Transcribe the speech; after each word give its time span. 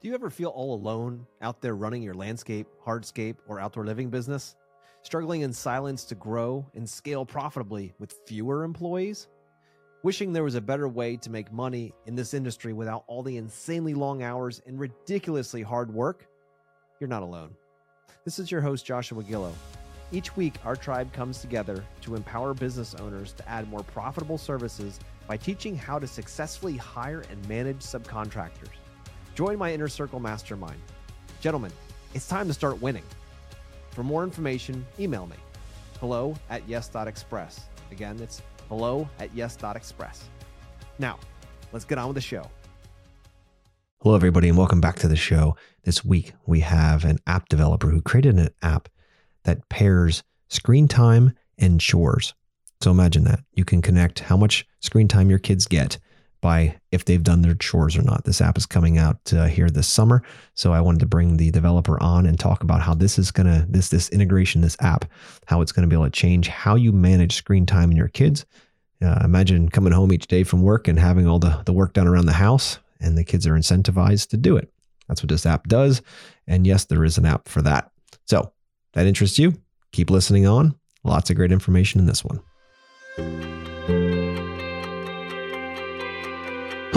Do 0.00 0.08
you 0.08 0.14
ever 0.14 0.30
feel 0.30 0.48
all 0.48 0.72
alone 0.72 1.26
out 1.42 1.60
there 1.60 1.76
running 1.76 2.02
your 2.02 2.14
landscape, 2.14 2.66
hardscape, 2.82 3.36
or 3.46 3.60
outdoor 3.60 3.84
living 3.84 4.08
business? 4.08 4.56
Struggling 5.02 5.42
in 5.42 5.52
silence 5.52 6.04
to 6.06 6.14
grow 6.14 6.64
and 6.74 6.88
scale 6.88 7.26
profitably 7.26 7.92
with 7.98 8.14
fewer 8.26 8.64
employees? 8.64 9.28
Wishing 10.02 10.32
there 10.32 10.42
was 10.42 10.54
a 10.54 10.60
better 10.62 10.88
way 10.88 11.18
to 11.18 11.28
make 11.28 11.52
money 11.52 11.92
in 12.06 12.14
this 12.14 12.32
industry 12.32 12.72
without 12.72 13.04
all 13.08 13.22
the 13.22 13.36
insanely 13.36 13.92
long 13.92 14.22
hours 14.22 14.62
and 14.66 14.80
ridiculously 14.80 15.60
hard 15.60 15.92
work? 15.92 16.26
You're 16.98 17.08
not 17.08 17.22
alone. 17.22 17.54
This 18.24 18.38
is 18.38 18.50
your 18.50 18.62
host, 18.62 18.86
Joshua 18.86 19.22
Gillow. 19.22 19.52
Each 20.12 20.34
week, 20.34 20.54
our 20.64 20.76
tribe 20.76 21.12
comes 21.12 21.42
together 21.42 21.84
to 22.00 22.14
empower 22.14 22.54
business 22.54 22.94
owners 22.94 23.34
to 23.34 23.46
add 23.46 23.68
more 23.68 23.82
profitable 23.82 24.38
services 24.38 24.98
by 25.28 25.36
teaching 25.36 25.76
how 25.76 25.98
to 25.98 26.06
successfully 26.06 26.78
hire 26.78 27.22
and 27.30 27.48
manage 27.50 27.80
subcontractors. 27.80 28.79
Join 29.34 29.58
my 29.58 29.72
Inner 29.72 29.88
Circle 29.88 30.20
Mastermind. 30.20 30.80
Gentlemen, 31.40 31.72
it's 32.14 32.28
time 32.28 32.48
to 32.48 32.54
start 32.54 32.80
winning. 32.82 33.04
For 33.90 34.02
more 34.02 34.24
information, 34.24 34.84
email 34.98 35.26
me 35.26 35.36
hello 36.00 36.34
at 36.48 36.66
yes.express. 36.68 37.60
Again, 37.92 38.18
it's 38.20 38.42
hello 38.68 39.08
at 39.18 39.34
yes.express. 39.34 40.24
Now, 40.98 41.18
let's 41.72 41.84
get 41.84 41.98
on 41.98 42.08
with 42.08 42.14
the 42.14 42.20
show. 42.20 42.50
Hello, 44.02 44.14
everybody, 44.14 44.48
and 44.48 44.56
welcome 44.56 44.80
back 44.80 44.98
to 45.00 45.08
the 45.08 45.16
show. 45.16 45.56
This 45.84 46.04
week, 46.04 46.32
we 46.46 46.60
have 46.60 47.04
an 47.04 47.18
app 47.26 47.48
developer 47.50 47.90
who 47.90 48.00
created 48.00 48.38
an 48.38 48.48
app 48.62 48.88
that 49.44 49.68
pairs 49.68 50.22
screen 50.48 50.88
time 50.88 51.34
and 51.58 51.80
chores. 51.80 52.34
So 52.80 52.90
imagine 52.90 53.24
that. 53.24 53.40
You 53.52 53.66
can 53.66 53.82
connect 53.82 54.20
how 54.20 54.38
much 54.38 54.66
screen 54.80 55.06
time 55.06 55.28
your 55.28 55.38
kids 55.38 55.66
get 55.66 55.98
by 56.40 56.78
if 56.90 57.04
they've 57.04 57.22
done 57.22 57.42
their 57.42 57.54
chores 57.54 57.96
or 57.96 58.02
not. 58.02 58.24
This 58.24 58.40
app 58.40 58.56
is 58.56 58.66
coming 58.66 58.98
out 58.98 59.32
uh, 59.32 59.46
here 59.46 59.68
this 59.68 59.88
summer, 59.88 60.22
so 60.54 60.72
I 60.72 60.80
wanted 60.80 61.00
to 61.00 61.06
bring 61.06 61.36
the 61.36 61.50
developer 61.50 62.02
on 62.02 62.26
and 62.26 62.38
talk 62.38 62.62
about 62.62 62.80
how 62.80 62.94
this 62.94 63.18
is 63.18 63.30
gonna 63.30 63.66
this 63.68 63.88
this 63.88 64.08
integration, 64.10 64.60
this 64.60 64.76
app, 64.80 65.04
how 65.46 65.60
it's 65.60 65.72
gonna 65.72 65.86
be 65.86 65.96
able 65.96 66.04
to 66.04 66.10
change 66.10 66.48
how 66.48 66.74
you 66.74 66.92
manage 66.92 67.34
screen 67.34 67.66
time 67.66 67.90
in 67.90 67.96
your 67.96 68.08
kids. 68.08 68.46
Uh, 69.02 69.20
imagine 69.24 69.68
coming 69.68 69.92
home 69.92 70.12
each 70.12 70.26
day 70.26 70.44
from 70.44 70.62
work 70.62 70.88
and 70.88 70.98
having 70.98 71.26
all 71.26 71.38
the 71.38 71.62
the 71.66 71.72
work 71.72 71.92
done 71.92 72.06
around 72.06 72.26
the 72.26 72.32
house, 72.32 72.78
and 73.00 73.16
the 73.16 73.24
kids 73.24 73.46
are 73.46 73.54
incentivized 73.54 74.28
to 74.28 74.36
do 74.36 74.56
it. 74.56 74.72
That's 75.08 75.22
what 75.22 75.28
this 75.28 75.46
app 75.46 75.68
does, 75.68 76.02
and 76.46 76.66
yes, 76.66 76.84
there 76.84 77.04
is 77.04 77.18
an 77.18 77.26
app 77.26 77.48
for 77.48 77.62
that. 77.62 77.90
So 78.26 78.52
that 78.92 79.06
interests 79.06 79.38
you? 79.38 79.54
Keep 79.92 80.10
listening 80.10 80.46
on. 80.46 80.74
Lots 81.04 81.30
of 81.30 81.36
great 81.36 81.52
information 81.52 82.00
in 82.00 82.06
this 82.06 82.24
one. 82.24 83.59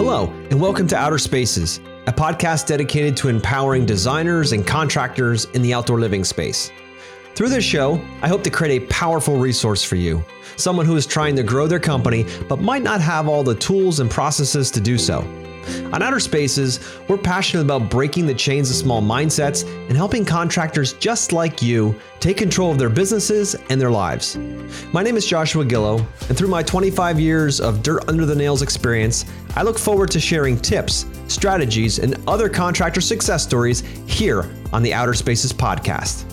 Hello, 0.06 0.26
and 0.50 0.60
welcome 0.60 0.86
to 0.88 0.96
Outer 0.96 1.16
Spaces, 1.16 1.80
a 2.06 2.12
podcast 2.12 2.66
dedicated 2.66 3.16
to 3.16 3.30
empowering 3.30 3.86
designers 3.86 4.52
and 4.52 4.66
contractors 4.66 5.46
in 5.54 5.62
the 5.62 5.72
outdoor 5.72 5.98
living 5.98 6.24
space. 6.24 6.70
Through 7.34 7.48
this 7.48 7.64
show, 7.64 7.94
I 8.20 8.28
hope 8.28 8.44
to 8.44 8.50
create 8.50 8.82
a 8.82 8.86
powerful 8.88 9.38
resource 9.38 9.82
for 9.82 9.96
you, 9.96 10.22
someone 10.56 10.84
who 10.84 10.96
is 10.96 11.06
trying 11.06 11.36
to 11.36 11.42
grow 11.42 11.66
their 11.66 11.80
company 11.80 12.26
but 12.50 12.60
might 12.60 12.82
not 12.82 13.00
have 13.00 13.28
all 13.28 13.42
the 13.42 13.54
tools 13.54 14.00
and 14.00 14.10
processes 14.10 14.70
to 14.72 14.80
do 14.80 14.98
so. 14.98 15.22
On 15.92 16.02
Outer 16.02 16.20
Spaces, 16.20 16.80
we're 17.08 17.18
passionate 17.18 17.62
about 17.62 17.90
breaking 17.90 18.26
the 18.26 18.34
chains 18.34 18.70
of 18.70 18.76
small 18.76 19.02
mindsets 19.02 19.64
and 19.88 19.96
helping 19.96 20.24
contractors 20.24 20.92
just 20.94 21.32
like 21.32 21.62
you 21.62 21.98
take 22.20 22.36
control 22.36 22.70
of 22.70 22.78
their 22.78 22.88
businesses 22.88 23.54
and 23.70 23.80
their 23.80 23.90
lives. 23.90 24.36
My 24.92 25.02
name 25.02 25.16
is 25.16 25.26
Joshua 25.26 25.64
Gillow, 25.64 26.04
and 26.28 26.36
through 26.36 26.48
my 26.48 26.62
25 26.62 27.20
years 27.20 27.60
of 27.60 27.82
dirt 27.82 28.08
under 28.08 28.26
the 28.26 28.34
nails 28.34 28.62
experience, 28.62 29.24
I 29.56 29.62
look 29.62 29.78
forward 29.78 30.10
to 30.12 30.20
sharing 30.20 30.58
tips, 30.58 31.06
strategies, 31.28 31.98
and 31.98 32.16
other 32.28 32.48
contractor 32.48 33.00
success 33.00 33.42
stories 33.42 33.80
here 34.06 34.50
on 34.72 34.82
the 34.82 34.92
Outer 34.92 35.14
Spaces 35.14 35.52
podcast. 35.52 36.24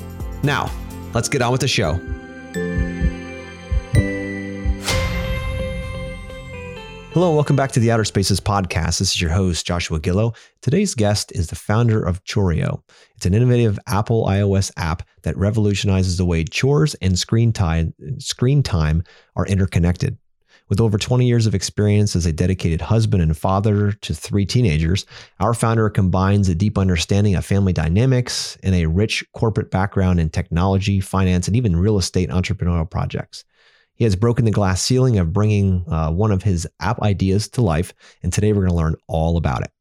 Now, 0.44 0.72
let's 1.14 1.30
get 1.30 1.42
on 1.42 1.52
with 1.52 1.62
the 1.62 1.68
show. 1.68 2.00
Hello, 7.14 7.36
welcome 7.36 7.58
back 7.58 7.74
to 7.74 7.82
the 7.82 7.92
Outer 7.92 8.06
Spaces 8.06 8.40
podcast. 8.40 9.00
This 9.00 9.12
is 9.12 9.20
your 9.20 9.32
host, 9.32 9.68
Joshua 9.68 10.00
Gillow. 10.00 10.34
Today's 10.62 10.96
guest 10.96 11.34
is 11.34 11.48
the 11.48 11.58
founder 11.58 12.02
of 12.02 12.24
Chorio. 12.24 12.84
It's 13.18 13.26
an 13.26 13.34
innovative 13.34 13.78
Apple 13.86 14.26
iOS 14.28 14.72
app 14.78 15.04
that 15.24 15.36
revolutionizes 15.36 16.16
the 16.16 16.24
way 16.24 16.46
chores 16.46 16.96
and 17.02 17.20
screen 17.20 17.52
time, 17.52 17.94
screen 18.20 18.64
time 18.64 19.04
are 19.36 19.46
interconnected. 19.46 20.18
With 20.70 20.80
over 20.80 20.98
20 20.98 21.28
years 21.28 21.46
of 21.48 21.54
experience 21.54 22.16
as 22.16 22.26
a 22.26 22.32
dedicated 22.32 22.80
husband 22.80 23.22
and 23.22 23.38
father 23.38 23.92
to 23.92 24.14
three 24.14 24.46
teenagers, 24.46 25.06
our 25.42 25.54
founder 25.54 25.90
combines 25.90 26.48
a 26.48 26.56
deep 26.56 26.78
understanding 26.78 27.36
of 27.36 27.44
family 27.44 27.74
dynamics 27.74 28.58
and 28.64 28.74
a 28.74 28.86
rich 28.86 29.22
corporate 29.34 29.70
background 29.70 30.22
in 30.22 30.30
technology, 30.30 31.02
finance, 31.02 31.46
and 31.48 31.58
even 31.58 31.76
real 31.76 31.98
estate 31.98 32.30
entrepreneurial 32.30 32.90
projects. 32.90 33.44
He 33.96 34.03
has 34.03 34.16
broken 34.16 34.46
the 34.46 34.52
glass 34.52 34.81
ceiling 34.81 35.19
of 35.19 35.31
bringing 35.31 35.85
uh, 35.88 36.12
one 36.12 36.31
of 36.31 36.44
his 36.44 36.68
app 36.79 37.02
ideas 37.02 37.47
to 37.50 37.62
life, 37.62 37.94
and 38.24 38.34
today 38.34 38.53
we're 38.53 38.62
going 38.62 38.72
to 38.72 38.75
learn 38.75 38.96
all 39.07 39.38
about 39.38 39.62
it. 39.62 39.72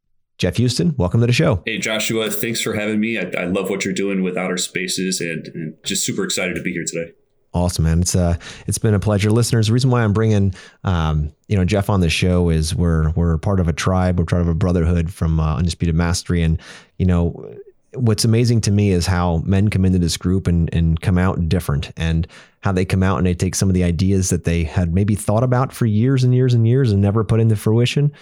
Jeff 0.40 0.56
Houston, 0.56 0.94
welcome 0.96 1.20
to 1.20 1.26
the 1.26 1.34
show. 1.34 1.62
Hey, 1.66 1.76
Joshua, 1.78 2.30
thanks 2.30 2.62
for 2.62 2.72
having 2.72 2.98
me. 2.98 3.18
I, 3.18 3.30
I 3.36 3.44
love 3.44 3.68
what 3.68 3.84
you're 3.84 3.92
doing 3.92 4.22
with 4.22 4.38
Outer 4.38 4.56
Spaces 4.56 5.20
and, 5.20 5.46
and, 5.48 5.74
just 5.84 6.04
super 6.04 6.24
excited 6.24 6.54
to 6.56 6.62
be 6.62 6.72
here 6.72 6.84
today. 6.86 7.12
Awesome, 7.52 7.84
man. 7.84 8.00
It's 8.00 8.14
uh, 8.14 8.36
it's 8.66 8.78
been 8.78 8.94
a 8.94 9.00
pleasure, 9.00 9.30
listeners. 9.30 9.66
The 9.66 9.74
reason 9.74 9.90
why 9.90 10.02
I'm 10.02 10.12
bringing, 10.12 10.54
um, 10.84 11.32
you 11.48 11.56
know, 11.56 11.64
Jeff 11.64 11.90
on 11.90 12.00
the 12.00 12.08
show 12.08 12.48
is 12.48 12.74
we're 12.74 13.10
we're 13.10 13.36
part 13.38 13.60
of 13.60 13.68
a 13.68 13.72
tribe, 13.72 14.18
we're 14.18 14.24
part 14.24 14.40
of 14.40 14.48
a 14.48 14.54
brotherhood 14.54 15.12
from 15.12 15.40
uh, 15.40 15.56
Undisputed 15.56 15.94
Mastery, 15.94 16.42
and 16.42 16.60
you 16.96 17.04
know, 17.04 17.54
what's 17.94 18.24
amazing 18.24 18.60
to 18.62 18.70
me 18.70 18.92
is 18.92 19.06
how 19.06 19.38
men 19.38 19.68
come 19.68 19.84
into 19.84 19.98
this 19.98 20.16
group 20.16 20.46
and, 20.46 20.72
and 20.72 21.00
come 21.00 21.18
out 21.18 21.48
different 21.48 21.90
and 21.96 22.26
how 22.60 22.72
they 22.72 22.84
come 22.84 23.02
out 23.02 23.18
and 23.18 23.26
they 23.26 23.34
take 23.34 23.54
some 23.54 23.68
of 23.68 23.74
the 23.74 23.84
ideas 23.84 24.30
that 24.30 24.44
they 24.44 24.64
had 24.64 24.92
maybe 24.92 25.14
thought 25.14 25.42
about 25.42 25.72
for 25.72 25.86
years 25.86 26.24
and 26.24 26.34
years 26.34 26.54
and 26.54 26.66
years 26.66 26.92
and 26.92 27.00
never 27.00 27.24
put 27.24 27.40
into 27.40 27.56
fruition 27.56 28.12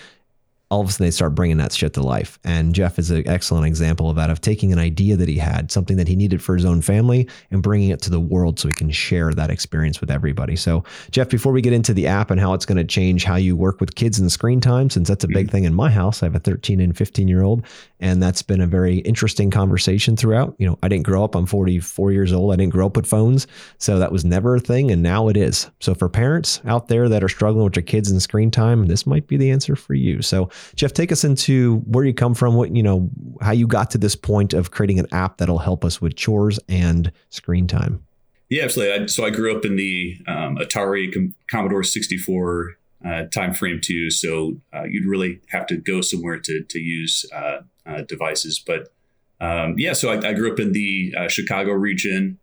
all 0.70 0.82
of 0.82 0.88
a 0.88 0.92
sudden 0.92 1.06
they 1.06 1.10
start 1.10 1.34
bringing 1.34 1.56
that 1.56 1.72
shit 1.72 1.94
to 1.94 2.02
life. 2.02 2.38
And 2.44 2.74
Jeff 2.74 2.98
is 2.98 3.10
an 3.10 3.26
excellent 3.26 3.66
example 3.66 4.10
of 4.10 4.16
that, 4.16 4.28
of 4.28 4.40
taking 4.40 4.72
an 4.72 4.78
idea 4.78 5.16
that 5.16 5.28
he 5.28 5.38
had, 5.38 5.70
something 5.70 5.96
that 5.96 6.08
he 6.08 6.14
needed 6.14 6.42
for 6.42 6.54
his 6.54 6.64
own 6.64 6.82
family, 6.82 7.28
and 7.50 7.62
bringing 7.62 7.88
it 7.88 8.02
to 8.02 8.10
the 8.10 8.20
world 8.20 8.58
so 8.58 8.68
he 8.68 8.74
can 8.74 8.90
share 8.90 9.32
that 9.32 9.50
experience 9.50 10.00
with 10.00 10.10
everybody. 10.10 10.56
So, 10.56 10.84
Jeff, 11.10 11.30
before 11.30 11.52
we 11.52 11.62
get 11.62 11.72
into 11.72 11.94
the 11.94 12.06
app 12.06 12.30
and 12.30 12.38
how 12.38 12.52
it's 12.52 12.66
going 12.66 12.76
to 12.76 12.84
change 12.84 13.24
how 13.24 13.36
you 13.36 13.56
work 13.56 13.80
with 13.80 13.94
kids 13.94 14.18
and 14.18 14.30
screen 14.30 14.60
time, 14.60 14.90
since 14.90 15.08
that's 15.08 15.24
a 15.24 15.28
big 15.28 15.46
mm-hmm. 15.46 15.52
thing 15.52 15.64
in 15.64 15.74
my 15.74 15.90
house, 15.90 16.22
I 16.22 16.26
have 16.26 16.34
a 16.34 16.40
13 16.40 16.80
and 16.80 16.96
15 16.96 17.28
year 17.28 17.42
old, 17.42 17.64
and 18.00 18.22
that's 18.22 18.42
been 18.42 18.60
a 18.60 18.66
very 18.66 18.98
interesting 18.98 19.50
conversation 19.50 20.16
throughout. 20.16 20.54
You 20.58 20.66
know, 20.66 20.78
I 20.82 20.88
didn't 20.88 21.04
grow 21.04 21.24
up, 21.24 21.34
I'm 21.34 21.46
44 21.46 22.12
years 22.12 22.32
old, 22.32 22.52
I 22.52 22.56
didn't 22.56 22.72
grow 22.72 22.86
up 22.86 22.96
with 22.96 23.06
phones. 23.06 23.46
So 23.78 23.98
that 23.98 24.12
was 24.12 24.24
never 24.24 24.56
a 24.56 24.60
thing, 24.60 24.90
and 24.90 25.02
now 25.02 25.28
it 25.28 25.36
is. 25.36 25.70
So, 25.80 25.94
for 25.94 26.08
parents 26.08 26.60
out 26.66 26.88
there 26.88 27.08
that 27.08 27.24
are 27.24 27.28
struggling 27.28 27.64
with 27.64 27.72
their 27.72 27.82
kids 27.82 28.10
and 28.10 28.20
screen 28.20 28.50
time, 28.50 28.86
this 28.86 29.06
might 29.06 29.26
be 29.26 29.38
the 29.38 29.50
answer 29.50 29.74
for 29.74 29.94
you. 29.94 30.20
So, 30.20 30.50
Jeff, 30.74 30.92
take 30.92 31.12
us 31.12 31.24
into 31.24 31.78
where 31.86 32.04
you 32.04 32.14
come 32.14 32.34
from, 32.34 32.54
what 32.54 32.74
you 32.74 32.82
know, 32.82 33.10
how 33.40 33.52
you 33.52 33.66
got 33.66 33.90
to 33.92 33.98
this 33.98 34.16
point 34.16 34.52
of 34.52 34.70
creating 34.70 34.98
an 34.98 35.06
app 35.12 35.38
that'll 35.38 35.58
help 35.58 35.84
us 35.84 36.00
with 36.00 36.16
chores 36.16 36.58
and 36.68 37.12
screen 37.30 37.66
time. 37.66 38.04
Yeah, 38.48 38.64
absolutely. 38.64 39.04
I, 39.04 39.06
so 39.06 39.24
I 39.24 39.30
grew 39.30 39.54
up 39.56 39.64
in 39.64 39.76
the 39.76 40.16
um, 40.26 40.56
Atari 40.56 41.12
Com- 41.12 41.34
Commodore 41.50 41.82
64 41.82 42.78
uh, 43.04 43.24
time 43.24 43.52
frame 43.52 43.80
too. 43.82 44.10
So 44.10 44.60
uh, 44.74 44.84
you'd 44.84 45.06
really 45.06 45.40
have 45.50 45.66
to 45.68 45.76
go 45.76 46.00
somewhere 46.00 46.38
to 46.38 46.62
to 46.62 46.78
use 46.78 47.24
uh, 47.32 47.60
uh 47.86 48.02
devices. 48.02 48.58
But 48.58 48.92
um, 49.40 49.74
yeah, 49.78 49.92
so 49.92 50.10
I, 50.10 50.30
I, 50.30 50.32
grew 50.32 50.52
up 50.52 50.58
in 50.58 50.72
the 50.72 51.14
uh, 51.16 51.28
Chicago 51.28 51.72
region 51.72 52.38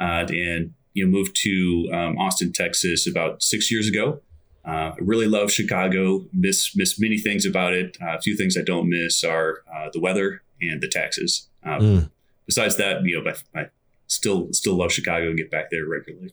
uh, 0.00 0.26
and 0.28 0.74
you 0.94 1.04
know 1.04 1.10
moved 1.10 1.36
to 1.42 1.88
um, 1.92 2.18
Austin, 2.18 2.52
Texas 2.52 3.06
about 3.06 3.42
six 3.42 3.70
years 3.70 3.86
ago. 3.86 4.20
Uh, 4.64 4.92
I 4.92 4.96
really 5.00 5.26
love 5.26 5.50
Chicago. 5.50 6.26
Miss 6.32 6.76
miss 6.76 7.00
many 7.00 7.18
things 7.18 7.46
about 7.46 7.72
it. 7.72 7.96
Uh, 8.00 8.16
a 8.16 8.20
few 8.20 8.36
things 8.36 8.56
I 8.56 8.62
don't 8.62 8.88
miss 8.88 9.24
are 9.24 9.62
uh, 9.74 9.88
the 9.92 10.00
weather 10.00 10.42
and 10.60 10.80
the 10.80 10.88
taxes. 10.88 11.48
Um, 11.64 11.80
mm. 11.80 12.10
Besides 12.46 12.76
that, 12.76 13.02
you 13.04 13.22
know, 13.22 13.30
I, 13.54 13.60
I, 13.60 13.66
still 14.06 14.52
still 14.52 14.74
love 14.74 14.92
Chicago 14.92 15.28
and 15.28 15.36
get 15.36 15.50
back 15.50 15.70
there 15.70 15.86
regularly. 15.86 16.32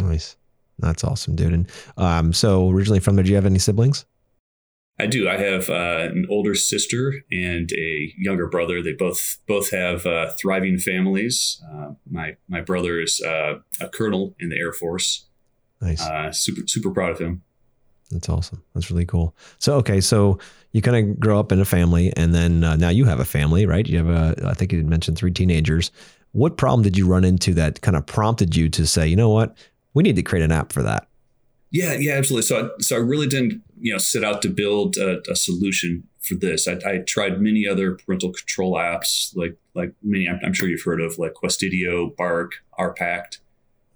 Nice, 0.00 0.36
that's 0.78 1.04
awesome, 1.04 1.36
dude. 1.36 1.52
And 1.52 1.70
um, 1.96 2.32
so 2.32 2.70
originally 2.70 3.00
from 3.00 3.16
there, 3.16 3.22
do 3.22 3.30
you 3.30 3.36
have 3.36 3.46
any 3.46 3.58
siblings? 3.58 4.04
I 5.00 5.06
do. 5.06 5.28
I 5.28 5.36
have 5.36 5.70
uh, 5.70 6.08
an 6.10 6.26
older 6.28 6.54
sister 6.54 7.22
and 7.30 7.70
a 7.72 8.12
younger 8.18 8.48
brother. 8.48 8.82
They 8.82 8.94
both 8.94 9.38
both 9.46 9.70
have 9.70 10.04
uh, 10.06 10.30
thriving 10.40 10.78
families. 10.78 11.62
Uh, 11.72 11.90
my 12.10 12.36
my 12.48 12.60
brother 12.60 13.00
is 13.00 13.20
uh, 13.20 13.60
a 13.80 13.88
colonel 13.88 14.34
in 14.40 14.48
the 14.48 14.58
Air 14.58 14.72
Force. 14.72 15.26
Nice. 15.80 16.00
Uh, 16.00 16.32
super 16.32 16.62
super 16.66 16.90
proud 16.90 17.12
of 17.12 17.20
him. 17.20 17.42
That's 18.10 18.28
awesome. 18.28 18.62
That's 18.74 18.90
really 18.90 19.04
cool. 19.04 19.36
So, 19.58 19.74
okay, 19.76 20.00
so 20.00 20.38
you 20.72 20.80
kind 20.80 20.96
of 20.96 21.20
grow 21.20 21.38
up 21.38 21.52
in 21.52 21.60
a 21.60 21.64
family, 21.64 22.12
and 22.16 22.34
then 22.34 22.64
uh, 22.64 22.76
now 22.76 22.88
you 22.88 23.04
have 23.04 23.20
a 23.20 23.24
family, 23.24 23.66
right? 23.66 23.86
You 23.86 23.98
have 23.98 24.08
a, 24.08 24.48
I 24.48 24.54
think 24.54 24.72
you 24.72 24.82
mentioned 24.82 25.18
three 25.18 25.32
teenagers. 25.32 25.90
What 26.32 26.56
problem 26.56 26.82
did 26.82 26.96
you 26.96 27.06
run 27.06 27.24
into 27.24 27.54
that 27.54 27.80
kind 27.82 27.96
of 27.96 28.06
prompted 28.06 28.56
you 28.56 28.68
to 28.70 28.86
say, 28.86 29.06
you 29.06 29.16
know 29.16 29.28
what, 29.28 29.56
we 29.94 30.02
need 30.02 30.16
to 30.16 30.22
create 30.22 30.44
an 30.44 30.52
app 30.52 30.72
for 30.72 30.82
that? 30.82 31.06
Yeah, 31.70 31.94
yeah, 31.94 32.14
absolutely. 32.14 32.46
So, 32.46 32.66
I, 32.66 32.68
so 32.80 32.96
I 32.96 33.00
really 33.00 33.26
didn't, 33.26 33.62
you 33.78 33.92
know, 33.92 33.98
set 33.98 34.24
out 34.24 34.40
to 34.42 34.48
build 34.48 34.96
a, 34.96 35.20
a 35.30 35.36
solution 35.36 36.04
for 36.20 36.34
this. 36.34 36.66
I, 36.66 36.78
I, 36.86 36.98
tried 36.98 37.40
many 37.40 37.66
other 37.66 37.94
parental 37.94 38.32
control 38.32 38.74
apps, 38.74 39.36
like 39.36 39.56
like 39.74 39.92
many 40.02 40.28
I'm, 40.28 40.40
I'm 40.42 40.52
sure 40.52 40.68
you've 40.68 40.82
heard 40.82 41.00
of, 41.00 41.18
like 41.18 41.34
Qustodio, 41.34 42.14
Bark, 42.16 42.52
OurPact, 42.78 43.38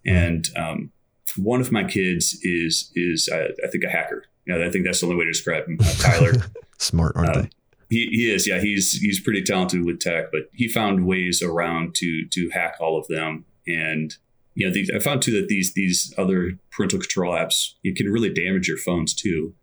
and 0.05 0.49
um, 0.57 0.93
one 1.37 1.61
of 1.61 1.73
my 1.73 1.85
kids 1.85 2.39
is 2.43 2.91
is 2.95 3.29
uh, 3.33 3.49
I 3.65 3.69
think 3.69 3.85
a 3.85 3.89
hacker. 3.89 4.25
Yeah, 4.47 4.65
I 4.65 4.71
think 4.71 4.85
that's 4.85 5.01
the 5.01 5.07
only 5.07 5.19
way 5.19 5.25
to 5.25 5.31
describe 5.31 5.67
him. 5.67 5.79
Uh, 5.81 5.93
Tyler, 5.99 6.33
smart, 6.79 7.17
aren't 7.17 7.37
um, 7.37 7.43
they? 7.43 7.51
He, 7.91 8.09
he 8.11 8.33
is, 8.33 8.49
yeah. 8.49 8.59
He's 8.59 8.93
he's 8.95 9.21
pretty 9.21 9.43
talented 9.43 9.85
with 9.85 10.01
tech, 10.01 10.33
but 10.33 10.49
he 10.53 10.67
found 10.67 11.07
ways 11.07 11.43
around 11.43 11.95
to 11.97 12.27
to 12.27 12.51
hack 12.51 12.77
all 12.81 12.99
of 12.99 13.07
them. 13.09 13.45
And 13.67 14.17
you 14.55 14.67
know, 14.67 14.73
these, 14.73 14.91
I 14.91 14.99
found 14.99 15.23
too 15.23 15.33
that 15.41 15.49
these 15.49 15.75
these 15.75 16.13
other 16.17 16.53
parental 16.71 16.99
control 16.99 17.35
apps 17.35 17.75
you 17.83 17.95
can 17.95 18.11
really 18.11 18.33
damage 18.33 18.67
your 18.67 18.79
phones 18.79 19.15
too. 19.15 19.55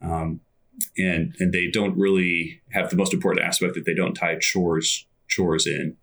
Um, 0.00 0.40
and 0.96 1.34
and 1.38 1.52
they 1.52 1.68
don't 1.68 1.96
really 1.96 2.60
have 2.70 2.90
the 2.90 2.96
most 2.96 3.12
important 3.12 3.44
aspect 3.44 3.74
that 3.74 3.84
they 3.84 3.94
don't 3.94 4.14
tie 4.14 4.36
chores 4.40 5.06
chores 5.28 5.66
in. 5.66 5.96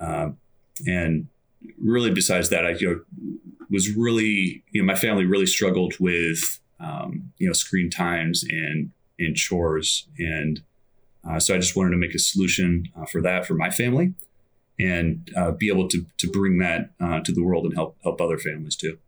Um, 0.00 0.38
and 0.86 1.28
really, 1.80 2.10
besides 2.10 2.48
that, 2.50 2.66
I 2.66 2.70
you 2.70 2.88
know, 2.88 3.00
was 3.74 3.94
really 3.94 4.62
you 4.70 4.80
know 4.80 4.86
my 4.86 4.94
family 4.94 5.26
really 5.26 5.46
struggled 5.46 5.94
with 6.00 6.60
um, 6.80 7.32
you 7.38 7.46
know 7.46 7.52
screen 7.52 7.90
times 7.90 8.44
and 8.48 8.90
and 9.18 9.36
chores, 9.36 10.06
and 10.18 10.62
uh, 11.28 11.38
so 11.38 11.54
I 11.54 11.58
just 11.58 11.76
wanted 11.76 11.90
to 11.90 11.96
make 11.96 12.14
a 12.14 12.18
solution 12.18 12.88
uh, 12.96 13.04
for 13.04 13.20
that 13.22 13.46
for 13.46 13.54
my 13.54 13.70
family, 13.70 14.14
and 14.78 15.30
uh, 15.36 15.50
be 15.50 15.68
able 15.68 15.88
to 15.88 16.06
to 16.18 16.30
bring 16.30 16.58
that 16.58 16.90
uh, 17.00 17.20
to 17.20 17.32
the 17.32 17.42
world 17.42 17.64
and 17.64 17.74
help 17.74 17.96
help 18.02 18.20
other 18.20 18.38
families 18.38 18.76
too. 18.76 18.98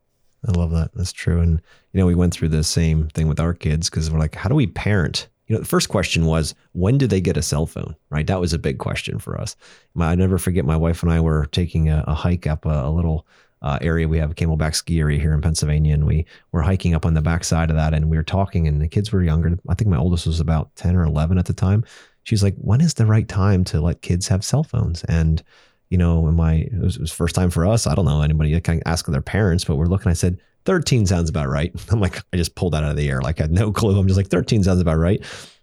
I 0.47 0.53
love 0.53 0.71
that. 0.73 0.91
That's 0.95 1.13
true. 1.13 1.41
And, 1.41 1.61
you 1.93 2.01
know, 2.01 2.07
we 2.07 2.15
went 2.15 2.33
through 2.33 2.51
the 2.51 2.63
same 2.63 3.09
thing 3.09 3.29
with 3.29 3.41
our 3.41 3.55
kids 3.55 3.91
because 3.91 4.11
we're 4.11 4.19
like, 4.19 4.35
how 4.35 4.49
do 4.49 4.55
we 4.55 4.67
parent? 4.67 5.29
You 5.47 5.55
know, 5.55 5.61
the 5.61 5.67
first 5.69 5.89
question 5.89 6.27
was, 6.27 6.55
when 6.73 6.99
do 6.99 7.07
they 7.07 7.21
get 7.21 7.37
a 7.37 7.43
cell 7.43 7.67
phone? 7.67 7.97
Right. 8.11 8.27
That 8.27 8.41
was 8.41 8.53
a 8.53 8.59
big 8.59 8.79
question 8.79 9.19
for 9.19 9.41
us. 9.41 9.57
I 9.99 10.15
never 10.15 10.39
forget 10.39 10.65
my 10.65 10.77
wife 10.77 11.03
and 11.03 11.13
I 11.13 11.21
were 11.21 11.47
taking 11.47 11.89
a, 11.89 12.05
a 12.07 12.15
hike 12.15 12.47
up 12.47 12.65
a, 12.65 12.85
a 12.85 12.91
little 12.91 13.27
uh, 13.63 13.79
area. 13.81 14.09
We 14.09 14.19
have 14.19 14.31
a 14.31 14.35
camelback 14.35 14.75
ski 14.75 15.01
area 15.01 15.19
here 15.19 15.33
in 15.33 15.41
Pennsylvania, 15.41 15.95
and 15.95 16.07
we 16.07 16.27
were 16.53 16.63
hiking 16.63 16.95
up 16.95 17.07
on 17.07 17.15
the 17.15 17.23
backside 17.23 17.71
of 17.71 17.77
that, 17.77 17.95
and 17.95 18.11
we 18.11 18.17
were 18.17 18.23
talking, 18.23 18.69
and 18.69 18.81
the 18.81 18.89
kids 18.89 19.13
were 19.13 19.23
younger. 19.23 19.59
I 19.69 19.75
think 19.75 19.91
my 19.91 19.97
oldest 19.97 20.27
was 20.27 20.41
about 20.41 20.75
ten 20.77 20.97
or 20.97 21.05
eleven 21.05 21.39
at 21.39 21.47
the 21.47 21.53
time. 21.53 21.85
She's 22.25 22.43
like, 22.43 22.55
"When 22.57 22.81
is 22.81 22.95
the 22.95 23.07
right 23.07 23.29
time 23.29 23.65
to 23.65 23.81
let 23.81 24.03
kids 24.03 24.29
have 24.29 24.45
cell 24.45 24.65
phones?" 24.65 25.05
And 25.05 25.43
you 25.91 25.99
know, 25.99 26.27
in 26.29 26.35
my 26.35 26.55
it 26.55 26.81
was, 26.81 26.97
it 26.97 27.01
was 27.01 27.13
first 27.13 27.35
time 27.35 27.51
for 27.51 27.67
us. 27.67 27.87
I 27.87 27.95
don't 27.95 28.05
know 28.05 28.23
anybody 28.23 28.53
that 28.55 28.65
can 28.65 28.83
ask 28.87 29.07
their 29.07 29.23
parents, 29.23 29.65
but 29.65 29.77
we're 29.77 29.87
looking. 29.87 30.11
I 30.11 30.15
said, 30.15 30.39
13 30.65 31.07
sounds 31.07 31.31
about 31.31 31.49
right. 31.49 31.73
I'm 31.91 32.01
like, 32.01 32.19
I 32.33 32.37
just 32.37 32.55
pulled 32.55 32.75
that 32.75 32.85
out 32.85 32.91
of 32.91 32.97
the 32.97 33.09
air. 33.09 33.23
Like 33.23 33.41
I 33.41 33.45
had 33.45 33.53
no 33.53 33.73
clue. 33.73 33.99
I'm 33.99 34.07
just 34.07 34.19
like, 34.19 34.29
13 34.29 34.65
sounds 34.65 34.81
about 34.81 34.99
right. 34.99 35.21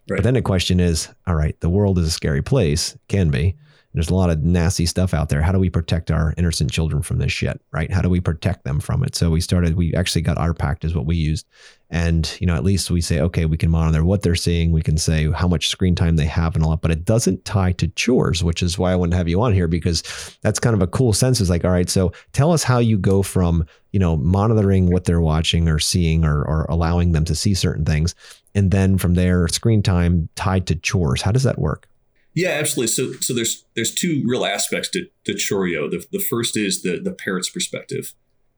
right. 0.10 0.18
But 0.18 0.24
then 0.24 0.34
the 0.34 0.42
question 0.42 0.80
is, 0.80 1.10
all 1.28 1.36
right, 1.36 1.60
the 1.60 1.70
world 1.70 2.00
is 2.00 2.08
a 2.08 2.12
scary 2.12 2.42
place, 2.42 2.98
can 3.08 3.30
be. 3.30 3.56
There's 3.94 4.10
a 4.10 4.16
lot 4.16 4.32
of 4.32 4.44
nasty 4.44 4.88
stuff 4.88 5.14
out 5.14 5.30
there. 5.30 5.44
How 5.44 5.52
do 5.52 5.60
we 5.60 5.70
protect 5.70 6.10
our 6.10 6.34
innocent 6.36 6.72
children 6.72 7.04
from 7.04 7.20
this 7.20 7.32
shit? 7.32 7.62
Right? 7.72 7.92
How 7.92 8.02
do 8.02 8.10
we 8.10 8.20
protect 8.20 8.64
them 8.64 8.80
from 8.80 9.04
it? 9.04 9.16
So 9.16 9.30
we 9.30 9.40
started. 9.40 9.76
We 9.76 9.94
actually 9.94 10.22
got 10.22 10.38
OurPact 10.38 10.84
is 10.84 10.96
what 10.96 11.06
we 11.06 11.16
used, 11.16 11.46
and 11.92 12.36
you 12.42 12.48
know 12.48 12.56
at 12.56 12.64
least 12.64 12.90
we 12.90 13.02
say 13.02 13.20
okay, 13.20 13.46
we 13.46 13.58
can 13.58 13.70
monitor 13.70 14.04
what 14.04 14.24
they're 14.24 14.36
seeing. 14.36 14.72
We 14.72 14.82
can 14.82 14.98
say 14.98 15.32
how 15.32 15.48
much 15.48 15.68
screen 15.68 15.94
time 15.94 16.16
they 16.16 16.26
have 16.26 16.56
and 16.56 16.64
all 16.64 16.72
that. 16.72 16.82
But 16.82 16.90
it 16.90 17.06
doesn't 17.06 17.46
tie 17.46 17.74
to 17.74 17.88
chores, 17.90 18.44
which 18.44 18.64
is 18.64 18.80
why 18.80 18.92
I 18.92 18.96
wanted 18.96 19.12
to 19.12 19.18
have 19.18 19.30
you 19.30 19.42
on 19.42 19.54
here 19.54 19.68
because 19.68 20.02
that's 20.42 20.60
kind 20.60 20.74
of 20.74 20.82
a 20.82 20.88
cool 20.88 21.14
sense. 21.14 21.40
Is 21.40 21.52
like 21.52 21.64
all 21.64 21.72
right, 21.72 21.90
so 21.90 22.12
tell 22.32 22.52
us 22.52 22.64
how 22.64 22.80
you 22.80 22.98
go 22.98 23.22
from 23.22 23.66
you 23.92 24.00
know 24.00 24.18
monitoring 24.18 24.92
what 24.92 25.06
they're 25.06 25.22
watching 25.22 25.70
or 25.70 25.78
seeing 25.78 26.26
or, 26.26 26.44
or 26.44 26.66
allowing 26.68 27.12
them 27.12 27.26
to 27.26 27.36
see 27.36 27.54
certain 27.54 27.86
things, 27.86 28.16
and 28.56 28.72
then 28.72 28.98
from 28.98 29.14
there 29.14 29.48
screen 29.50 29.84
time 29.84 30.30
tied 30.36 30.66
to 30.66 30.76
chores. 30.76 31.22
How 31.22 31.32
does 31.32 31.44
that 31.44 31.60
work? 31.60 31.88
Yeah, 32.36 32.50
absolutely. 32.50 32.94
So, 32.94 33.14
so 33.20 33.34
there's 33.34 33.66
there's 33.76 33.94
two 33.94 34.24
real 34.26 34.46
aspects 34.46 34.90
to, 34.90 35.08
to 35.26 35.34
Chorio. 35.34 35.90
The, 35.90 36.06
the 36.12 36.20
first 36.20 36.58
is 36.58 36.82
the 36.82 37.00
the 37.00 37.12
parent's 37.12 37.50
perspective. 37.50 38.14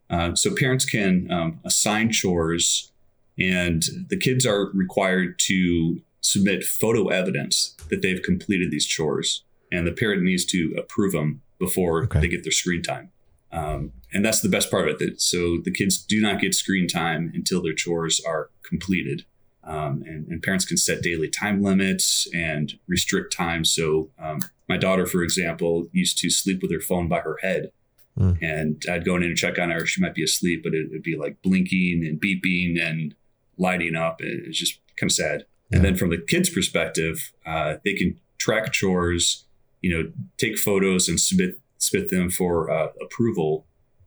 Uh, 0.09 0.35
so 0.35 0.55
parents 0.55 0.85
can 0.85 1.29
um, 1.31 1.59
assign 1.65 2.11
chores, 2.11 2.91
and 3.39 3.83
the 4.09 4.17
kids 4.17 4.45
are 4.45 4.69
required 4.73 5.39
to 5.39 6.01
submit 6.21 6.63
photo 6.63 7.07
evidence 7.07 7.75
that 7.89 8.01
they've 8.01 8.21
completed 8.21 8.71
these 8.71 8.85
chores, 8.85 9.43
and 9.71 9.85
the 9.85 9.91
parent 9.91 10.23
needs 10.23 10.45
to 10.45 10.73
approve 10.77 11.11
them 11.11 11.41
before 11.59 12.03
okay. 12.03 12.21
they 12.21 12.27
get 12.27 12.43
their 12.43 12.51
screen 12.51 12.81
time. 12.81 13.11
Um, 13.51 13.93
and 14.13 14.23
that's 14.23 14.41
the 14.41 14.49
best 14.49 14.69
part 14.69 14.87
of 14.87 14.95
it. 14.95 14.99
That, 14.99 15.21
so 15.21 15.57
the 15.63 15.71
kids 15.71 15.97
do 15.97 16.21
not 16.21 16.39
get 16.39 16.53
screen 16.53 16.87
time 16.87 17.31
until 17.33 17.61
their 17.61 17.73
chores 17.73 18.21
are 18.25 18.49
completed. 18.63 19.25
Um, 19.65 20.03
and, 20.05 20.27
and, 20.27 20.43
parents 20.43 20.63
can 20.63 20.77
set 20.77 21.01
daily 21.01 21.27
time 21.27 21.63
limits 21.63 22.27
and 22.35 22.77
restrict 22.87 23.35
time. 23.35 23.65
So, 23.65 24.11
um, 24.19 24.39
my 24.69 24.77
daughter, 24.77 25.07
for 25.07 25.23
example, 25.23 25.87
used 25.91 26.19
to 26.19 26.29
sleep 26.29 26.61
with 26.61 26.71
her 26.71 26.79
phone 26.79 27.07
by 27.07 27.21
her 27.21 27.37
head. 27.41 27.71
Mm. 28.17 28.37
And 28.41 28.83
I'd 28.89 29.05
go 29.05 29.15
in 29.15 29.23
and 29.23 29.35
check 29.35 29.57
on 29.57 29.71
her. 29.71 29.85
She 29.85 30.01
might 30.01 30.15
be 30.15 30.23
asleep, 30.23 30.61
but 30.63 30.73
it 30.73 30.89
would 30.91 31.03
be 31.03 31.17
like 31.17 31.41
blinking 31.41 32.05
and 32.05 32.21
beeping 32.21 32.79
and 32.79 33.15
lighting 33.57 33.95
up. 33.95 34.21
It's 34.21 34.59
just 34.59 34.79
kind 34.97 35.09
of 35.09 35.15
sad. 35.15 35.45
Yeah. 35.69 35.77
And 35.77 35.85
then 35.85 35.95
from 35.95 36.09
the 36.11 36.17
kids' 36.17 36.49
perspective, 36.49 37.33
uh, 37.45 37.77
they 37.83 37.93
can 37.93 38.19
track 38.37 38.71
chores, 38.71 39.45
you 39.81 39.91
know, 39.91 40.11
take 40.37 40.57
photos 40.57 41.09
and 41.09 41.19
submit 41.19 41.59
submit 41.77 42.09
them 42.09 42.29
for 42.29 42.71
uh, 42.71 42.87
approval 43.01 43.65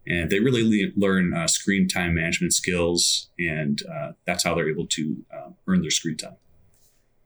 and 0.09 0.31
they 0.31 0.41
really 0.41 0.63
le- 0.63 0.93
learn 0.97 1.35
uh, 1.35 1.47
screen 1.47 1.87
time 1.87 2.15
management 2.15 2.55
skills, 2.55 3.29
and 3.39 3.83
uh, 3.87 4.13
that's 4.27 4.45
how 4.45 4.55
they're 4.55 4.71
able 4.71 4.87
to 4.87 5.17
uh, 5.33 5.51
earn 5.67 5.83
their 5.83 5.91
screen 5.91 6.17
time. 6.17 6.37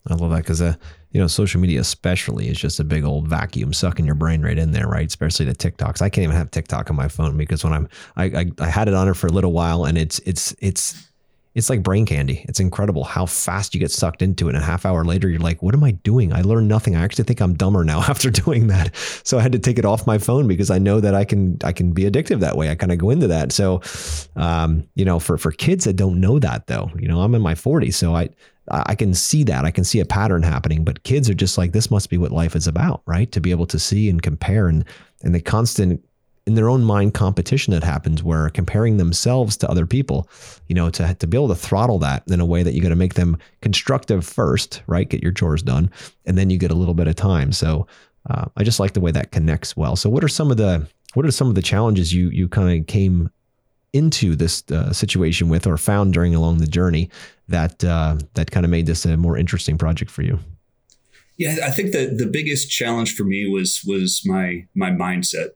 I 0.09 0.15
love 0.15 0.31
that 0.31 0.39
because 0.39 0.61
uh, 0.61 0.75
you 1.13 1.21
know 1.21 1.29
social 1.29 1.61
media 1.61 1.81
especially 1.81 2.49
is 2.49 2.59
just 2.59 2.81
a 2.81 2.85
big 2.85 3.05
old 3.05 3.29
vacuum 3.29 3.73
sucking 3.73 4.05
your 4.05 4.17
brain 4.17 4.43
right 4.43 4.59
in 4.59 4.73
there, 4.73 4.89
right? 4.89 5.07
Especially 5.07 5.47
the 5.47 5.55
TikToks. 5.55 6.03
I 6.03 6.09
can't 6.09 6.25
even 6.25 6.37
have 6.37 6.51
TikTok 6.51 6.91
on 6.91 6.97
my 6.97 7.09
phone 7.09 7.37
because 7.37 7.63
when 7.63 7.73
I'm 7.73 7.89
I, 8.17 8.25
I, 8.25 8.47
I 8.59 8.67
had 8.69 8.89
it 8.89 8.95
on 8.95 9.09
it 9.09 9.15
for 9.15 9.29
a 9.29 9.33
little 9.33 9.53
while, 9.53 9.85
and 9.85 9.97
it's 9.97 10.19
it's 10.21 10.55
it's 10.59 11.12
it's 11.55 11.69
like 11.69 11.83
brain 11.83 12.07
candy. 12.07 12.45
It's 12.49 12.61
incredible 12.61 13.05
how 13.05 13.27
fast 13.27 13.75
you 13.75 13.81
get 13.81 13.91
sucked 13.91 14.23
into 14.23 14.49
it. 14.49 14.55
And 14.55 14.63
a 14.63 14.67
half 14.67 14.87
hour 14.87 15.05
later, 15.05 15.29
you're 15.29 15.41
like, 15.41 15.63
what 15.63 15.75
am 15.75 15.85
I 15.85 15.91
doing? 15.91 16.33
I 16.33 16.41
learned 16.41 16.69
nothing. 16.69 16.97
I 16.97 17.03
actually 17.03 17.25
think 17.25 17.41
I'm 17.41 17.55
dumber 17.55 17.85
now 17.85 17.99
after 18.09 18.31
doing 18.31 18.69
that. 18.69 18.97
So 19.25 19.39
I 19.39 19.43
had 19.43 19.53
to 19.53 19.59
take 19.59 19.79
it 19.79 19.85
off 19.85 20.07
my 20.07 20.19
phone 20.19 20.49
because 20.49 20.71
I 20.71 20.79
know 20.79 21.01
that 21.01 21.15
I 21.15 21.25
can 21.25 21.59
I 21.63 21.73
can 21.73 21.93
be 21.93 22.05
addictive 22.05 22.41
that 22.41 22.57
way. 22.57 22.71
I 22.71 22.75
kind 22.75 22.93
of 22.93 22.99
go 22.99 23.11
into 23.11 23.27
that. 23.29 23.53
So 23.53 23.83
um, 24.37 24.89
you 24.95 25.05
know, 25.05 25.19
for 25.19 25.37
for 25.37 25.53
kids 25.53 25.85
that 25.85 25.97
don't 25.97 26.21
know 26.21 26.39
that 26.39 26.67
though, 26.67 26.91
you 26.99 27.09
know, 27.09 27.21
I'm 27.21 27.35
in 27.35 27.43
my 27.43 27.55
40s, 27.55 27.95
so 27.95 28.15
I 28.15 28.31
I 28.71 28.95
can 28.95 29.13
see 29.13 29.43
that. 29.45 29.65
I 29.65 29.71
can 29.71 29.85
see 29.85 29.99
a 30.01 30.05
pattern 30.05 30.43
happening, 30.43 30.85
but 30.85 31.03
kids 31.03 31.29
are 31.29 31.35
just 31.35 31.59
like 31.59 31.73
this 31.73 31.91
must 31.91 32.09
be 32.09 32.17
what 32.17 32.31
life 32.31 32.55
is 32.55 32.67
about, 32.67 33.03
right? 33.07 33.31
To 33.33 33.41
be 33.41 33.51
able 33.51 33.67
to 33.67 33.79
see 33.79 34.09
and 34.09 34.23
compare 34.23 34.69
and 34.69 34.85
and 35.23 35.35
the 35.35 35.41
constant 35.41 36.03
in 36.47 36.55
their 36.55 36.69
own 36.69 36.83
mind 36.83 37.15
competition 37.15 37.73
that 37.73 37.85
happens 37.85 38.23
where 38.23 38.51
comparing 38.51 38.97
themselves 38.97 39.57
to 39.57 39.71
other 39.71 39.87
people, 39.87 40.29
you 40.69 40.75
know, 40.75 40.91
to, 40.91 41.15
to 41.15 41.27
be 41.27 41.37
able 41.37 41.49
to 41.49 41.55
throttle 41.55 41.99
that 42.01 42.25
in 42.27 42.41
a 42.41 42.45
way 42.45 42.63
that 42.63 42.75
you 42.75 42.83
got 42.83 42.89
to 42.89 42.97
make 42.97 43.15
them 43.15 43.39
constructive 43.61 44.27
first, 44.27 44.83
right? 44.87 45.09
Get 45.09 45.23
your 45.23 45.33
chores 45.33 45.63
done. 45.63 45.91
And 46.27 46.37
then 46.37 46.51
you 46.51 46.59
get 46.59 46.73
a 46.73 46.75
little 46.75 46.95
bit 46.95 47.07
of 47.07 47.15
time. 47.15 47.53
So 47.53 47.87
uh, 48.29 48.47
I 48.57 48.65
just 48.65 48.81
like 48.81 48.93
the 48.93 49.01
way 49.01 49.13
that 49.13 49.31
connects 49.31 49.77
well. 49.77 49.95
So 49.95 50.11
what 50.11 50.25
are 50.25 50.29
some 50.29 50.51
of 50.51 50.57
the, 50.57 50.89
what 51.15 51.25
are 51.25 51.31
some 51.31 51.49
of 51.49 51.55
the 51.55 51.63
challenges 51.63 52.13
you, 52.13 52.29
you 52.31 52.49
kind 52.49 52.81
of 52.81 52.87
came 52.89 53.31
into 53.93 54.35
this 54.35 54.65
uh, 54.73 54.93
situation 54.93 55.49
with 55.49 55.67
or 55.67 55.77
found 55.77 56.13
during 56.13 56.35
along 56.35 56.59
the 56.59 56.67
journey 56.67 57.09
that, 57.49 57.85
uh, 57.85 58.17
that 58.35 58.51
kind 58.51 58.65
of 58.65 58.71
made 58.71 58.87
this 58.87 59.05
a 59.05 59.17
more 59.17 59.37
interesting 59.37 59.79
project 59.79 60.11
for 60.11 60.23
you? 60.23 60.41
Yeah, 61.39 61.57
I 61.65 61.71
think 61.71 61.93
that 61.93 62.19
the 62.19 62.27
biggest 62.27 62.71
challenge 62.71 63.15
for 63.17 63.25
me 63.25 63.49
was 63.49 63.83
was 63.87 64.23
my 64.25 64.67
my 64.75 64.91
mindset. 64.91 65.51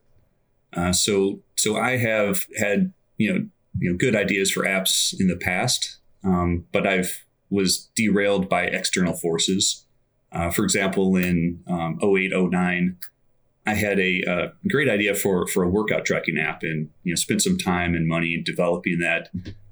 Uh, 0.76 0.92
so 0.92 1.40
so 1.56 1.76
I 1.76 1.96
have 1.96 2.46
had 2.58 2.92
you 3.16 3.32
know 3.32 3.46
you 3.78 3.90
know 3.90 3.96
good 3.96 4.14
ideas 4.14 4.50
for 4.50 4.64
apps 4.64 5.14
in 5.18 5.28
the 5.28 5.36
past, 5.36 5.98
um, 6.24 6.66
but 6.72 6.86
I've 6.86 7.24
was 7.50 7.88
derailed 7.94 8.48
by 8.48 8.64
external 8.64 9.14
forces. 9.14 9.84
Uh, 10.32 10.50
for 10.50 10.64
example, 10.64 11.14
in 11.14 11.62
um, 11.68 11.98
08, 12.02 12.32
09, 12.34 12.96
I 13.64 13.74
had 13.74 14.00
a, 14.00 14.22
a, 14.26 14.30
uh, 14.30 14.48
great 14.68 14.88
idea 14.88 15.14
for 15.14 15.46
for 15.46 15.62
a 15.62 15.68
workout 15.68 16.04
tracking 16.04 16.38
app, 16.38 16.62
and 16.62 16.90
you 17.04 17.12
know 17.12 17.16
spent 17.16 17.42
some 17.42 17.58
time 17.58 17.94
and 17.94 18.06
money 18.06 18.40
developing 18.44 18.98
that. 19.00 19.30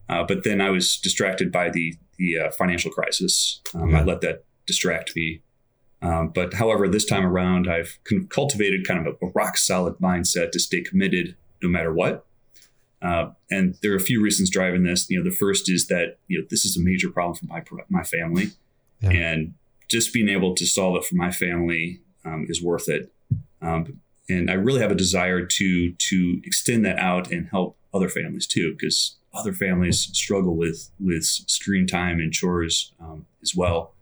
Uh, 0.09 0.25
but 0.25 0.45
then 0.45 0.61
I 0.61 0.71
was 0.71 0.99
distracted 0.99 1.53
by 1.53 1.71
the 1.71 1.95
the 2.19 2.39
uh, 2.39 2.51
financial 2.53 2.91
crisis. 2.91 3.61
Um, 3.75 3.95
I 3.95 4.03
let 4.03 4.21
that 4.23 4.45
distract 4.67 5.15
me. 5.17 5.43
Um, 6.05 6.29
but 6.29 6.55
however, 6.55 6.87
this 6.87 7.07
time 7.07 7.25
around, 7.25 7.69
I've 7.69 7.99
cultivated 8.29 8.87
kind 8.87 9.07
of 9.07 9.17
a, 9.21 9.27
a, 9.27 9.31
rock 9.31 9.57
solid 9.57 9.95
mindset 9.95 10.53
to 10.53 10.61
stay 10.61 10.83
committed 10.83 11.35
no 11.63 11.69
matter 11.71 11.95
what. 11.95 12.27
Uh, 13.01 13.31
and 13.51 13.77
there 13.81 13.93
are 13.93 13.97
a 13.97 14.01
few 14.01 14.23
reasons 14.23 14.51
driving 14.51 14.83
this. 14.83 15.09
You 15.09 15.19
know, 15.19 15.25
the 15.25 15.35
first 15.35 15.71
is 15.71 15.89
that 15.89 16.19
you 16.29 16.39
know 16.39 16.47
this 16.51 16.67
is 16.67 16.77
a 16.77 16.81
major 16.81 17.11
problem 17.11 17.35
for 17.35 17.47
my 17.47 17.63
my 17.89 18.03
family, 18.03 18.51
yeah. 19.01 19.11
and 19.11 19.55
just 19.89 20.13
being 20.13 20.29
able 20.29 20.55
to 20.55 20.67
solve 20.67 20.97
it 20.97 21.05
for 21.05 21.15
my 21.15 21.31
family 21.31 22.01
um, 22.25 22.47
is 22.51 22.63
worth 22.63 22.89
it. 22.89 23.11
Um, 23.63 24.01
and 24.29 24.51
I 24.51 24.55
really 24.55 24.81
have 24.81 24.91
a 24.91 24.97
desire 24.97 25.45
to 25.45 25.93
to 25.93 26.41
extend 26.45 26.85
that 26.85 26.99
out 26.99 27.31
and 27.31 27.49
help 27.49 27.79
other 27.95 28.11
families 28.11 28.47
too, 28.47 28.73
because 28.73 29.17
other 29.33 29.55
families 29.55 30.11
struggle 30.13 30.55
with 30.55 30.91
with 31.01 31.25
screen 31.25 31.87
time 31.87 32.21
and 32.21 32.31
chores 32.31 32.93
um, 33.01 33.25
as 33.43 33.55
well. 33.57 33.94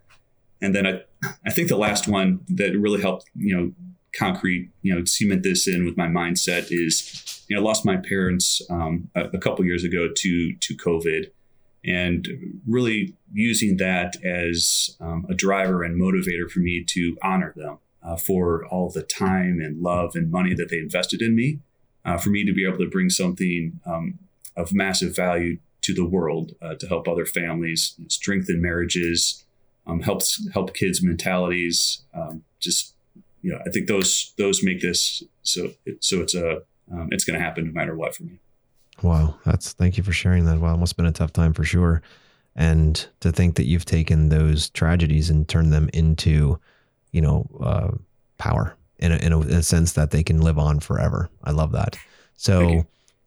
And 0.62 0.74
then 0.74 0.86
I 0.86 1.02
I 1.44 1.50
think 1.50 1.68
the 1.68 1.76
last 1.76 2.08
one 2.08 2.40
that 2.48 2.78
really 2.78 3.02
helped, 3.02 3.28
you 3.34 3.54
know, 3.54 3.72
concrete, 4.16 4.70
you 4.82 4.94
know, 4.94 5.04
cement 5.04 5.42
this 5.42 5.66
in 5.66 5.84
with 5.84 5.96
my 5.96 6.06
mindset 6.06 6.68
is, 6.70 7.44
you 7.48 7.56
know, 7.56 7.62
I 7.62 7.64
lost 7.64 7.84
my 7.84 7.96
parents 7.96 8.62
um, 8.70 9.10
a, 9.14 9.24
a 9.34 9.38
couple 9.38 9.64
years 9.64 9.84
ago 9.84 10.08
to 10.14 10.54
to 10.54 10.76
COVID, 10.76 11.30
and 11.84 12.28
really 12.66 13.14
using 13.32 13.76
that 13.78 14.22
as 14.24 14.96
um, 15.00 15.26
a 15.28 15.34
driver 15.34 15.82
and 15.82 16.00
motivator 16.00 16.50
for 16.50 16.60
me 16.60 16.84
to 16.88 17.16
honor 17.22 17.52
them 17.56 17.78
uh, 18.02 18.16
for 18.16 18.64
all 18.66 18.90
the 18.90 19.02
time 19.02 19.60
and 19.60 19.82
love 19.82 20.14
and 20.14 20.30
money 20.30 20.54
that 20.54 20.68
they 20.68 20.78
invested 20.78 21.20
in 21.22 21.34
me, 21.34 21.58
uh, 22.04 22.18
for 22.18 22.30
me 22.30 22.44
to 22.44 22.52
be 22.52 22.66
able 22.66 22.78
to 22.78 22.88
bring 22.88 23.10
something 23.10 23.80
um, 23.86 24.18
of 24.56 24.72
massive 24.72 25.16
value 25.16 25.58
to 25.80 25.94
the 25.94 26.04
world 26.04 26.52
uh, 26.62 26.74
to 26.74 26.86
help 26.86 27.08
other 27.08 27.26
families, 27.26 27.96
strengthen 28.08 28.62
marriages, 28.62 29.44
um, 29.86 30.00
helps 30.00 30.48
help 30.52 30.74
kids' 30.74 31.02
mentalities. 31.02 32.02
Um, 32.14 32.44
just 32.60 32.94
you 33.42 33.52
know, 33.52 33.58
I 33.66 33.70
think 33.70 33.88
those 33.88 34.32
those 34.38 34.62
make 34.62 34.80
this 34.80 35.22
so 35.42 35.72
so 36.00 36.20
it's 36.20 36.34
a 36.34 36.62
um, 36.92 37.08
it's 37.10 37.24
going 37.24 37.38
to 37.38 37.44
happen 37.44 37.66
no 37.66 37.72
matter 37.72 37.96
what 37.96 38.14
for 38.14 38.24
me. 38.24 38.38
Wow, 39.02 39.36
that's 39.44 39.72
thank 39.72 39.96
you 39.96 40.02
for 40.02 40.12
sharing 40.12 40.44
that. 40.46 40.58
Wow, 40.58 40.74
it 40.74 40.78
must 40.78 40.92
have 40.92 40.96
been 40.96 41.06
a 41.06 41.12
tough 41.12 41.32
time 41.32 41.52
for 41.52 41.64
sure. 41.64 42.02
And 42.54 43.06
to 43.20 43.32
think 43.32 43.56
that 43.56 43.64
you've 43.64 43.86
taken 43.86 44.28
those 44.28 44.68
tragedies 44.70 45.30
and 45.30 45.48
turned 45.48 45.72
them 45.72 45.88
into, 45.94 46.60
you 47.10 47.22
know, 47.22 47.46
uh, 47.60 47.92
power 48.36 48.76
in 48.98 49.12
a, 49.12 49.16
in 49.16 49.32
a, 49.32 49.40
in 49.40 49.50
a 49.54 49.62
sense 49.62 49.94
that 49.94 50.10
they 50.10 50.22
can 50.22 50.42
live 50.42 50.58
on 50.58 50.78
forever. 50.78 51.30
I 51.44 51.52
love 51.52 51.72
that. 51.72 51.96
So 52.36 52.86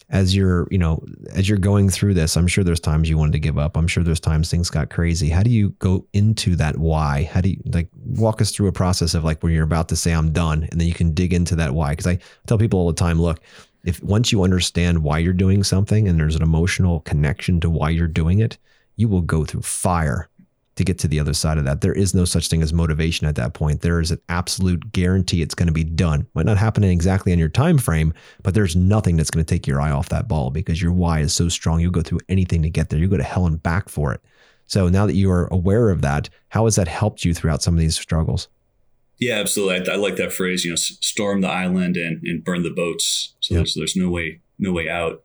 as 0.10 0.36
you're, 0.36 0.68
you 0.70 0.78
know, 0.78 1.04
as 1.34 1.50
you're 1.50 1.58
going 1.58 1.90
through 1.90 2.14
this, 2.14 2.38
I'm 2.38 2.48
sure 2.48 2.64
there's 2.64 2.80
times 2.80 3.10
you 3.10 3.18
wanted 3.18 3.34
to 3.34 3.40
give 3.40 3.58
up. 3.58 3.76
I'm 3.76 3.88
sure 3.88 4.04
there's 4.04 4.20
times 4.20 4.50
things 4.50 4.70
got 4.70 4.90
crazy. 4.90 5.30
How 5.30 5.42
do 5.42 5.50
you 5.50 5.70
go 5.80 6.06
into 6.14 6.56
that 6.58 6.78
why? 6.78 7.30
How 7.32 7.42
do 7.42 7.50
you 7.50 7.62
like 7.66 7.90
walk 8.06 8.42
us 8.42 8.52
through 8.52 8.68
a 8.68 8.74
process 8.74 9.14
of 9.14 9.24
like 9.24 9.42
when 9.42 9.52
you're 9.52 9.64
about 9.64 9.90
to 9.90 9.96
say 9.96 10.14
I'm 10.14 10.32
done 10.32 10.68
and 10.72 10.80
then 10.80 10.88
you 10.88 10.94
can 10.94 11.14
dig 11.14 11.34
into 11.34 11.56
that 11.56 11.74
why? 11.74 11.92
Because 11.92 12.08
I 12.08 12.20
tell 12.46 12.58
people 12.58 12.80
all 12.80 12.88
the 12.88 12.94
time, 12.94 13.20
look, 13.20 13.40
if 13.84 14.02
once 14.04 14.32
you 14.32 14.44
understand 14.44 15.04
why 15.04 15.20
you're 15.20 15.34
doing 15.34 15.64
something 15.64 16.08
and 16.08 16.20
there's 16.20 16.36
an 16.36 16.44
emotional 16.44 17.02
connection 17.02 17.60
to 17.62 17.70
why 17.70 17.90
you're 17.90 18.08
doing 18.08 18.40
it, 18.40 18.58
you 18.96 19.08
will 19.08 19.22
go 19.22 19.44
through 19.44 19.62
fire 19.62 20.30
to 20.76 20.84
get 20.84 21.00
to 21.00 21.08
the 21.08 21.20
other 21.20 21.34
side 21.34 21.58
of 21.58 21.64
that. 21.66 21.82
There 21.82 21.94
is 21.94 22.14
no 22.14 22.26
such 22.26 22.50
thing 22.50 22.62
as 22.62 22.74
motivation 22.74 23.28
at 23.28 23.36
that 23.36 23.54
point. 23.54 23.82
There 23.82 24.02
is 24.02 24.12
an 24.12 24.20
absolute 24.28 24.92
guarantee 24.92 25.42
it's 25.42 25.56
going 25.56 25.68
to 25.68 25.74
be 25.74 25.84
done. 25.84 26.28
Might 26.34 26.46
not 26.46 26.58
happen 26.58 26.84
exactly 26.84 27.32
on 27.32 27.40
your 27.40 27.50
time 27.50 27.78
frame, 27.78 28.14
but 28.44 28.54
there's 28.54 28.76
nothing 28.76 29.16
that's 29.16 29.32
going 29.32 29.46
to 29.46 29.54
take 29.54 29.68
your 29.68 29.80
eye 29.80 29.92
off 29.92 30.10
that 30.10 30.28
ball 30.28 30.50
because 30.50 30.82
your 30.82 30.92
why 30.92 31.22
is 31.22 31.34
so 31.34 31.48
strong. 31.48 31.80
You'll 31.80 31.92
go 31.92 32.02
through 32.02 32.20
anything 32.28 32.62
to 32.62 32.70
get 32.70 32.90
there. 32.90 33.00
You 33.00 33.08
go 33.08 33.18
to 33.18 33.24
hell 33.24 33.46
and 33.46 33.62
back 33.62 33.88
for 33.88 34.14
it. 34.14 34.22
So 34.68 34.90
now 34.90 35.06
that 35.06 35.16
you 35.16 35.32
are 35.32 35.48
aware 35.52 35.90
of 35.90 36.02
that, 36.02 36.30
how 36.50 36.66
has 36.66 36.76
that 36.76 36.88
helped 36.88 37.24
you 37.24 37.34
throughout 37.34 37.62
some 37.62 37.76
of 37.76 37.80
these 37.80 37.98
struggles? 37.98 38.48
Yeah, 39.18 39.36
absolutely. 39.36 39.90
I, 39.90 39.94
I 39.94 39.98
like 39.98 40.18
that 40.18 40.34
phrase. 40.34 40.66
You 40.66 40.72
know, 40.72 40.76
storm 40.76 41.42
the 41.42 41.48
island 41.48 41.96
and, 41.96 42.22
and 42.24 42.44
burn 42.44 42.64
the 42.64 42.72
boats. 42.72 43.34
So 43.40 43.54
yep. 43.54 43.60
there's 43.60 43.76
there's 43.76 43.96
no 43.96 44.10
way 44.10 44.42
no 44.60 44.74
way 44.74 44.90
out. 44.90 45.24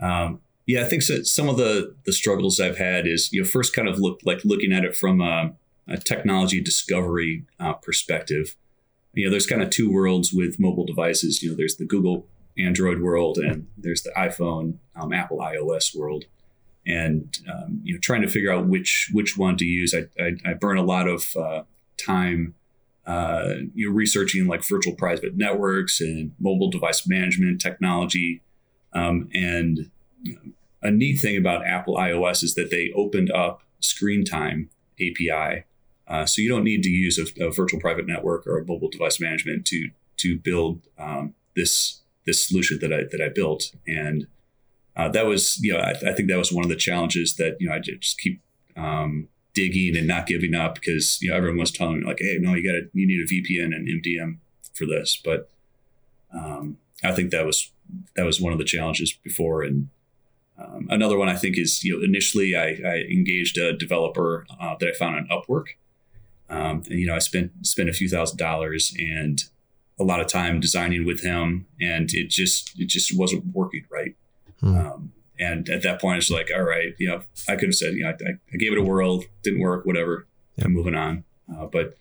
Um, 0.00 0.40
yeah, 0.72 0.86
I 0.86 0.88
think 0.88 1.02
so, 1.02 1.22
some 1.22 1.50
of 1.50 1.58
the 1.58 1.94
the 2.06 2.14
struggles 2.14 2.58
I've 2.58 2.78
had 2.78 3.06
is 3.06 3.30
you 3.30 3.42
know 3.42 3.46
first 3.46 3.74
kind 3.76 3.88
of 3.88 3.98
look 3.98 4.20
like 4.24 4.42
looking 4.42 4.72
at 4.72 4.86
it 4.86 4.96
from 4.96 5.20
a, 5.20 5.52
a 5.86 5.98
technology 5.98 6.62
discovery 6.62 7.44
uh, 7.60 7.74
perspective. 7.74 8.56
You 9.12 9.26
know, 9.26 9.30
there's 9.30 9.46
kind 9.46 9.62
of 9.62 9.68
two 9.68 9.92
worlds 9.92 10.32
with 10.32 10.58
mobile 10.58 10.86
devices. 10.86 11.42
You 11.42 11.50
know, 11.50 11.56
there's 11.58 11.76
the 11.76 11.84
Google 11.84 12.26
Android 12.56 13.02
world 13.02 13.36
and 13.36 13.66
there's 13.76 14.02
the 14.02 14.12
iPhone, 14.16 14.78
um, 14.96 15.12
Apple 15.12 15.40
iOS 15.40 15.94
world, 15.94 16.24
and 16.86 17.38
um, 17.52 17.82
you 17.84 17.92
know 17.92 18.00
trying 18.00 18.22
to 18.22 18.28
figure 18.28 18.50
out 18.50 18.66
which 18.66 19.10
which 19.12 19.36
one 19.36 19.58
to 19.58 19.66
use. 19.66 19.94
I 19.94 20.06
I, 20.18 20.52
I 20.52 20.54
burn 20.54 20.78
a 20.78 20.82
lot 20.82 21.06
of 21.06 21.36
uh, 21.36 21.64
time. 21.98 22.54
Uh, 23.04 23.56
you 23.74 23.88
know, 23.88 23.94
researching 23.94 24.46
like 24.46 24.64
virtual 24.64 24.94
private 24.94 25.36
networks 25.36 26.00
and 26.00 26.30
mobile 26.38 26.70
device 26.70 27.04
management 27.06 27.60
technology, 27.60 28.40
um, 28.94 29.28
and 29.34 29.90
a 30.82 30.90
neat 30.90 31.18
thing 31.20 31.36
about 31.36 31.66
Apple 31.66 31.96
iOS 31.96 32.42
is 32.42 32.54
that 32.54 32.70
they 32.70 32.92
opened 32.94 33.30
up 33.30 33.62
Screen 33.80 34.24
Time 34.24 34.70
API, 35.00 35.64
uh, 36.08 36.26
so 36.26 36.42
you 36.42 36.48
don't 36.48 36.64
need 36.64 36.82
to 36.82 36.90
use 36.90 37.18
a, 37.18 37.44
a, 37.44 37.50
virtual 37.50 37.80
private 37.80 38.06
network 38.06 38.46
or 38.46 38.58
a 38.58 38.64
mobile 38.64 38.90
device 38.90 39.20
management 39.20 39.64
to 39.66 39.90
to 40.18 40.38
build 40.38 40.82
um, 40.98 41.34
this 41.56 42.02
this 42.26 42.46
solution 42.46 42.78
that 42.80 42.92
I 42.92 43.04
that 43.10 43.20
I 43.20 43.28
built, 43.28 43.72
and 43.86 44.26
uh, 44.96 45.08
that 45.08 45.26
was 45.26 45.58
you 45.62 45.72
know 45.72 45.78
I, 45.78 45.90
I, 45.90 46.12
think 46.12 46.28
that 46.28 46.38
was 46.38 46.52
one 46.52 46.64
of 46.64 46.70
the 46.70 46.76
challenges 46.76 47.36
that 47.36 47.56
you 47.60 47.68
know 47.68 47.74
I 47.74 47.78
just 47.78 48.20
keep 48.20 48.42
um, 48.76 49.28
digging 49.54 49.96
and 49.96 50.06
not 50.06 50.26
giving 50.26 50.54
up 50.54 50.74
because 50.74 51.20
you 51.22 51.30
know 51.30 51.36
everyone 51.36 51.58
was 51.58 51.70
telling 51.70 52.00
me 52.00 52.06
like 52.06 52.18
hey 52.20 52.38
no 52.40 52.54
you 52.54 52.64
got 52.64 52.78
to 52.78 52.90
you 52.92 53.06
need 53.06 53.20
a 53.20 53.26
VPN 53.26 53.74
and 53.74 53.88
MDM 53.88 54.38
for 54.74 54.86
this, 54.86 55.20
but 55.22 55.48
um, 56.34 56.78
I 57.04 57.12
think 57.12 57.30
that 57.30 57.46
was 57.46 57.70
that 58.16 58.24
was 58.26 58.40
one 58.40 58.52
of 58.52 58.58
the 58.58 58.64
challenges 58.64 59.12
before 59.12 59.62
and 59.62 59.88
um, 60.62 60.86
another 60.90 61.16
one 61.16 61.28
I 61.28 61.36
think 61.36 61.58
is 61.58 61.82
you 61.84 61.96
know 61.96 62.04
initially 62.04 62.54
I, 62.56 62.78
I 62.84 62.96
engaged 63.10 63.58
a 63.58 63.76
developer 63.76 64.46
uh, 64.60 64.76
that 64.78 64.88
I 64.88 64.92
found 64.92 65.16
on 65.16 65.28
Upwork. 65.28 65.66
Um, 66.50 66.82
and, 66.90 67.00
you 67.00 67.06
know 67.06 67.14
I 67.14 67.18
spent 67.18 67.66
spent 67.66 67.88
a 67.88 67.92
few 67.92 68.08
thousand 68.08 68.38
dollars 68.38 68.94
and 68.98 69.42
a 69.98 70.04
lot 70.04 70.20
of 70.20 70.26
time 70.26 70.60
designing 70.60 71.04
with 71.04 71.22
him, 71.22 71.66
and 71.80 72.12
it 72.12 72.30
just 72.30 72.78
it 72.78 72.88
just 72.88 73.16
wasn't 73.16 73.44
working 73.54 73.84
right. 73.90 74.16
Hmm. 74.60 74.76
Um, 74.76 75.12
and 75.38 75.68
at 75.68 75.82
that 75.82 76.00
point, 76.00 76.18
it's 76.18 76.30
like, 76.30 76.50
all 76.54 76.62
right, 76.62 76.94
you 76.98 77.08
know, 77.08 77.22
I 77.48 77.56
could 77.56 77.68
have 77.68 77.74
said, 77.74 77.94
you 77.94 78.04
know, 78.04 78.10
I, 78.10 78.32
I 78.52 78.56
gave 78.56 78.72
it 78.72 78.78
a 78.78 78.82
whirl, 78.82 79.24
didn't 79.42 79.60
work, 79.60 79.84
whatever. 79.84 80.26
Yep. 80.56 80.66
I'm 80.66 80.72
moving 80.72 80.94
on. 80.94 81.24
Uh, 81.52 81.66
but 81.66 81.96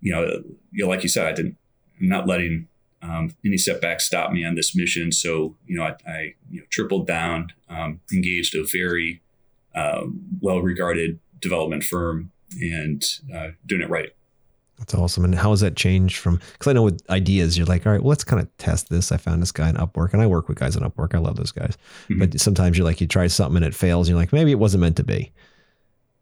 you 0.00 0.12
know, 0.12 0.42
you 0.72 0.84
know, 0.84 0.88
like 0.88 1.02
you 1.02 1.08
said, 1.08 1.26
I 1.26 1.32
didn't. 1.32 1.56
I'm 2.00 2.08
not 2.08 2.26
letting 2.26 2.68
um, 3.02 3.34
any 3.44 3.58
setbacks 3.58 4.06
stopped 4.06 4.32
me 4.32 4.44
on 4.44 4.54
this 4.54 4.74
mission. 4.74 5.12
So, 5.12 5.56
you 5.66 5.76
know, 5.76 5.84
I, 5.84 5.96
I 6.06 6.34
you 6.50 6.60
know, 6.60 6.66
tripled 6.70 7.06
down, 7.06 7.52
um, 7.68 8.00
engaged 8.12 8.54
a 8.54 8.64
very 8.64 9.22
uh, 9.74 10.04
well 10.40 10.60
regarded 10.60 11.18
development 11.40 11.84
firm 11.84 12.32
and 12.60 13.04
uh, 13.34 13.48
doing 13.66 13.82
it 13.82 13.90
right. 13.90 14.10
That's 14.78 14.94
awesome. 14.94 15.24
And 15.24 15.34
how 15.34 15.50
has 15.50 15.60
that 15.60 15.74
changed 15.74 16.18
from? 16.18 16.40
Because 16.52 16.68
I 16.68 16.72
know 16.74 16.82
with 16.82 17.02
ideas, 17.08 17.56
you're 17.56 17.66
like, 17.66 17.86
all 17.86 17.92
right, 17.92 18.02
well, 18.02 18.10
let's 18.10 18.24
kind 18.24 18.42
of 18.42 18.56
test 18.58 18.90
this. 18.90 19.10
I 19.10 19.16
found 19.16 19.40
this 19.40 19.52
guy 19.52 19.70
in 19.70 19.76
Upwork, 19.76 20.12
and 20.12 20.20
I 20.20 20.26
work 20.26 20.48
with 20.48 20.58
guys 20.58 20.76
on 20.76 20.88
Upwork. 20.88 21.14
I 21.14 21.18
love 21.18 21.36
those 21.36 21.52
guys. 21.52 21.78
Mm-hmm. 22.08 22.18
But 22.18 22.40
sometimes 22.40 22.76
you're 22.76 22.84
like, 22.84 23.00
you 23.00 23.06
try 23.06 23.26
something 23.26 23.56
and 23.56 23.64
it 23.64 23.74
fails. 23.74 24.06
And 24.06 24.12
you're 24.12 24.20
like, 24.20 24.34
maybe 24.34 24.50
it 24.50 24.58
wasn't 24.58 24.82
meant 24.82 24.96
to 24.98 25.04
be. 25.04 25.32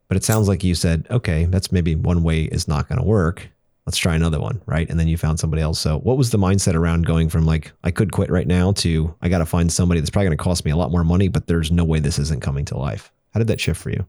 But 0.07 0.17
it 0.17 0.25
sounds 0.25 0.47
like 0.47 0.63
you 0.63 0.77
said, 0.77 1.07
okay, 1.11 1.47
that's 1.47 1.73
maybe 1.73 1.97
one 1.97 2.23
way 2.23 2.43
is 2.43 2.69
not 2.69 2.89
going 2.89 3.01
to 3.01 3.07
work 3.07 3.49
let's 3.87 3.99
try 3.99 4.15
another 4.15 4.41
one, 4.41 4.63
right? 4.67 4.89
And 4.89 4.99
then 4.99 5.09
you 5.09 5.17
found 5.17 5.39
somebody 5.39 5.63
else. 5.63 5.79
So, 5.79 5.99
what 5.99 6.17
was 6.17 6.31
the 6.31 6.39
mindset 6.39 6.75
around 6.75 7.07
going 7.07 7.29
from 7.29 7.47
like 7.47 7.73
I 7.83 7.91
could 7.91 8.13
quit 8.13 8.31
right 8.31 8.47
now 8.47 8.73
to 8.73 9.15
I 9.23 9.29
got 9.29 9.39
to 9.39 9.47
find 9.47 9.73
somebody 9.73 10.01
that's 10.01 10.11
probably 10.11 10.29
going 10.29 10.39
to 10.39 10.45
cost 10.45 10.65
me 10.65 10.71
a 10.71 10.77
lot 10.77 10.91
more 10.91 11.05
money, 11.05 11.29
but 11.29 11.47
there's 11.47 11.71
no 11.71 11.85
way 11.85 12.01
this 12.01 12.19
isn't 12.19 12.43
coming 12.43 12.65
to 12.67 12.79
life? 12.79 13.13
How 13.33 13.39
did 13.39 13.49
that 13.49 13.61
shift 13.61 13.81
for 13.81 13.91
you? 13.91 14.07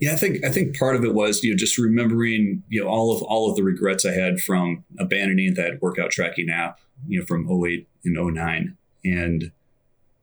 Yeah, 0.00 0.12
I 0.12 0.16
think 0.16 0.44
I 0.44 0.50
think 0.50 0.76
part 0.76 0.96
of 0.96 1.04
it 1.04 1.14
was 1.14 1.44
you 1.44 1.52
know 1.52 1.56
just 1.56 1.78
remembering 1.78 2.62
you 2.68 2.82
know 2.82 2.88
all 2.88 3.14
of 3.14 3.22
all 3.22 3.48
of 3.48 3.56
the 3.56 3.62
regrets 3.62 4.04
I 4.04 4.12
had 4.12 4.40
from 4.40 4.84
abandoning 4.98 5.54
that 5.54 5.80
workout 5.80 6.10
tracking 6.10 6.50
app 6.50 6.80
you 7.06 7.20
know 7.20 7.26
from 7.26 7.48
08 7.48 7.86
and 8.04 8.34
09 8.34 8.76
and 9.04 9.52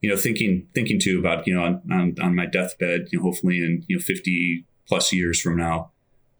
you 0.02 0.10
know 0.10 0.18
thinking 0.18 0.68
thinking 0.74 1.00
too 1.00 1.20
about 1.20 1.48
you 1.48 1.54
know 1.54 1.64
on, 1.64 1.82
on, 1.92 2.16
on 2.22 2.36
my 2.36 2.46
deathbed 2.46 3.08
you 3.12 3.20
know 3.20 3.24
hopefully 3.24 3.58
in 3.64 3.86
you 3.88 3.98
know 3.98 4.02
50 4.02 4.66
plus 4.88 5.14
years 5.14 5.40
from 5.40 5.56
now 5.56 5.92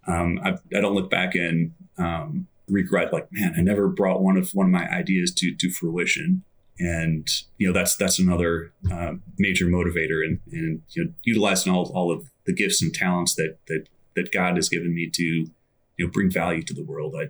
um, 0.08 0.40
I, 0.44 0.58
I 0.76 0.82
don't 0.82 0.96
look 0.96 1.10
back 1.10 1.36
and 1.36 1.74
um, 2.00 2.48
regret 2.68 3.12
like 3.12 3.28
man 3.32 3.54
i 3.58 3.62
never 3.62 3.88
brought 3.88 4.22
one 4.22 4.38
of 4.38 4.50
one 4.52 4.66
of 4.66 4.72
my 4.72 4.88
ideas 4.90 5.34
to 5.34 5.54
to 5.56 5.70
fruition. 5.70 6.44
And 6.82 7.28
you 7.58 7.68
know 7.68 7.74
that's 7.74 7.98
that's 7.98 8.20
another 8.20 8.72
uh, 8.90 9.16
major 9.38 9.66
motivator 9.66 10.24
and 10.26 10.40
and 10.52 10.82
you 10.92 11.04
know 11.04 11.12
utilizing 11.24 11.74
all, 11.74 11.92
all 11.94 12.10
of 12.10 12.30
the 12.46 12.54
gifts 12.54 12.82
and 12.82 12.94
talents 12.94 13.36
that 13.36 13.58
that 13.68 13.88
that 14.16 14.32
god 14.32 14.56
has 14.56 14.70
given 14.70 14.96
me 14.96 15.10
to 15.10 15.24
you 15.24 15.52
know 16.00 16.08
bring 16.08 16.32
value 16.32 16.64
to 16.64 16.74
the 16.74 16.84
world. 16.84 17.16
I, 17.18 17.24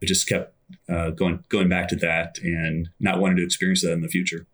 I 0.00 0.06
just 0.06 0.28
kept 0.28 0.54
uh, 0.88 1.10
going 1.10 1.42
going 1.48 1.68
back 1.68 1.88
to 1.88 1.96
that 1.96 2.38
and 2.38 2.88
not 3.00 3.18
wanting 3.18 3.38
to 3.38 3.44
experience 3.44 3.82
that 3.82 3.92
in 3.92 4.02
the 4.02 4.08
future. 4.08 4.46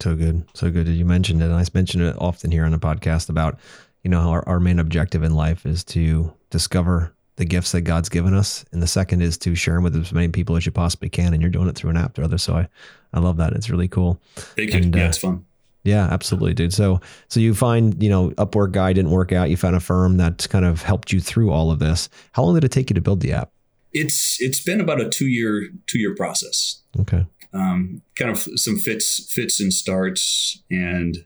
So 0.00 0.14
good. 0.14 0.44
So 0.54 0.70
good 0.70 0.86
you 0.88 1.04
mentioned 1.04 1.42
it. 1.42 1.46
And 1.46 1.54
i 1.54 1.64
mentioned 1.74 2.04
it 2.04 2.16
often 2.18 2.50
here 2.52 2.64
on 2.64 2.70
the 2.70 2.78
podcast 2.78 3.28
about 3.28 3.58
you 4.04 4.10
know 4.10 4.20
our, 4.30 4.48
our 4.48 4.60
main 4.60 4.78
objective 4.78 5.24
in 5.24 5.34
life 5.34 5.66
is 5.66 5.82
to 5.84 6.32
discover 6.50 7.14
the 7.36 7.44
gifts 7.44 7.72
that 7.72 7.82
God's 7.82 8.08
given 8.08 8.34
us. 8.34 8.64
And 8.72 8.82
the 8.82 8.86
second 8.86 9.22
is 9.22 9.38
to 9.38 9.54
share 9.54 9.74
them 9.74 9.84
with 9.84 9.96
as 9.96 10.12
many 10.12 10.28
people 10.28 10.56
as 10.56 10.66
you 10.66 10.72
possibly 10.72 11.08
can. 11.08 11.32
And 11.32 11.40
you're 11.40 11.50
doing 11.50 11.68
it 11.68 11.74
through 11.74 11.90
an 11.90 11.96
app 11.96 12.18
or 12.18 12.24
other. 12.24 12.38
So 12.38 12.54
I, 12.54 12.68
I 13.12 13.20
love 13.20 13.38
that. 13.38 13.52
It's 13.52 13.70
really 13.70 13.88
cool. 13.88 14.20
Thank 14.34 14.74
you. 14.74 14.90
Yeah, 14.94 15.04
uh, 15.04 15.08
it's 15.08 15.18
fun. 15.18 15.44
Yeah, 15.84 16.06
absolutely, 16.10 16.54
dude. 16.54 16.72
So, 16.72 17.00
so 17.28 17.40
you 17.40 17.54
find, 17.54 18.00
you 18.00 18.08
know, 18.08 18.30
Upwork 18.32 18.72
guy 18.72 18.92
didn't 18.92 19.10
work 19.10 19.32
out. 19.32 19.50
You 19.50 19.56
found 19.56 19.74
a 19.74 19.80
firm 19.80 20.16
that 20.18 20.46
kind 20.48 20.64
of 20.64 20.82
helped 20.82 21.12
you 21.12 21.20
through 21.20 21.50
all 21.50 21.70
of 21.72 21.80
this. 21.80 22.08
How 22.32 22.44
long 22.44 22.54
did 22.54 22.64
it 22.64 22.70
take 22.70 22.88
you 22.88 22.94
to 22.94 23.00
build 23.00 23.20
the 23.20 23.32
app? 23.32 23.50
It's 23.92 24.40
it's 24.40 24.62
been 24.62 24.80
about 24.80 25.00
a 25.00 25.08
two 25.08 25.26
year 25.26 25.68
two 25.86 25.98
year 25.98 26.14
process. 26.14 26.80
Okay. 27.00 27.26
Um, 27.52 28.00
kind 28.16 28.30
of 28.30 28.38
some 28.38 28.78
fits 28.78 29.30
fits 29.30 29.60
and 29.60 29.72
starts, 29.72 30.62
and 30.70 31.24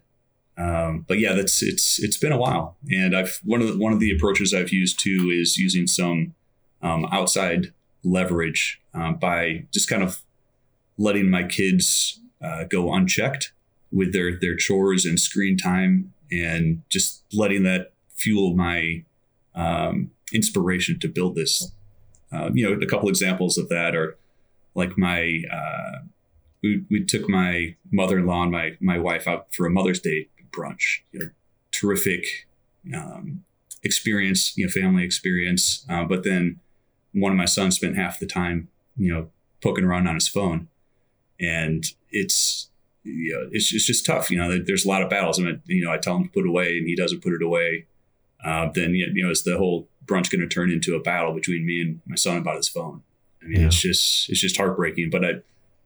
um, 0.59 1.05
but 1.07 1.19
yeah, 1.19 1.35
that's 1.35 1.63
it's 1.63 2.03
it's 2.03 2.17
been 2.17 2.33
a 2.33 2.39
while, 2.39 2.77
and 2.91 3.15
I've 3.15 3.41
one 3.45 3.61
of 3.61 3.69
the, 3.69 3.79
one 3.79 3.93
of 3.93 4.01
the 4.01 4.15
approaches 4.15 4.55
I've 4.55 4.73
used 4.73 4.99
too 4.99 5.31
is 5.31 5.59
using 5.59 5.87
some 5.87 6.35
um, 6.83 7.07
outside 7.13 7.73
leverage 8.03 8.81
um, 8.95 9.17
by 9.17 9.67
just 9.73 9.89
kind 9.89 10.03
of 10.03 10.23
letting 10.97 11.29
my 11.29 11.43
kids 11.43 12.21
uh, 12.43 12.65
go 12.65 12.93
unchecked 12.93 13.53
with 13.93 14.15
their 14.15 14.39
their 14.39 14.57
chores 14.57 15.05
and 15.05 15.21
screen 15.21 15.59
time, 15.59 16.15
and 16.33 16.83
just 16.89 17.23
letting 17.35 17.63
that 17.65 17.93
fuel 18.15 18.55
my 18.55 19.05
um, 19.55 20.11
inspiration 20.33 20.99
to 21.01 21.09
build 21.09 21.35
this. 21.35 21.71
Uh, 22.33 22.51
you 22.55 22.67
know, 22.67 22.81
a 22.81 22.87
couple 22.87 23.11
examples 23.11 23.59
of 23.59 23.69
that 23.69 23.95
are 23.95 24.17
like 24.75 24.97
my 24.97 25.43
uh, 25.53 25.99
we, 26.63 26.83
we 26.91 27.05
took 27.05 27.29
my 27.29 27.75
mother-in-law 27.93 28.45
and 28.45 28.53
my 28.53 28.77
my 28.81 28.99
wife 28.99 29.29
out 29.29 29.55
for 29.55 29.67
a 29.67 29.71
Mother's 29.71 30.01
Day 30.01 30.29
brunch. 30.57 31.01
You 31.13 31.21
know, 31.21 31.27
terrific 31.71 32.25
um, 32.95 33.45
experience, 33.83 34.57
you 34.57 34.67
know, 34.67 34.71
family 34.71 35.05
experience. 35.05 35.85
Uh, 35.89 36.05
but 36.05 36.25
then 36.25 36.61
one 37.13 37.33
of 37.33 37.39
my 37.39 37.45
sons 37.45 37.77
spent 37.77 37.97
half 37.97 38.19
the 38.19 38.27
time, 38.27 38.69
you 38.97 39.13
know, 39.13 39.29
poking 39.63 39.85
around 39.85 40.07
on 40.07 40.15
his 40.15 40.29
phone, 40.29 40.69
and 41.41 41.85
it's 42.11 42.71
you 43.05 43.33
know, 43.33 43.49
it's, 43.53 43.73
it's 43.73 43.87
just 43.87 44.05
tough. 44.05 44.31
You 44.31 44.39
know, 44.39 44.59
there's 44.59 44.85
a 44.85 44.89
lot 44.89 45.03
of 45.03 45.11
battles. 45.11 45.39
I 45.39 45.45
mean, 45.45 45.63
you 45.67 45.85
know, 45.85 45.93
I 45.93 45.99
tell 45.99 46.17
him 46.17 46.25
to 46.25 46.31
put 46.31 46.45
it 46.45 46.49
away, 46.49 46.79
and 46.79 46.87
he 46.87 46.97
doesn't 46.97 47.23
put 47.23 47.33
it 47.33 47.43
away. 47.43 47.87
Uh, 48.45 48.69
then 48.75 48.95
you 48.95 49.25
know, 49.25 49.31
is 49.31 49.45
the 49.45 49.57
whole 49.57 49.89
brunch 50.05 50.31
going 50.31 50.41
to 50.41 50.49
turn 50.49 50.71
into 50.71 50.95
a 50.95 51.01
battle 51.01 51.33
between 51.33 51.67
me 51.67 51.81
and 51.81 52.01
my 52.07 52.17
son 52.17 52.37
about 52.37 52.57
his 52.57 52.69
phone? 52.69 53.03
I 53.43 53.47
mean, 53.47 53.61
yeah. 53.61 53.67
it's 53.67 53.81
just 53.81 54.29
it's 54.29 54.41
just 54.41 54.57
heartbreaking. 54.57 55.11
But 55.11 55.25
I, 55.25 55.31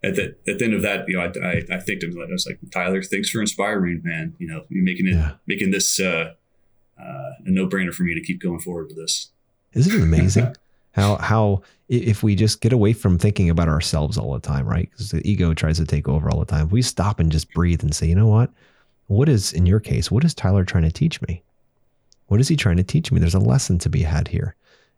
at 0.03 0.17
the 0.17 0.35
at 0.49 0.59
the 0.59 0.65
end 0.65 0.75
of 0.75 0.83
that, 0.83 1.09
you 1.09 1.17
know, 1.17 1.23
I 1.23 1.47
I, 1.47 1.77
I 1.77 1.81
think 1.81 2.03
him, 2.03 2.17
I 2.19 2.31
was 2.31 2.47
like, 2.47 2.59
Tyler, 2.73 3.03
thanks 3.03 3.31
for 3.31 3.41
inspiring, 3.41 4.03
me, 4.03 4.11
man. 4.11 4.35
You 4.39 4.49
know, 4.49 4.65
you're 4.69 4.85
making 4.85 5.09
it 5.09 5.15
yeah. 5.15 5.33
making 5.47 5.71
this 5.71 6.01
uh, 6.01 6.33
uh, 6.99 7.31
a 7.45 7.51
no 7.51 7.67
brainer 7.67 7.93
for 7.93 8.03
me 8.03 8.15
to 8.15 8.21
keep 8.21 8.41
going 8.41 8.61
forward 8.61 8.89
with 8.89 8.97
this. 8.97 9.31
Isn't 9.75 10.01
it 10.01 10.03
amazing? 10.03 10.55
how 10.93 11.17
how 11.17 11.63
if 11.89 12.23
we 12.23 12.35
just 12.35 12.61
get 12.61 12.73
away 12.73 12.93
from 12.93 13.19
thinking 13.19 13.51
about 13.51 13.69
ourselves 13.69 14.17
all 14.17 14.33
the 14.33 14.41
time, 14.41 14.67
right? 14.67 14.89
Because 14.91 15.11
the 15.11 15.29
ego 15.29 15.55
tries 15.55 15.77
to 15.79 15.85
take 15.85 16.09
over 16.09 16.31
all 16.31 16.41
the 16.41 16.47
time. 16.47 16.67
If 16.67 16.73
we 16.73 16.83
stop 16.83 17.21
and 17.21 17.31
just 17.31 17.53
breathe 17.53 17.83
and 17.83 17.95
say, 17.95 18.07
you 18.07 18.15
know 18.15 18.29
what? 18.29 18.51
What 19.09 19.29
is 19.29 19.53
in 19.53 19.67
your 19.67 19.81
case? 19.81 20.11
What 20.11 20.25
is 20.25 20.35
Tyler 20.35 20.65
trying 20.65 20.85
to 20.85 20.93
teach 20.93 21.21
me? 21.23 21.43
What 22.29 22.41
is 22.41 22.49
he 22.49 22.57
trying 22.57 22.77
to 22.77 22.85
teach 22.85 23.11
me? 23.11 23.19
There's 23.19 23.35
a 23.35 23.41
lesson 23.41 23.79
to 23.79 23.89
be 23.89 24.03
had 24.03 24.29
here. 24.29 24.55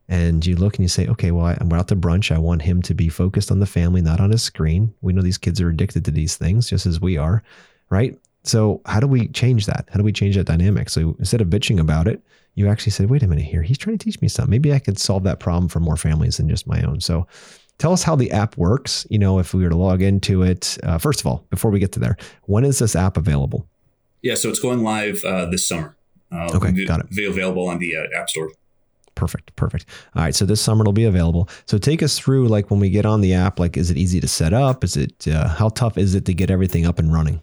And 0.09 0.45
you 0.45 0.57
look 0.57 0.77
and 0.77 0.85
you 0.85 0.89
say, 0.89 1.07
okay, 1.09 1.31
well, 1.31 1.47
I, 1.47 1.59
am 1.61 1.73
out 1.73 1.89
to 1.89 1.97
brunch. 1.97 2.35
I 2.35 2.39
want 2.39 2.63
him 2.63 2.83
to 2.83 2.95
be 2.95 3.09
focused 3.09 3.51
on 3.51 3.61
the 3.61 3.67
family, 3.67 4.03
not 4.03 4.21
on 4.21 4.31
his 4.31 4.43
screen. 4.43 4.93
We 5.01 5.13
know 5.13 5.23
these 5.23 5.39
kids 5.39 5.61
are 5.61 5.69
addicted 5.69 6.05
to 6.05 6.11
these 6.11 6.37
things, 6.37 6.69
just 6.69 6.87
as 6.87 7.01
we 7.01 7.17
are, 7.17 7.43
right? 7.89 8.19
So, 8.45 8.81
how 8.87 9.01
do 9.01 9.07
we 9.07 9.29
change 9.29 9.67
that? 9.67 9.89
How 9.91 9.99
do 9.99 10.05
we 10.05 10.13
change 10.13 10.37
that 10.37 10.47
dynamic? 10.47 10.91
So, 10.91 11.15
instead 11.19 11.41
of 11.41 11.49
bitching 11.49 11.79
about 11.79 12.09
it, 12.09 12.21
you 12.55 12.69
actually 12.69 12.93
said, 12.93 13.09
wait 13.09 13.23
a 13.23 13.29
minute 13.29 13.45
here, 13.45 13.63
he's 13.63 13.79
trying 13.79 13.97
to 13.97 14.05
teach 14.05 14.21
me 14.21 14.29
something. 14.29 14.51
Maybe 14.51 14.73
I 14.73 14.79
could 14.79 14.99
solve 14.99 15.23
that 15.23 15.41
problem 15.41 15.69
for 15.69 15.81
more 15.81 15.97
families 15.97 16.37
than 16.37 16.49
just 16.49 16.67
my 16.67 16.83
own. 16.83 17.01
So, 17.01 17.27
tell 17.79 17.93
us 17.93 18.03
how 18.03 18.17
the 18.17 18.33
app 18.33 18.57
works. 18.57 19.07
You 19.09 19.19
know, 19.19 19.39
if 19.39 19.55
we 19.55 19.63
were 19.63 19.71
to 19.71 19.77
log 19.77 20.03
into 20.03 20.43
it, 20.43 20.77
uh, 20.83 20.99
first 20.99 21.21
of 21.21 21.27
all, 21.27 21.47
before 21.51 21.71
we 21.71 21.79
get 21.79 21.93
to 21.93 22.01
there, 22.01 22.17
when 22.43 22.65
is 22.65 22.81
this 22.81 22.97
app 22.97 23.17
available? 23.17 23.67
Yeah, 24.23 24.35
so 24.35 24.49
it's 24.51 24.61
going 24.61 24.83
live 24.83 25.25
uh, 25.25 25.47
this 25.47 25.67
summer. 25.67 25.97
Uh, 26.31 26.49
okay, 26.55 26.85
got 26.85 27.01
it. 27.01 27.29
Available 27.29 27.69
on 27.69 27.79
the 27.79 27.97
uh, 27.97 28.19
App 28.19 28.29
Store. 28.29 28.51
Perfect, 29.14 29.54
perfect. 29.57 29.87
All 30.14 30.23
right, 30.23 30.35
so 30.35 30.45
this 30.45 30.61
summer 30.61 30.83
it'll 30.83 30.92
be 30.92 31.04
available. 31.04 31.49
So 31.66 31.78
take 31.78 32.02
us 32.02 32.19
through, 32.19 32.49
like 32.49 32.71
when 32.71 32.81
we 32.81 32.90
get 32.90 33.07
on 33.07 33.21
the 33.21 33.35
app, 33.35 33.59
like 33.59 33.76
is 33.76 33.90
it 33.90 33.97
easy 33.97 34.21
to 34.21 34.28
set 34.28 34.52
up? 34.52 34.85
Is 34.85 34.97
it 34.97 35.28
uh, 35.28 35.49
how 35.49 35.69
tough 35.69 35.99
is 35.99 36.14
it 36.14 36.25
to 36.26 36.35
get 36.35 36.50
everything 36.50 36.87
up 36.87 36.99
and 36.99 37.12
running? 37.12 37.42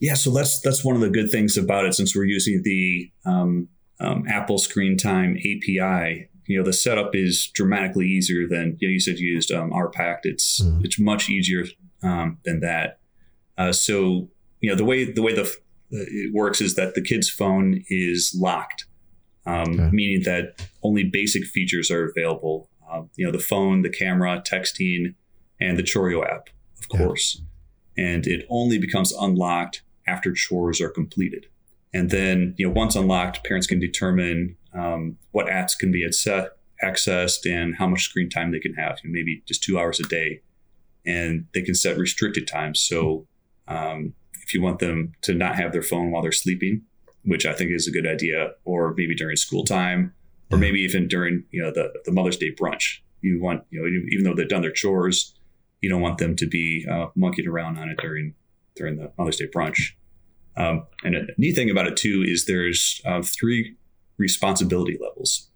Yeah, 0.00 0.14
so 0.14 0.30
that's 0.30 0.60
that's 0.60 0.84
one 0.84 0.94
of 0.94 1.02
the 1.02 1.10
good 1.10 1.30
things 1.30 1.56
about 1.56 1.84
it 1.84 1.94
since 1.94 2.16
we're 2.16 2.24
using 2.24 2.62
the 2.64 3.12
um, 3.26 3.68
um, 4.00 4.24
Apple 4.28 4.58
Screen 4.58 4.96
Time 4.96 5.36
API. 5.36 6.28
You 6.46 6.58
know, 6.58 6.64
the 6.64 6.72
setup 6.72 7.14
is 7.14 7.48
dramatically 7.48 8.06
easier 8.06 8.48
than 8.48 8.76
you, 8.80 8.88
know, 8.88 8.92
you 8.92 9.00
said 9.00 9.18
you 9.18 9.28
used 9.28 9.52
um, 9.52 9.70
OurPact. 9.70 10.20
It's 10.24 10.62
mm. 10.62 10.84
it's 10.84 10.98
much 10.98 11.28
easier 11.28 11.66
um, 12.02 12.38
than 12.44 12.60
that. 12.60 12.98
Uh, 13.58 13.72
so 13.72 14.30
you 14.60 14.70
know 14.70 14.74
the 14.74 14.84
way 14.84 15.04
the 15.04 15.22
way 15.22 15.34
the 15.34 15.54
it 15.90 16.32
works 16.32 16.60
is 16.60 16.76
that 16.76 16.94
the 16.94 17.02
kid's 17.02 17.28
phone 17.28 17.84
is 17.88 18.34
locked, 18.38 18.86
um, 19.46 19.80
okay. 19.80 19.90
meaning 19.92 20.22
that 20.24 20.68
only 20.82 21.04
basic 21.04 21.44
features 21.44 21.90
are 21.90 22.08
available. 22.08 22.68
Uh, 22.90 23.02
you 23.16 23.24
know, 23.24 23.32
the 23.32 23.38
phone, 23.38 23.82
the 23.82 23.90
camera, 23.90 24.42
texting, 24.44 25.14
and 25.60 25.78
the 25.78 25.82
Chorio 25.82 26.24
app, 26.24 26.48
of 26.80 26.88
course. 26.88 27.42
And 27.96 28.26
it 28.26 28.46
only 28.48 28.78
becomes 28.78 29.12
unlocked 29.12 29.82
after 30.06 30.32
chores 30.32 30.80
are 30.80 30.88
completed. 30.88 31.46
And 31.92 32.10
then, 32.10 32.54
you 32.56 32.66
know, 32.66 32.72
once 32.72 32.96
unlocked, 32.96 33.44
parents 33.44 33.66
can 33.66 33.80
determine 33.80 34.56
um, 34.72 35.18
what 35.32 35.46
apps 35.46 35.76
can 35.78 35.90
be 35.90 36.06
accessed 36.82 37.50
and 37.50 37.76
how 37.76 37.86
much 37.86 38.04
screen 38.04 38.30
time 38.30 38.52
they 38.52 38.60
can 38.60 38.74
have. 38.74 38.98
You 39.02 39.10
know, 39.10 39.14
maybe 39.14 39.42
just 39.46 39.62
two 39.62 39.78
hours 39.78 40.00
a 40.00 40.04
day, 40.04 40.40
and 41.04 41.46
they 41.52 41.62
can 41.62 41.74
set 41.74 41.98
restricted 41.98 42.46
times. 42.46 42.80
So, 42.80 43.26
um, 43.66 44.14
if 44.42 44.54
you 44.54 44.62
want 44.62 44.78
them 44.78 45.12
to 45.22 45.34
not 45.34 45.56
have 45.56 45.72
their 45.72 45.82
phone 45.82 46.10
while 46.10 46.22
they're 46.22 46.32
sleeping, 46.32 46.82
which 47.24 47.46
I 47.46 47.52
think 47.52 47.70
is 47.70 47.86
a 47.86 47.90
good 47.90 48.06
idea, 48.06 48.52
or 48.64 48.94
maybe 48.96 49.14
during 49.14 49.36
school 49.36 49.64
time, 49.64 50.12
or 50.50 50.58
maybe 50.58 50.80
even 50.80 51.08
during 51.08 51.44
you 51.50 51.62
know 51.62 51.70
the 51.70 51.92
the 52.04 52.12
Mother's 52.12 52.36
Day 52.36 52.52
brunch, 52.52 52.98
you 53.20 53.40
want 53.40 53.64
you 53.70 53.80
know 53.80 53.88
even 54.10 54.24
though 54.24 54.34
they've 54.34 54.48
done 54.48 54.62
their 54.62 54.72
chores, 54.72 55.34
you 55.80 55.88
don't 55.88 56.00
want 56.00 56.18
them 56.18 56.36
to 56.36 56.46
be 56.46 56.86
uh, 56.90 57.06
monkeying 57.14 57.48
around 57.48 57.78
on 57.78 57.88
it 57.88 57.98
during 57.98 58.34
during 58.74 58.96
the 58.96 59.12
Mother's 59.18 59.36
Day 59.36 59.48
brunch. 59.54 59.92
Um, 60.56 60.86
and 61.04 61.14
a 61.14 61.26
neat 61.38 61.54
thing 61.54 61.70
about 61.70 61.86
it 61.86 61.96
too 61.96 62.24
is 62.26 62.44
there's 62.44 63.00
uh, 63.04 63.22
three 63.22 63.76
responsibility 64.18 64.98
levels. 65.00 65.48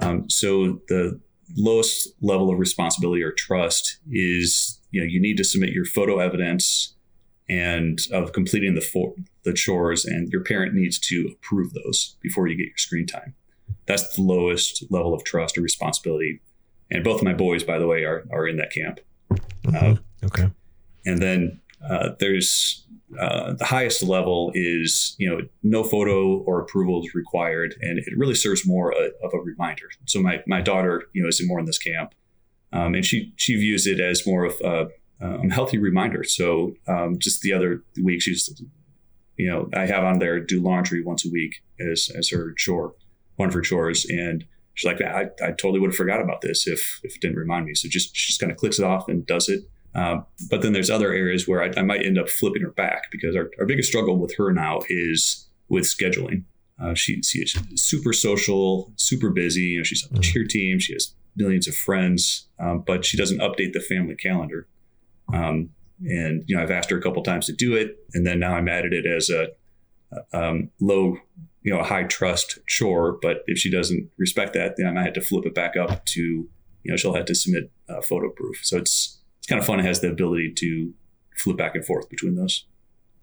Um, 0.00 0.28
so 0.28 0.80
the 0.88 1.20
lowest 1.56 2.08
level 2.20 2.50
of 2.50 2.58
responsibility 2.58 3.22
or 3.22 3.30
trust 3.30 3.98
is 4.10 4.80
you 4.90 5.00
know 5.00 5.06
you 5.06 5.20
need 5.20 5.36
to 5.36 5.44
submit 5.44 5.70
your 5.70 5.84
photo 5.84 6.18
evidence 6.18 6.94
and 7.48 8.00
of 8.12 8.32
completing 8.32 8.74
the 8.74 8.80
for, 8.80 9.14
the 9.44 9.52
chores, 9.52 10.04
and 10.04 10.28
your 10.30 10.42
parent 10.42 10.74
needs 10.74 10.98
to 10.98 11.30
approve 11.32 11.72
those 11.74 12.16
before 12.20 12.46
you 12.46 12.56
get 12.56 12.66
your 12.66 12.76
screen 12.76 13.06
time. 13.06 13.34
That's 13.86 14.14
the 14.16 14.22
lowest 14.22 14.84
level 14.90 15.14
of 15.14 15.24
trust 15.24 15.58
or 15.58 15.60
responsibility. 15.60 16.40
And 16.90 17.04
both 17.04 17.20
of 17.20 17.24
my 17.24 17.34
boys, 17.34 17.64
by 17.64 17.78
the 17.78 17.86
way, 17.86 18.04
are 18.04 18.24
are 18.30 18.46
in 18.46 18.56
that 18.56 18.72
camp. 18.72 19.00
Mm-hmm. 19.30 19.76
Uh, 19.76 20.26
okay. 20.26 20.50
And 21.06 21.20
then 21.20 21.60
uh, 21.88 22.10
there's 22.18 22.86
uh, 23.20 23.52
the 23.54 23.64
highest 23.64 24.02
level 24.02 24.50
is 24.54 25.14
you 25.18 25.28
know 25.28 25.40
no 25.62 25.84
photo 25.84 26.38
or 26.38 26.60
approval 26.60 27.02
is 27.04 27.14
required, 27.14 27.74
and 27.80 27.98
it 27.98 28.16
really 28.16 28.34
serves 28.34 28.66
more 28.66 28.92
a, 28.92 29.10
of 29.24 29.32
a 29.34 29.38
reminder. 29.38 29.88
So 30.06 30.20
my 30.20 30.42
my 30.46 30.60
daughter, 30.60 31.04
you 31.12 31.22
know, 31.22 31.28
is 31.28 31.40
more 31.46 31.58
in 31.58 31.66
this 31.66 31.78
camp, 31.78 32.14
um, 32.72 32.94
and 32.94 33.04
she 33.04 33.32
she 33.36 33.56
views 33.56 33.86
it 33.86 34.00
as 34.00 34.26
more 34.26 34.44
of 34.44 34.54
a 34.62 34.88
um, 35.20 35.50
healthy 35.50 35.78
reminder. 35.78 36.24
So 36.24 36.74
um, 36.86 37.18
just 37.18 37.42
the 37.42 37.52
other 37.52 37.82
week, 38.02 38.22
she's 38.22 38.62
you 39.36 39.50
know 39.50 39.68
I 39.74 39.86
have 39.86 40.04
on 40.04 40.18
there 40.18 40.40
do 40.40 40.60
laundry 40.60 41.02
once 41.02 41.24
a 41.24 41.30
week 41.30 41.62
as 41.80 42.10
as 42.16 42.30
her 42.30 42.54
chore, 42.56 42.94
one 43.36 43.48
of 43.48 43.54
her 43.54 43.60
chores, 43.60 44.04
and 44.08 44.44
she's 44.74 44.90
like 44.90 45.00
I, 45.00 45.30
I 45.42 45.50
totally 45.52 45.80
would 45.80 45.90
have 45.90 45.96
forgot 45.96 46.20
about 46.20 46.40
this 46.40 46.66
if 46.66 47.00
if 47.02 47.16
it 47.16 47.20
didn't 47.20 47.36
remind 47.36 47.66
me. 47.66 47.74
So 47.74 47.88
just 47.88 48.16
she 48.16 48.28
just 48.28 48.40
kind 48.40 48.52
of 48.52 48.58
clicks 48.58 48.78
it 48.78 48.84
off 48.84 49.08
and 49.08 49.26
does 49.26 49.48
it 49.48 49.64
um, 49.94 50.26
but 50.50 50.62
then 50.62 50.72
there's 50.72 50.90
other 50.90 51.12
areas 51.12 51.46
where 51.46 51.62
I, 51.62 51.70
I, 51.76 51.82
might 51.82 52.04
end 52.04 52.18
up 52.18 52.28
flipping 52.28 52.62
her 52.62 52.72
back 52.72 53.10
because 53.12 53.36
our, 53.36 53.50
our 53.60 53.66
biggest 53.66 53.88
struggle 53.88 54.18
with 54.18 54.34
her 54.36 54.52
now 54.52 54.80
is 54.88 55.48
with 55.68 55.84
scheduling. 55.84 56.44
Uh, 56.82 56.94
she, 56.94 57.22
she 57.22 57.38
is 57.38 57.56
super 57.76 58.12
social, 58.12 58.92
super 58.96 59.30
busy. 59.30 59.60
You 59.60 59.78
know, 59.78 59.84
she's 59.84 60.04
on 60.04 60.10
the 60.12 60.20
mm-hmm. 60.20 60.32
cheer 60.32 60.44
team. 60.44 60.80
She 60.80 60.94
has 60.94 61.14
millions 61.36 61.68
of 61.68 61.76
friends, 61.76 62.48
um, 62.58 62.82
but 62.84 63.04
she 63.04 63.16
doesn't 63.16 63.38
update 63.38 63.72
the 63.72 63.80
family 63.80 64.16
calendar. 64.16 64.66
Um, 65.32 65.70
and 66.00 66.42
you 66.46 66.56
know, 66.56 66.62
I've 66.62 66.70
asked 66.70 66.90
her 66.90 66.98
a 66.98 67.02
couple 67.02 67.22
times 67.22 67.46
to 67.46 67.52
do 67.52 67.74
it, 67.74 67.96
and 68.14 68.26
then 68.26 68.40
now 68.40 68.54
I'm 68.54 68.68
added 68.68 68.92
it 68.92 69.06
as 69.06 69.30
a, 69.30 69.48
um, 70.32 70.70
low, 70.80 71.16
you 71.62 71.72
know, 71.72 71.80
a 71.80 71.84
high 71.84 72.04
trust 72.04 72.58
chore. 72.66 73.18
But 73.22 73.38
if 73.46 73.58
she 73.58 73.70
doesn't 73.70 74.10
respect 74.18 74.54
that, 74.54 74.74
then 74.76 74.86
I 74.86 74.92
might 74.92 75.04
have 75.04 75.14
to 75.14 75.20
flip 75.20 75.46
it 75.46 75.54
back 75.54 75.76
up 75.76 76.04
to, 76.06 76.20
you 76.20 76.48
know, 76.84 76.96
she'll 76.96 77.14
have 77.14 77.26
to 77.26 77.34
submit 77.34 77.70
uh, 77.88 78.00
photo 78.00 78.30
proof. 78.30 78.60
So 78.62 78.76
it's 78.76 79.20
it's 79.38 79.46
kind 79.46 79.60
of 79.60 79.66
fun. 79.66 79.80
It 79.80 79.84
has 79.84 80.00
the 80.00 80.10
ability 80.10 80.54
to 80.58 80.92
flip 81.36 81.56
back 81.56 81.74
and 81.74 81.84
forth 81.84 82.08
between 82.08 82.34
those. 82.34 82.66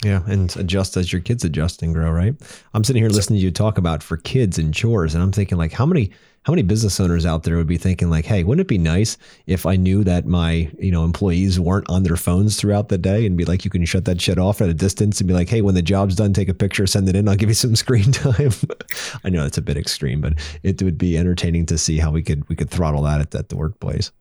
Yeah, 0.04 0.24
and 0.26 0.56
adjust 0.58 0.98
as 0.98 1.14
your 1.14 1.22
kids 1.22 1.44
adjust 1.44 1.84
and 1.84 1.94
grow, 1.94 2.10
right? 2.10 2.34
I'm 2.74 2.84
sitting 2.84 3.04
here 3.04 3.10
listening 3.10 3.40
to 3.40 3.46
you 3.46 3.52
talk 3.52 3.78
about 3.78 4.02
for 4.02 4.18
kids 4.18 4.58
and 4.58 4.74
chores, 4.74 5.14
and 5.14 5.24
I'm 5.24 5.32
thinking 5.32 5.60
like, 5.60 5.74
how 5.74 5.86
many 5.86 6.12
how 6.44 6.52
many 6.52 6.64
business 6.64 7.00
owners 7.00 7.24
out 7.24 7.44
there 7.44 7.56
would 7.58 7.68
be 7.68 7.78
thinking 7.78 8.10
like, 8.10 8.26
hey, 8.26 8.44
wouldn't 8.44 8.66
it 8.66 8.68
be 8.68 8.80
nice 8.80 9.16
if 9.46 9.68
I 9.68 9.76
knew 9.76 10.04
that 10.06 10.26
my 10.26 10.72
you 10.80 10.92
know 10.92 11.04
employees 11.04 11.60
weren't 11.60 11.88
on 11.88 12.02
their 12.02 12.16
phones 12.16 12.58
throughout 12.58 12.90
the 12.90 12.98
day, 12.98 13.28
and 13.28 13.38
be 13.38 13.46
like, 13.46 13.64
you 13.64 13.70
can 13.70 13.86
shut 13.86 14.06
that 14.06 14.20
shit 14.20 14.40
off 14.40 14.60
at 14.60 14.70
a 14.70 14.74
distance, 14.74 15.22
and 15.22 15.28
be 15.28 15.36
like, 15.36 15.50
hey, 15.50 15.62
when 15.62 15.76
the 15.76 15.84
job's 15.84 16.16
done, 16.16 16.34
take 16.34 16.50
a 16.50 16.54
picture, 16.56 16.88
send 16.88 17.08
it 17.08 17.16
in, 17.16 17.28
I'll 17.28 17.36
give 17.36 17.50
you 17.50 17.56
some 17.56 17.76
screen 17.76 18.12
time. 18.12 18.52
I 19.24 19.30
know 19.30 19.44
that's 19.44 19.60
a 19.60 19.62
bit 19.62 19.78
extreme, 19.78 20.22
but 20.22 20.34
it 20.64 20.82
would 20.82 20.98
be 20.98 21.16
entertaining 21.16 21.68
to 21.68 21.78
see 21.78 22.00
how 22.00 22.10
we 22.10 22.24
could 22.24 22.50
we 22.50 22.56
could 22.56 22.72
throttle 22.72 23.04
that 23.04 23.22
at, 23.22 23.36
at 23.36 23.50
the 23.50 23.58
workplace. 23.58 24.12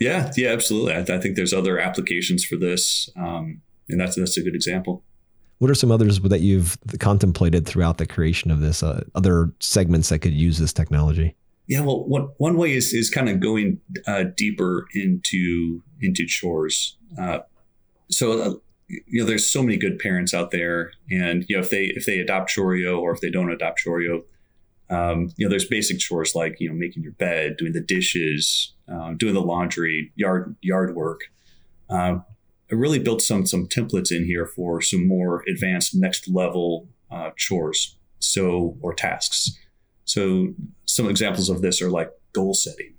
Yeah, 0.00 0.32
yeah, 0.36 0.50
absolutely. 0.50 0.94
I, 0.94 1.00
I 1.00 1.20
think 1.20 1.36
there's 1.36 1.54
other 1.54 1.78
applications 1.78 2.44
for 2.44 2.56
this, 2.56 3.08
um, 3.16 3.62
and 3.88 4.00
that's 4.00 4.16
that's 4.16 4.36
a 4.36 4.42
good 4.42 4.56
example. 4.56 5.04
What 5.58 5.70
are 5.70 5.74
some 5.74 5.90
others 5.90 6.20
that 6.20 6.40
you've 6.40 6.78
contemplated 7.00 7.66
throughout 7.66 7.98
the 7.98 8.06
creation 8.06 8.50
of 8.50 8.60
this? 8.60 8.82
Uh, 8.82 9.02
other 9.14 9.52
segments 9.60 10.08
that 10.08 10.20
could 10.20 10.32
use 10.32 10.58
this 10.58 10.72
technology? 10.72 11.34
Yeah, 11.66 11.80
well, 11.80 12.04
one 12.04 12.30
one 12.38 12.56
way 12.56 12.72
is 12.72 12.94
is 12.94 13.10
kind 13.10 13.28
of 13.28 13.40
going 13.40 13.80
uh, 14.06 14.24
deeper 14.36 14.86
into 14.94 15.82
into 16.00 16.26
chores. 16.26 16.96
Uh, 17.20 17.40
so 18.10 18.40
uh, 18.40 18.54
you 18.88 19.20
know, 19.20 19.26
there's 19.26 19.46
so 19.46 19.62
many 19.62 19.76
good 19.76 19.98
parents 19.98 20.32
out 20.32 20.50
there, 20.50 20.92
and 21.10 21.44
you 21.48 21.56
know, 21.56 21.62
if 21.62 21.70
they 21.70 21.84
if 21.84 22.06
they 22.06 22.18
adopt 22.20 22.50
Chorio 22.50 22.98
or 22.98 23.12
if 23.12 23.20
they 23.20 23.30
don't 23.30 23.50
adopt 23.50 23.82
Chorio, 23.84 24.22
um, 24.88 25.30
you 25.36 25.44
know, 25.44 25.50
there's 25.50 25.66
basic 25.66 25.98
chores 25.98 26.34
like 26.34 26.56
you 26.58 26.68
know 26.68 26.74
making 26.74 27.02
your 27.02 27.12
bed, 27.12 27.56
doing 27.58 27.72
the 27.72 27.82
dishes, 27.82 28.72
um, 28.88 29.16
doing 29.16 29.34
the 29.34 29.42
laundry, 29.42 30.12
yard 30.16 30.56
yard 30.62 30.94
work. 30.94 31.22
Um, 31.90 32.24
I 32.70 32.74
really 32.74 32.98
built 32.98 33.22
some 33.22 33.46
some 33.46 33.66
templates 33.66 34.12
in 34.12 34.24
here 34.24 34.46
for 34.46 34.80
some 34.80 35.06
more 35.06 35.42
advanced 35.48 35.94
next 35.94 36.28
level 36.28 36.88
uh, 37.10 37.30
chores, 37.36 37.96
so 38.18 38.76
or 38.82 38.94
tasks. 38.94 39.50
So 40.04 40.54
some 40.86 41.08
examples 41.08 41.48
of 41.48 41.62
this 41.62 41.82
are 41.82 41.90
like 41.90 42.10
goal 42.32 42.54
setting, 42.54 42.94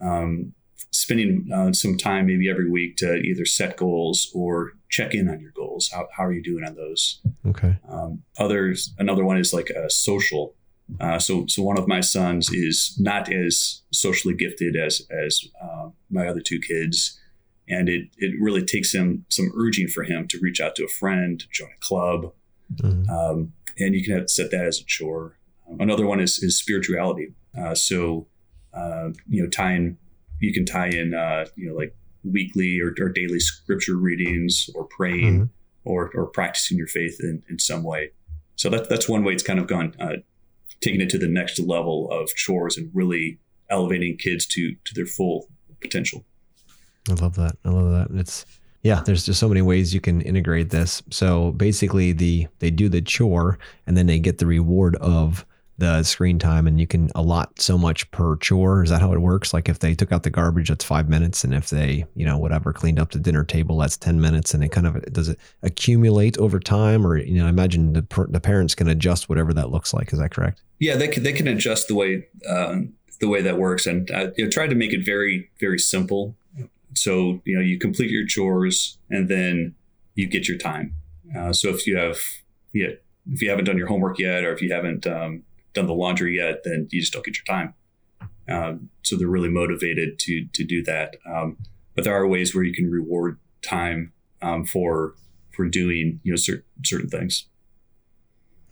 um, 0.00 0.54
spending 0.90 1.48
uh, 1.52 1.72
some 1.72 1.96
time 1.96 2.26
maybe 2.26 2.50
every 2.50 2.68
week 2.68 2.96
to 2.98 3.14
either 3.14 3.44
set 3.44 3.76
goals 3.76 4.30
or 4.34 4.72
check 4.88 5.14
in 5.14 5.28
on 5.28 5.40
your 5.40 5.52
goals. 5.52 5.90
How, 5.92 6.08
how 6.16 6.24
are 6.24 6.32
you 6.32 6.42
doing 6.42 6.64
on 6.64 6.74
those? 6.74 7.20
Okay. 7.46 7.76
Um, 7.88 8.22
others, 8.38 8.92
another 8.98 9.24
one 9.24 9.38
is 9.38 9.52
like 9.52 9.70
a 9.70 9.88
social. 9.88 10.54
Uh, 11.00 11.20
so, 11.20 11.46
so 11.46 11.62
one 11.62 11.78
of 11.78 11.86
my 11.86 12.00
sons 12.00 12.50
is 12.52 12.96
not 12.98 13.32
as 13.32 13.82
socially 13.92 14.34
gifted 14.34 14.74
as 14.74 15.02
as 15.10 15.44
uh, 15.62 15.90
my 16.10 16.26
other 16.26 16.40
two 16.40 16.58
kids, 16.58 17.19
and 17.70 17.88
it 17.88 18.08
it 18.18 18.34
really 18.40 18.64
takes 18.64 18.92
him 18.92 19.24
some 19.28 19.52
urging 19.54 19.88
for 19.88 20.02
him 20.02 20.26
to 20.28 20.38
reach 20.40 20.60
out 20.60 20.74
to 20.76 20.84
a 20.84 20.88
friend, 20.88 21.44
join 21.50 21.68
a 21.68 21.80
club, 21.80 22.32
mm-hmm. 22.74 23.08
um, 23.10 23.52
and 23.78 23.94
you 23.94 24.04
can 24.04 24.18
have, 24.18 24.30
set 24.30 24.50
that 24.50 24.64
as 24.64 24.80
a 24.80 24.84
chore. 24.84 25.38
Another 25.78 26.06
one 26.06 26.20
is 26.20 26.38
is 26.40 26.58
spirituality. 26.58 27.32
Uh, 27.58 27.74
so, 27.74 28.26
uh, 28.74 29.10
you 29.28 29.42
know, 29.42 29.48
tying 29.48 29.96
you 30.40 30.52
can 30.52 30.64
tie 30.64 30.88
in 30.88 31.14
uh, 31.14 31.46
you 31.56 31.68
know 31.68 31.76
like 31.76 31.94
weekly 32.24 32.80
or, 32.80 32.94
or, 33.00 33.08
daily 33.08 33.40
scripture 33.40 33.96
readings 33.96 34.68
or 34.74 34.84
praying 34.84 35.34
mm-hmm. 35.34 35.44
or 35.84 36.10
or 36.14 36.26
practicing 36.26 36.76
your 36.76 36.86
faith 36.86 37.18
in, 37.20 37.42
in 37.48 37.58
some 37.58 37.82
way. 37.82 38.10
So 38.56 38.68
that 38.70 38.88
that's 38.88 39.08
one 39.08 39.24
way 39.24 39.32
it's 39.32 39.42
kind 39.42 39.58
of 39.58 39.66
gone 39.66 39.94
uh, 40.00 40.16
taking 40.80 41.00
it 41.00 41.10
to 41.10 41.18
the 41.18 41.28
next 41.28 41.58
level 41.58 42.10
of 42.10 42.34
chores 42.34 42.76
and 42.76 42.90
really 42.92 43.38
elevating 43.70 44.16
kids 44.16 44.46
to 44.46 44.74
to 44.84 44.94
their 44.94 45.06
full 45.06 45.48
potential. 45.80 46.24
I 47.08 47.14
love 47.14 47.34
that. 47.36 47.56
I 47.64 47.70
love 47.70 47.90
that. 47.90 48.18
It's 48.18 48.44
yeah, 48.82 49.02
there's 49.04 49.26
just 49.26 49.38
so 49.38 49.48
many 49.48 49.62
ways 49.62 49.92
you 49.92 50.00
can 50.00 50.22
integrate 50.22 50.70
this. 50.70 51.02
So 51.10 51.52
basically 51.52 52.12
the 52.12 52.48
they 52.60 52.70
do 52.70 52.88
the 52.88 53.02
chore 53.02 53.58
and 53.86 53.96
then 53.96 54.06
they 54.06 54.18
get 54.18 54.38
the 54.38 54.46
reward 54.46 54.96
of 54.96 55.44
the 55.80 56.02
screen 56.02 56.38
time 56.38 56.66
and 56.66 56.78
you 56.78 56.86
can 56.86 57.10
allot 57.14 57.58
so 57.58 57.76
much 57.76 58.10
per 58.10 58.36
chore. 58.36 58.82
Is 58.84 58.90
that 58.90 59.00
how 59.00 59.12
it 59.12 59.18
works? 59.20 59.52
Like 59.52 59.68
if 59.68 59.78
they 59.78 59.94
took 59.94 60.12
out 60.12 60.22
the 60.22 60.30
garbage, 60.30 60.68
that's 60.68 60.84
five 60.84 61.08
minutes. 61.08 61.42
And 61.42 61.54
if 61.54 61.70
they, 61.70 62.04
you 62.14 62.26
know, 62.26 62.38
whatever, 62.38 62.72
cleaned 62.72 62.98
up 62.98 63.10
the 63.10 63.18
dinner 63.18 63.44
table, 63.44 63.78
that's 63.78 63.96
10 63.96 64.20
minutes. 64.20 64.52
And 64.52 64.62
it 64.62 64.68
kind 64.68 64.86
of, 64.86 65.02
does 65.12 65.30
it 65.30 65.38
accumulate 65.62 66.36
over 66.36 66.60
time? 66.60 67.06
Or, 67.06 67.16
you 67.16 67.38
know, 67.38 67.46
I 67.46 67.48
imagine 67.48 67.94
the, 67.94 68.06
the 68.28 68.40
parents 68.40 68.74
can 68.74 68.88
adjust 68.88 69.30
whatever 69.30 69.54
that 69.54 69.70
looks 69.70 69.94
like. 69.94 70.12
Is 70.12 70.18
that 70.18 70.32
correct? 70.32 70.62
Yeah, 70.78 70.96
they 70.96 71.08
can, 71.08 71.22
they 71.22 71.32
can 71.32 71.48
adjust 71.48 71.88
the 71.88 71.94
way, 71.94 72.28
uh, 72.48 72.80
the 73.20 73.28
way 73.28 73.40
that 73.40 73.56
works. 73.56 73.86
And 73.86 74.10
I 74.10 74.32
you 74.36 74.44
know, 74.44 74.50
try 74.50 74.66
to 74.66 74.74
make 74.74 74.92
it 74.92 75.04
very, 75.04 75.50
very 75.60 75.78
simple. 75.78 76.36
So, 76.94 77.40
you 77.44 77.56
know, 77.56 77.62
you 77.62 77.78
complete 77.78 78.10
your 78.10 78.26
chores 78.26 78.98
and 79.10 79.28
then 79.28 79.74
you 80.14 80.26
get 80.26 80.48
your 80.48 80.58
time. 80.58 80.94
Uh, 81.36 81.52
so 81.52 81.68
if 81.68 81.86
you 81.86 81.96
have, 81.96 82.18
yeah, 82.72 82.88
if 83.30 83.42
you 83.42 83.50
haven't 83.50 83.66
done 83.66 83.78
your 83.78 83.86
homework 83.86 84.18
yet, 84.18 84.44
or 84.44 84.52
if 84.52 84.60
you 84.60 84.72
haven't, 84.72 85.06
um, 85.06 85.44
done 85.72 85.86
the 85.86 85.94
laundry 85.94 86.36
yet, 86.36 86.62
then 86.64 86.88
you 86.90 87.00
just 87.00 87.12
don't 87.12 87.24
get 87.24 87.36
your 87.36 87.44
time. 87.44 87.74
Um, 88.48 88.90
so 89.02 89.16
they're 89.16 89.28
really 89.28 89.48
motivated 89.48 90.18
to 90.20 90.46
to 90.52 90.64
do 90.64 90.82
that. 90.84 91.16
Um, 91.26 91.56
but 91.94 92.04
there 92.04 92.14
are 92.14 92.26
ways 92.26 92.54
where 92.54 92.64
you 92.64 92.74
can 92.74 92.90
reward 92.90 93.38
time 93.62 94.12
um, 94.42 94.64
for 94.64 95.14
for 95.52 95.68
doing 95.68 96.20
you 96.22 96.32
know 96.32 96.36
certain 96.36 96.64
certain 96.84 97.08
things. 97.08 97.46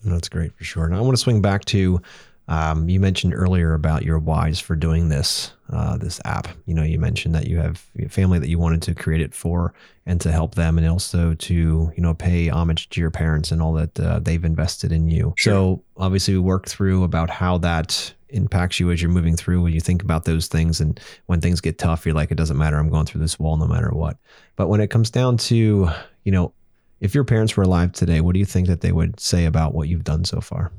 That's 0.05 0.29
great 0.29 0.57
for 0.57 0.65
sure. 0.65 0.89
Now 0.89 0.99
I 0.99 1.01
want 1.01 1.17
to 1.17 1.23
swing 1.23 1.43
back 1.43 1.65
to 1.67 2.01
um, 2.49 2.89
you 2.89 2.99
mentioned 2.99 3.35
earlier 3.35 3.75
about 3.75 4.05
your 4.05 4.19
whys 4.19 4.59
for 4.59 4.75
doing 4.75 5.11
this 5.11 5.53
uh, 5.71 5.99
this 5.99 6.19
app. 6.25 6.49
You 6.65 6.75
know, 6.75 6.83
you 6.83 6.99
mentioned 6.99 7.35
that 7.35 7.47
you 7.47 7.59
have 7.59 7.85
a 7.99 8.09
family 8.09 8.39
that 8.39 8.49
you 8.49 8.59
wanted 8.59 8.81
to 8.83 8.95
create 8.95 9.21
it 9.21 9.35
for 9.35 9.75
and 10.07 10.19
to 10.23 10.33
help 10.33 10.55
them, 10.55 10.79
and 10.79 10.89
also 10.89 11.35
to 11.35 11.55
you 11.55 12.03
know 12.03 12.15
pay 12.15 12.49
homage 12.49 12.89
to 12.91 13.01
your 13.01 13.11
parents 13.11 13.53
and 13.53 13.61
all 13.61 13.75
that 13.75 14.01
uh, 14.01 14.19
they've 14.21 14.45
invested 14.45 14.93
in 14.93 15.09
you. 15.09 15.35
Sure. 15.37 15.53
So 15.53 15.85
obviously, 15.99 16.35
we 16.35 16.41
worked 16.41 16.71
through 16.71 17.05
about 17.05 17.29
how 17.29 17.59
that 17.59 18.15
impacts 18.31 18.81
you 18.81 18.91
as 18.91 19.03
you're 19.03 19.11
moving 19.11 19.37
through 19.37 19.63
when 19.63 19.73
you 19.73 19.81
think 19.81 20.03
about 20.03 20.25
those 20.25 20.49
things 20.49 20.81
and 20.81 21.01
when 21.27 21.41
things 21.41 21.63
get 21.63 21.79
tough 21.79 22.05
you're 22.05 22.15
like 22.15 22.31
it 22.31 22.35
doesn't 22.35 22.59
matter 22.59 22.77
i'm 22.77 22.91
going 22.91 23.07
through 23.07 23.23
this 23.23 23.39
wall 23.39 23.57
no 23.57 23.67
matter 23.67 23.89
what 23.89 24.19
but 24.55 24.69
when 24.69 24.83
it 24.83 24.91
comes 24.91 25.09
down 25.09 25.39
to 25.39 25.89
you 26.25 26.31
know 26.31 26.53
if 27.01 27.15
your 27.15 27.25
parents 27.25 27.57
were 27.57 27.63
alive 27.63 27.91
today 27.91 28.21
what 28.21 28.35
do 28.35 28.39
you 28.39 28.45
think 28.45 28.69
that 28.69 28.83
they 28.83 28.93
would 28.93 29.19
say 29.19 29.47
about 29.47 29.73
what 29.73 29.89
you've 29.89 30.05
done 30.05 30.27
so 30.27 30.43
far 30.43 30.71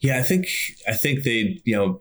yeah, 0.00 0.18
I 0.18 0.22
think 0.22 0.48
I 0.86 0.92
think 0.92 1.22
they, 1.24 1.60
you 1.64 1.74
know, 1.74 2.00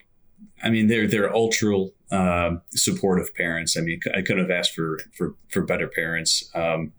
I 0.63 0.69
mean, 0.69 0.87
they're 0.87 1.07
they're 1.07 1.33
ultra 1.33 1.85
uh, 2.11 2.55
supportive 2.71 3.33
parents. 3.35 3.77
I 3.77 3.81
mean, 3.81 3.99
I 4.13 4.21
couldn't 4.21 4.39
have 4.39 4.51
asked 4.51 4.73
for 4.73 4.99
for 5.13 5.35
for 5.49 5.61
better 5.61 5.87
parents. 5.87 6.49
Um, 6.53 6.93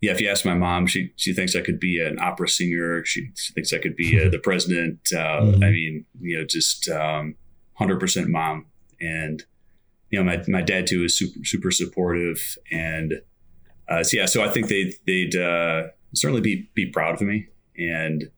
yeah, 0.00 0.12
if 0.12 0.20
you 0.20 0.28
ask 0.28 0.44
my 0.44 0.54
mom, 0.54 0.86
she 0.86 1.12
she 1.16 1.34
thinks 1.34 1.54
I 1.54 1.60
could 1.60 1.78
be 1.78 2.00
an 2.00 2.18
opera 2.18 2.48
singer. 2.48 3.04
She, 3.04 3.30
she 3.36 3.52
thinks 3.52 3.72
I 3.72 3.78
could 3.78 3.96
be 3.96 4.20
uh, 4.20 4.28
the 4.30 4.38
president. 4.38 5.00
Uh, 5.12 5.40
mm-hmm. 5.40 5.64
I 5.64 5.70
mean, 5.70 6.06
you 6.20 6.38
know, 6.38 6.44
just 6.44 6.88
um, 6.88 7.34
hundred 7.74 7.94
um, 7.94 8.00
percent 8.00 8.28
mom. 8.28 8.66
And 9.00 9.42
you 10.10 10.18
know, 10.18 10.24
my 10.24 10.42
my 10.48 10.62
dad 10.62 10.86
too 10.86 11.04
is 11.04 11.18
super 11.18 11.44
super 11.44 11.70
supportive. 11.70 12.56
And 12.70 13.20
uh, 13.88 14.02
so 14.02 14.16
yeah, 14.16 14.26
so 14.26 14.42
I 14.42 14.48
think 14.48 14.68
they 14.68 14.94
they'd 15.06 15.36
uh, 15.36 15.88
certainly 16.14 16.40
be 16.40 16.70
be 16.74 16.86
proud 16.86 17.14
of 17.14 17.20
me. 17.20 17.48
And 17.76 18.30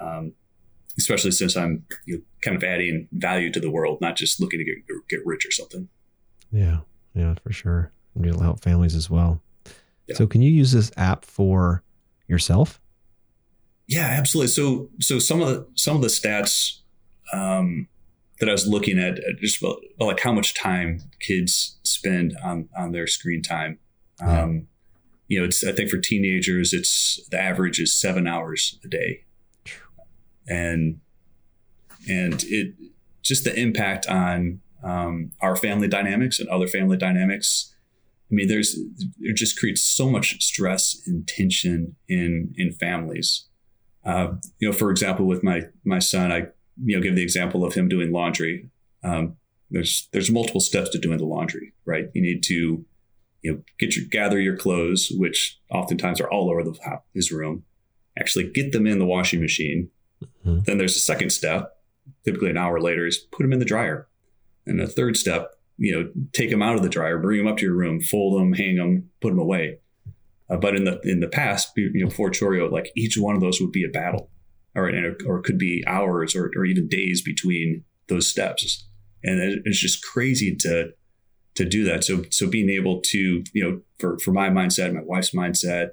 um, 0.00 0.32
especially 0.98 1.30
since 1.30 1.56
I'm 1.56 1.84
you 2.04 2.16
know, 2.16 2.22
kind 2.42 2.56
of 2.56 2.64
adding 2.64 3.08
value 3.12 3.50
to 3.52 3.60
the 3.60 3.70
world, 3.70 4.00
not 4.00 4.16
just 4.16 4.40
looking 4.40 4.58
to 4.58 4.64
get 4.64 4.76
get 5.08 5.20
rich 5.24 5.46
or 5.46 5.50
something. 5.50 5.88
Yeah, 6.50 6.80
yeah, 7.14 7.34
for 7.42 7.52
sure. 7.52 7.92
And 8.14 8.26
it'll 8.26 8.42
help 8.42 8.60
families 8.60 8.94
as 8.94 9.08
well. 9.08 9.40
Yeah. 10.06 10.16
So, 10.16 10.26
can 10.26 10.42
you 10.42 10.50
use 10.50 10.72
this 10.72 10.90
app 10.96 11.24
for 11.24 11.82
yourself? 12.26 12.80
Yeah, 13.86 14.06
absolutely. 14.06 14.48
So, 14.48 14.90
so 15.00 15.18
some 15.18 15.40
of 15.40 15.48
the 15.48 15.66
some 15.74 15.96
of 15.96 16.02
the 16.02 16.08
stats 16.08 16.80
um, 17.32 17.88
that 18.40 18.48
I 18.48 18.52
was 18.52 18.66
looking 18.66 18.98
at, 18.98 19.18
uh, 19.18 19.32
just 19.40 19.62
about, 19.62 19.78
like 19.98 20.20
how 20.20 20.32
much 20.32 20.54
time 20.54 21.00
kids 21.20 21.78
spend 21.84 22.36
on 22.42 22.68
on 22.76 22.92
their 22.92 23.06
screen 23.06 23.42
time. 23.42 23.78
Yeah. 24.20 24.42
Um, 24.42 24.68
you 25.28 25.38
know, 25.38 25.44
it's 25.44 25.62
I 25.62 25.72
think 25.72 25.90
for 25.90 25.98
teenagers, 25.98 26.72
it's 26.72 27.20
the 27.30 27.38
average 27.38 27.78
is 27.78 27.94
seven 27.94 28.26
hours 28.26 28.78
a 28.84 28.88
day 28.88 29.24
and 30.48 31.00
and 32.08 32.44
it 32.48 32.74
just 33.22 33.44
the 33.44 33.58
impact 33.58 34.06
on 34.06 34.60
um, 34.82 35.32
our 35.40 35.56
family 35.56 35.88
dynamics 35.88 36.38
and 36.38 36.48
other 36.48 36.66
family 36.66 36.96
dynamics. 36.96 37.74
I 38.30 38.34
mean, 38.34 38.48
there's 38.48 38.78
it 39.20 39.36
just 39.36 39.58
creates 39.58 39.82
so 39.82 40.08
much 40.10 40.40
stress 40.42 41.00
and 41.06 41.26
tension 41.26 41.96
in 42.08 42.54
in 42.56 42.72
families. 42.72 43.46
Uh, 44.04 44.34
you 44.58 44.68
know, 44.68 44.72
for 44.72 44.90
example, 44.90 45.26
with 45.26 45.42
my 45.42 45.62
my 45.84 45.98
son, 45.98 46.32
I 46.32 46.46
you 46.82 46.96
know 46.96 47.02
give 47.02 47.16
the 47.16 47.22
example 47.22 47.64
of 47.64 47.74
him 47.74 47.88
doing 47.88 48.12
laundry. 48.12 48.70
Um, 49.02 49.36
there's 49.70 50.08
there's 50.12 50.30
multiple 50.30 50.60
steps 50.60 50.90
to 50.90 50.98
doing 50.98 51.18
the 51.18 51.24
laundry, 51.24 51.74
right? 51.84 52.06
You 52.14 52.22
need 52.22 52.42
to 52.44 52.84
you 53.42 53.52
know 53.52 53.62
get 53.78 53.96
your 53.96 54.06
gather 54.10 54.40
your 54.40 54.56
clothes, 54.56 55.10
which 55.16 55.58
oftentimes 55.70 56.20
are 56.20 56.30
all 56.30 56.50
over 56.50 56.62
the 56.62 56.78
his 57.14 57.32
room. 57.32 57.64
Actually, 58.18 58.50
get 58.50 58.72
them 58.72 58.86
in 58.86 58.98
the 58.98 59.06
washing 59.06 59.40
machine, 59.40 59.90
Mm-hmm. 60.44 60.60
Then 60.64 60.78
there's 60.78 60.96
a 60.96 61.00
second 61.00 61.30
step, 61.30 61.76
typically 62.24 62.50
an 62.50 62.56
hour 62.56 62.80
later, 62.80 63.06
is 63.06 63.18
put 63.18 63.42
them 63.42 63.52
in 63.52 63.58
the 63.58 63.64
dryer. 63.64 64.08
And 64.66 64.80
the 64.80 64.86
third 64.86 65.16
step, 65.16 65.52
you 65.76 65.92
know, 65.92 66.10
take 66.32 66.50
them 66.50 66.62
out 66.62 66.76
of 66.76 66.82
the 66.82 66.88
dryer, 66.88 67.18
bring 67.18 67.38
them 67.38 67.46
up 67.46 67.58
to 67.58 67.64
your 67.64 67.74
room, 67.74 68.00
fold 68.00 68.40
them, 68.40 68.52
hang 68.52 68.76
them, 68.76 69.10
put 69.20 69.30
them 69.30 69.38
away. 69.38 69.78
Uh, 70.50 70.56
but 70.56 70.74
in 70.74 70.84
the 70.84 71.00
in 71.02 71.20
the 71.20 71.28
past, 71.28 71.72
you 71.76 71.92
know, 71.94 72.08
before 72.08 72.30
Chorio, 72.30 72.70
like 72.70 72.90
each 72.96 73.18
one 73.18 73.34
of 73.34 73.40
those 73.40 73.60
would 73.60 73.72
be 73.72 73.84
a 73.84 73.88
battle, 73.88 74.30
or 74.74 74.90
or 75.26 75.42
could 75.42 75.58
be 75.58 75.84
hours 75.86 76.34
or, 76.34 76.50
or 76.56 76.64
even 76.64 76.88
days 76.88 77.22
between 77.22 77.84
those 78.08 78.26
steps, 78.26 78.86
and 79.22 79.62
it's 79.64 79.78
just 79.78 80.02
crazy 80.02 80.56
to 80.56 80.92
to 81.54 81.64
do 81.64 81.84
that. 81.84 82.04
So 82.04 82.24
so 82.30 82.48
being 82.48 82.70
able 82.70 83.00
to 83.02 83.44
you 83.52 83.62
know 83.62 83.80
for 83.98 84.18
for 84.18 84.32
my 84.32 84.48
mindset, 84.48 84.94
my 84.94 85.02
wife's 85.02 85.32
mindset, 85.32 85.90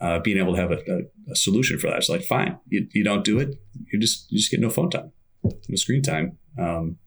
uh, 0.00 0.18
being 0.20 0.38
able 0.38 0.54
to 0.54 0.60
have 0.60 0.70
a, 0.70 0.78
a, 0.88 1.32
a, 1.32 1.36
solution 1.36 1.78
for 1.78 1.88
that. 1.88 1.98
It's 1.98 2.08
like, 2.08 2.22
fine, 2.22 2.58
you, 2.68 2.86
you 2.92 3.02
don't 3.02 3.24
do 3.24 3.38
it, 3.38 3.56
you 3.92 3.98
just 3.98 4.30
you 4.30 4.38
just 4.38 4.50
get 4.50 4.60
no 4.60 4.70
phone 4.70 4.90
time, 4.90 5.12
no 5.42 5.76
screen 5.76 6.02
time. 6.02 6.38
Um, 6.58 6.98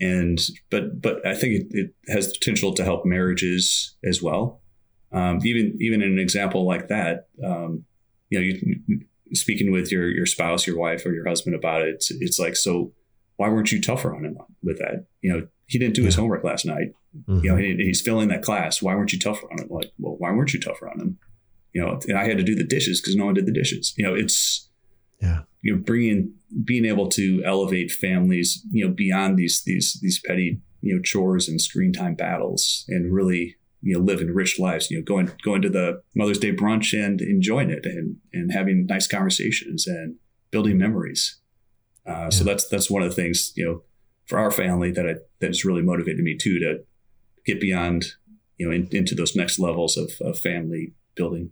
and 0.00 0.38
but 0.70 1.00
but 1.00 1.26
I 1.26 1.34
think 1.34 1.54
it, 1.54 1.66
it, 1.70 1.94
has 2.08 2.28
the 2.28 2.38
potential 2.38 2.72
to 2.74 2.84
help 2.84 3.04
marriages 3.04 3.96
as 4.04 4.22
well. 4.22 4.60
Um, 5.12 5.40
even 5.44 5.76
even 5.80 6.02
in 6.02 6.12
an 6.12 6.18
example 6.18 6.66
like 6.66 6.88
that, 6.88 7.28
um, 7.44 7.84
you 8.30 8.38
know, 8.38 8.44
you, 8.44 9.00
speaking 9.32 9.72
with 9.72 9.90
your 9.90 10.08
your 10.08 10.26
spouse, 10.26 10.66
your 10.66 10.78
wife, 10.78 11.04
or 11.04 11.12
your 11.12 11.26
husband 11.26 11.56
about 11.56 11.82
it, 11.82 11.94
it's, 11.94 12.10
it's 12.10 12.38
like 12.38 12.56
so. 12.56 12.92
why 13.36 13.48
weren't 13.48 13.72
you 13.72 13.80
tougher 13.80 14.14
on 14.14 14.24
him 14.24 14.38
with 14.62 14.78
that? 14.78 15.06
You 15.22 15.32
know, 15.32 15.48
he 15.66 15.78
didn't 15.78 15.94
do 15.94 16.04
his 16.04 16.14
homework 16.14 16.44
last 16.44 16.64
night. 16.64 16.92
Mhm. 17.28 17.42
You 17.42 17.50
know, 17.50 17.56
he, 17.56 17.74
he's 17.78 18.00
failing 18.00 18.28
that 18.28 18.42
class. 18.42 18.82
Why 18.82 18.94
weren't 18.94 19.12
you 19.12 19.18
tougher 19.18 19.50
on 19.50 19.58
him? 19.60 19.68
Like, 19.70 19.92
well, 19.98 20.16
why 20.18 20.30
weren't 20.30 20.52
you 20.54 20.60
tougher 20.60 20.88
on 20.88 21.00
him? 21.00 21.18
You 21.72 21.82
know, 21.82 22.00
and 22.08 22.16
I 22.18 22.26
had 22.26 22.38
to 22.38 22.44
do 22.44 22.54
the 22.54 22.64
dishes 22.64 23.00
because 23.00 23.14
no 23.16 23.26
one 23.26 23.34
did 23.34 23.46
the 23.46 23.52
dishes. 23.52 23.94
You 23.96 24.04
know, 24.04 24.14
it's 24.14 24.68
Yeah. 25.20 25.42
you 25.62 25.74
know 25.74 25.82
bringing 25.82 26.32
being 26.64 26.84
able 26.84 27.08
to 27.08 27.42
elevate 27.44 27.90
families 27.90 28.64
you 28.70 28.86
know 28.86 28.92
beyond 28.92 29.36
these 29.38 29.62
these 29.66 29.98
these 30.00 30.20
petty 30.24 30.60
you 30.80 30.94
know 30.94 31.02
chores 31.02 31.48
and 31.48 31.60
screen 31.60 31.92
time 31.92 32.14
battles 32.14 32.84
and 32.88 33.12
really 33.12 33.56
you 33.82 33.94
know 33.94 34.00
live 34.00 34.20
enriched 34.20 34.58
lives 34.60 34.90
you 34.90 34.96
know 34.96 35.04
going 35.04 35.30
going 35.42 35.60
to 35.60 35.68
the 35.68 36.00
mother's 36.14 36.38
day 36.38 36.52
brunch 36.54 36.92
and 36.94 37.20
enjoying 37.20 37.68
it 37.70 37.84
and 37.84 38.16
and 38.32 38.52
having 38.52 38.86
nice 38.86 39.06
conversations 39.08 39.86
and 39.86 40.14
building 40.52 40.78
memories 40.78 41.38
uh, 42.06 42.30
so 42.30 42.44
that's 42.44 42.66
that's 42.68 42.90
one 42.90 43.02
of 43.02 43.10
the 43.10 43.14
things 43.22 43.52
you 43.56 43.64
know 43.64 43.82
for 44.26 44.38
our 44.38 44.50
family 44.50 44.90
that 44.92 45.06
I, 45.06 45.14
that's 45.40 45.64
really 45.64 45.82
motivated 45.82 46.22
me 46.22 46.36
too 46.36 46.58
to 46.60 46.84
get 47.44 47.60
beyond 47.60 48.06
you 48.56 48.66
know 48.66 48.72
in, 48.74 48.88
into 48.92 49.14
those 49.14 49.34
next 49.36 49.58
levels 49.58 49.96
of, 49.96 50.12
of 50.20 50.38
family 50.38 50.94
building 51.14 51.50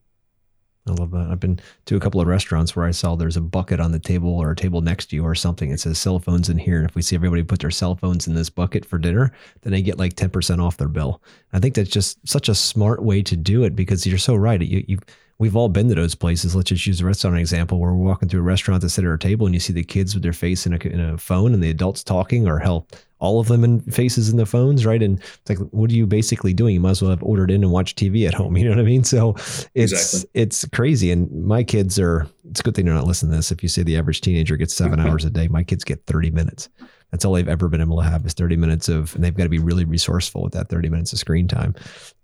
I 0.88 0.92
love 0.92 1.10
that. 1.10 1.28
I've 1.30 1.40
been 1.40 1.58
to 1.86 1.96
a 1.96 2.00
couple 2.00 2.20
of 2.20 2.28
restaurants 2.28 2.76
where 2.76 2.86
I 2.86 2.92
saw 2.92 3.16
there's 3.16 3.36
a 3.36 3.40
bucket 3.40 3.80
on 3.80 3.90
the 3.90 3.98
table 3.98 4.30
or 4.30 4.52
a 4.52 4.56
table 4.56 4.80
next 4.80 5.06
to 5.06 5.16
you 5.16 5.24
or 5.24 5.34
something. 5.34 5.70
It 5.70 5.80
says 5.80 5.98
cell 5.98 6.20
phones 6.20 6.48
in 6.48 6.58
here. 6.58 6.78
And 6.78 6.88
if 6.88 6.94
we 6.94 7.02
see 7.02 7.16
everybody 7.16 7.42
put 7.42 7.58
their 7.58 7.72
cell 7.72 7.96
phones 7.96 8.28
in 8.28 8.34
this 8.34 8.50
bucket 8.50 8.84
for 8.84 8.98
dinner, 8.98 9.32
then 9.62 9.72
they 9.72 9.82
get 9.82 9.98
like 9.98 10.14
10% 10.14 10.62
off 10.62 10.76
their 10.76 10.88
bill. 10.88 11.20
I 11.52 11.58
think 11.58 11.74
that's 11.74 11.90
just 11.90 12.26
such 12.28 12.48
a 12.48 12.54
smart 12.54 13.02
way 13.02 13.22
to 13.22 13.36
do 13.36 13.64
it 13.64 13.74
because 13.74 14.06
you're 14.06 14.18
so 14.18 14.36
right. 14.36 14.62
You, 14.62 14.84
you, 14.86 14.98
we've 15.38 15.56
all 15.56 15.68
been 15.68 15.88
to 15.88 15.94
those 15.94 16.14
places. 16.14 16.54
Let's 16.56 16.68
just 16.70 16.86
use 16.86 17.00
a 17.00 17.04
restaurant 17.04 17.38
example 17.38 17.78
where 17.78 17.92
we're 17.92 18.04
walking 18.06 18.28
through 18.28 18.40
a 18.40 18.44
restaurant 18.44 18.82
to 18.82 18.88
sit 18.88 19.04
at 19.04 19.08
our 19.08 19.18
table 19.18 19.46
and 19.46 19.54
you 19.54 19.60
see 19.60 19.72
the 19.72 19.84
kids 19.84 20.14
with 20.14 20.22
their 20.22 20.32
face 20.32 20.66
in 20.66 20.72
a, 20.72 20.76
in 20.86 21.00
a 21.00 21.18
phone 21.18 21.52
and 21.54 21.62
the 21.62 21.70
adults 21.70 22.02
talking 22.02 22.48
or 22.48 22.58
hell, 22.58 22.86
all 23.18 23.38
of 23.40 23.48
them 23.48 23.62
in 23.64 23.80
faces 23.82 24.28
in 24.30 24.36
the 24.36 24.46
phones, 24.46 24.86
right? 24.86 25.02
And 25.02 25.18
it's 25.20 25.48
like, 25.50 25.58
what 25.70 25.90
are 25.90 25.94
you 25.94 26.06
basically 26.06 26.52
doing? 26.54 26.74
You 26.74 26.80
might 26.80 26.90
as 26.90 27.02
well 27.02 27.10
have 27.10 27.22
ordered 27.22 27.50
in 27.50 27.62
and 27.62 27.72
watched 27.72 27.98
TV 27.98 28.26
at 28.26 28.34
home. 28.34 28.56
You 28.56 28.64
know 28.64 28.70
what 28.70 28.78
I 28.80 28.84
mean? 28.84 29.04
So 29.04 29.34
it's 29.74 29.92
Exactly. 29.92 30.30
it's 30.34 30.64
crazy. 30.68 31.10
And 31.10 31.30
my 31.44 31.62
kids 31.62 31.98
are. 31.98 32.26
It's 32.50 32.60
a 32.60 32.62
good 32.62 32.74
thing 32.74 32.86
they're 32.86 32.94
not 32.94 33.06
listening 33.06 33.32
to 33.32 33.36
this. 33.36 33.50
If 33.52 33.62
you 33.62 33.68
say 33.68 33.82
the 33.82 33.96
average 33.98 34.20
teenager 34.22 34.56
gets 34.56 34.72
7 34.74 34.98
hours 35.06 35.24
a 35.24 35.30
day, 35.30 35.48
my 35.48 35.62
kids 35.62 35.84
get 35.84 36.04
thirty 36.06 36.30
minutes. 36.30 36.68
That's 37.10 37.24
all 37.24 37.32
they've 37.32 37.48
ever 37.48 37.68
been 37.68 37.80
able 37.80 37.98
to 37.98 38.02
have 38.08 38.26
is 38.26 38.34
30 38.34 38.56
minutes 38.56 38.88
of, 38.88 39.14
and 39.14 39.22
they've 39.22 39.34
got 39.34 39.44
to 39.44 39.48
be 39.48 39.58
really 39.60 39.84
resourceful 39.84 40.42
with 40.42 40.52
that 40.54 40.68
30 40.68 40.88
minutes 40.88 41.12
of 41.12 41.18
screen 41.18 41.46
time. 41.46 41.74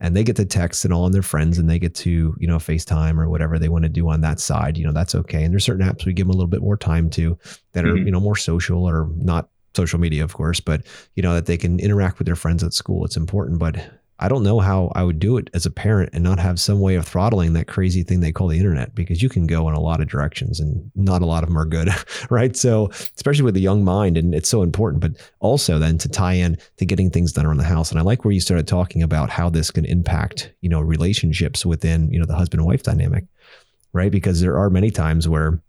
And 0.00 0.16
they 0.16 0.24
get 0.24 0.36
to 0.36 0.44
text 0.44 0.84
and 0.84 0.92
all 0.92 1.04
on 1.04 1.12
their 1.12 1.22
friends 1.22 1.56
and 1.56 1.70
they 1.70 1.78
get 1.78 1.94
to, 1.96 2.34
you 2.38 2.46
know, 2.48 2.56
FaceTime 2.58 3.18
or 3.18 3.28
whatever 3.28 3.58
they 3.58 3.68
want 3.68 3.84
to 3.84 3.88
do 3.88 4.08
on 4.08 4.20
that 4.22 4.40
side. 4.40 4.76
You 4.76 4.84
know, 4.84 4.92
that's 4.92 5.14
okay. 5.14 5.44
And 5.44 5.52
there's 5.52 5.64
certain 5.64 5.86
apps 5.86 6.04
we 6.04 6.12
give 6.12 6.26
them 6.26 6.30
a 6.34 6.36
little 6.36 6.48
bit 6.48 6.62
more 6.62 6.76
time 6.76 7.08
to 7.10 7.38
that 7.72 7.84
are, 7.84 7.94
Mhm. 7.94 8.06
you 8.06 8.10
know, 8.10 8.20
more 8.20 8.36
social 8.36 8.84
or 8.88 9.08
not 9.16 9.48
social 9.74 9.98
media, 10.00 10.24
of 10.24 10.34
course, 10.34 10.60
but, 10.60 10.82
you 11.14 11.22
know, 11.22 11.32
that 11.34 11.46
they 11.46 11.56
can 11.56 11.78
interact 11.78 12.18
with 12.18 12.26
their 12.26 12.36
friends 12.36 12.62
at 12.64 12.74
school. 12.74 13.04
It's 13.04 13.16
important. 13.16 13.58
But 13.58 13.76
I 14.22 14.28
don't 14.28 14.44
know 14.44 14.60
how 14.60 14.92
I 14.94 15.02
would 15.02 15.18
do 15.18 15.36
it 15.36 15.50
as 15.52 15.66
a 15.66 15.70
parent 15.70 16.10
and 16.12 16.22
not 16.22 16.38
have 16.38 16.60
some 16.60 16.78
way 16.78 16.94
of 16.94 17.04
throttling 17.04 17.54
that 17.54 17.66
crazy 17.66 18.04
thing 18.04 18.20
they 18.20 18.30
call 18.30 18.46
the 18.46 18.56
internet 18.56 18.94
because 18.94 19.20
you 19.20 19.28
can 19.28 19.48
go 19.48 19.68
in 19.68 19.74
a 19.74 19.80
lot 19.80 20.00
of 20.00 20.06
directions 20.06 20.60
and 20.60 20.92
not 20.94 21.22
a 21.22 21.26
lot 21.26 21.42
of 21.42 21.48
them 21.48 21.58
are 21.58 21.64
good, 21.64 21.88
right? 22.30 22.56
So, 22.56 22.88
especially 23.16 23.42
with 23.42 23.54
the 23.54 23.60
young 23.60 23.82
mind, 23.82 24.16
and 24.16 24.32
it's 24.32 24.48
so 24.48 24.62
important, 24.62 25.00
but 25.00 25.32
also 25.40 25.80
then 25.80 25.98
to 25.98 26.08
tie 26.08 26.34
in 26.34 26.56
to 26.76 26.86
getting 26.86 27.10
things 27.10 27.32
done 27.32 27.46
around 27.46 27.56
the 27.56 27.64
house. 27.64 27.90
And 27.90 27.98
I 27.98 28.04
like 28.04 28.24
where 28.24 28.30
you 28.30 28.40
started 28.40 28.68
talking 28.68 29.02
about 29.02 29.28
how 29.28 29.50
this 29.50 29.72
can 29.72 29.84
impact, 29.84 30.52
you 30.60 30.68
know, 30.68 30.80
relationships 30.80 31.66
within, 31.66 32.08
you 32.12 32.20
know, 32.20 32.26
the 32.26 32.36
husband 32.36 32.60
and 32.60 32.68
wife 32.68 32.84
dynamic, 32.84 33.24
right? 33.92 34.12
Because 34.12 34.40
there 34.40 34.56
are 34.56 34.70
many 34.70 34.92
times 34.92 35.28
where, 35.28 35.60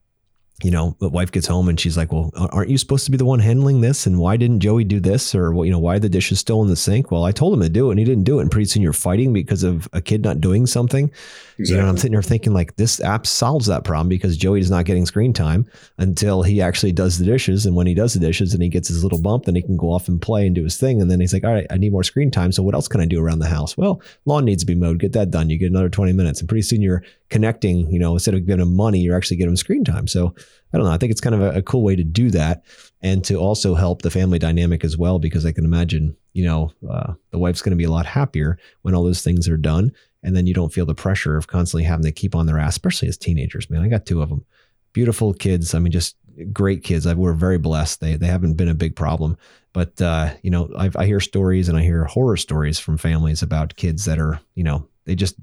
you 0.61 0.71
know, 0.71 0.95
the 0.99 1.09
wife 1.09 1.31
gets 1.31 1.47
home 1.47 1.67
and 1.67 1.79
she's 1.79 1.97
like, 1.97 2.13
"Well, 2.13 2.31
aren't 2.35 2.69
you 2.69 2.77
supposed 2.77 3.05
to 3.05 3.11
be 3.11 3.17
the 3.17 3.25
one 3.25 3.39
handling 3.39 3.81
this? 3.81 4.05
And 4.05 4.19
why 4.19 4.37
didn't 4.37 4.59
Joey 4.59 4.83
do 4.83 4.99
this? 4.99 5.33
Or 5.33 5.51
well, 5.51 5.65
you 5.65 5.71
know, 5.71 5.79
why 5.79 5.95
are 5.95 5.99
the 5.99 6.09
dishes 6.09 6.39
still 6.39 6.61
in 6.61 6.69
the 6.69 6.75
sink? 6.75 7.11
Well, 7.11 7.25
I 7.25 7.31
told 7.31 7.53
him 7.53 7.61
to 7.61 7.69
do 7.69 7.89
it, 7.89 7.93
and 7.93 7.99
he 7.99 8.05
didn't 8.05 8.23
do 8.23 8.39
it. 8.39 8.43
And 8.43 8.51
pretty 8.51 8.65
soon 8.65 8.83
you're 8.83 8.93
fighting 8.93 9.33
because 9.33 9.63
of 9.63 9.89
a 9.93 10.01
kid 10.01 10.23
not 10.23 10.39
doing 10.41 10.65
something. 10.65 11.11
You 11.57 11.75
know, 11.75 11.81
and 11.81 11.89
I'm 11.89 11.97
sitting 11.97 12.13
there 12.13 12.21
thinking 12.21 12.53
like 12.53 12.75
this 12.75 12.99
app 13.01 13.25
solves 13.27 13.67
that 13.67 13.83
problem 13.83 14.09
because 14.09 14.37
Joey 14.37 14.59
is 14.59 14.71
not 14.71 14.85
getting 14.85 15.05
screen 15.05 15.33
time 15.33 15.65
until 15.97 16.43
he 16.43 16.61
actually 16.61 16.91
does 16.91 17.17
the 17.17 17.25
dishes. 17.25 17.65
And 17.65 17.75
when 17.75 17.87
he 17.87 17.93
does 17.93 18.13
the 18.13 18.19
dishes 18.19 18.53
and 18.53 18.63
he 18.63 18.69
gets 18.69 18.87
his 18.87 19.03
little 19.03 19.21
bump, 19.21 19.45
then 19.45 19.55
he 19.55 19.61
can 19.61 19.77
go 19.77 19.91
off 19.91 20.07
and 20.07 20.21
play 20.21 20.45
and 20.45 20.55
do 20.55 20.63
his 20.63 20.77
thing. 20.77 21.01
And 21.01 21.11
then 21.11 21.19
he's 21.19 21.33
like, 21.33 21.43
all 21.43 21.53
right, 21.53 21.67
I 21.69 21.77
need 21.77 21.91
more 21.91 22.03
screen 22.03 22.31
time. 22.31 22.51
So 22.51 22.63
what 22.63 22.73
else 22.73 22.87
can 22.87 23.01
I 23.01 23.05
do 23.05 23.21
around 23.21 23.39
the 23.39 23.47
house? 23.47 23.77
Well, 23.77 24.01
lawn 24.25 24.45
needs 24.45 24.63
to 24.63 24.67
be 24.67 24.75
mowed. 24.75 24.99
Get 24.99 25.13
that 25.13 25.31
done. 25.31 25.49
You 25.49 25.57
get 25.57 25.69
another 25.71 25.89
20 25.89 26.13
minutes. 26.13 26.39
And 26.39 26.49
pretty 26.49 26.63
soon 26.63 26.81
you're 26.81 27.03
connecting, 27.33 27.91
you 27.91 27.97
know, 27.97 28.13
instead 28.13 28.35
of 28.35 28.45
giving 28.45 28.59
them 28.59 28.75
money, 28.75 28.99
you're 28.99 29.17
actually 29.17 29.37
giving 29.37 29.49
them 29.49 29.57
screen 29.57 29.83
time. 29.83 30.07
So 30.07 30.35
I 30.71 30.77
don't 30.77 30.85
know. 30.85 30.93
I 30.93 30.99
think 30.99 31.11
it's 31.11 31.19
kind 31.19 31.33
of 31.33 31.41
a, 31.41 31.57
a 31.57 31.61
cool 31.63 31.81
way 31.81 31.95
to 31.95 32.03
do 32.03 32.29
that 32.29 32.63
and 33.01 33.25
to 33.25 33.37
also 33.37 33.73
help 33.73 34.03
the 34.03 34.11
family 34.11 34.37
dynamic 34.37 34.83
as 34.83 34.95
well, 34.99 35.17
because 35.17 35.43
I 35.43 35.51
can 35.51 35.65
imagine, 35.65 36.15
you 36.33 36.45
know, 36.45 36.71
uh, 36.87 37.13
the 37.31 37.39
wife's 37.39 37.63
going 37.63 37.71
to 37.71 37.83
be 37.83 37.83
a 37.85 37.91
lot 37.91 38.05
happier 38.05 38.59
when 38.83 38.93
all 38.93 39.03
those 39.03 39.23
things 39.23 39.49
are 39.49 39.57
done 39.57 39.91
and 40.21 40.35
then 40.35 40.45
you 40.45 40.53
don't 40.53 40.71
feel 40.71 40.85
the 40.85 40.93
pressure 40.93 41.35
of 41.35 41.47
constantly 41.47 41.83
having 41.83 42.05
to 42.05 42.11
keep 42.11 42.35
on 42.35 42.45
their 42.45 42.59
ass, 42.59 42.75
especially 42.75 43.07
as 43.07 43.17
teenagers. 43.17 43.67
Man, 43.67 43.81
I 43.81 43.87
got 43.87 44.05
two 44.05 44.21
of 44.21 44.29
them, 44.29 44.45
beautiful 44.93 45.33
kids. 45.33 45.73
I 45.73 45.79
mean, 45.79 45.91
just 45.91 46.15
great 46.51 46.83
kids. 46.83 47.07
I, 47.07 47.15
we're 47.15 47.33
very 47.33 47.57
blessed. 47.57 47.99
They 47.99 48.15
they 48.15 48.27
haven't 48.27 48.57
been 48.57 48.69
a 48.69 48.75
big 48.75 48.95
problem, 48.95 49.37
but 49.73 49.99
uh, 50.01 50.33
you 50.43 50.51
know, 50.51 50.69
I've, 50.77 50.95
I 50.95 51.07
hear 51.07 51.19
stories 51.19 51.67
and 51.67 51.77
I 51.77 51.81
hear 51.81 52.05
horror 52.05 52.37
stories 52.37 52.77
from 52.77 52.97
families 52.97 53.41
about 53.41 53.75
kids 53.75 54.05
that 54.05 54.19
are, 54.19 54.39
you 54.53 54.63
know, 54.63 54.87
they 55.05 55.15
just 55.15 55.35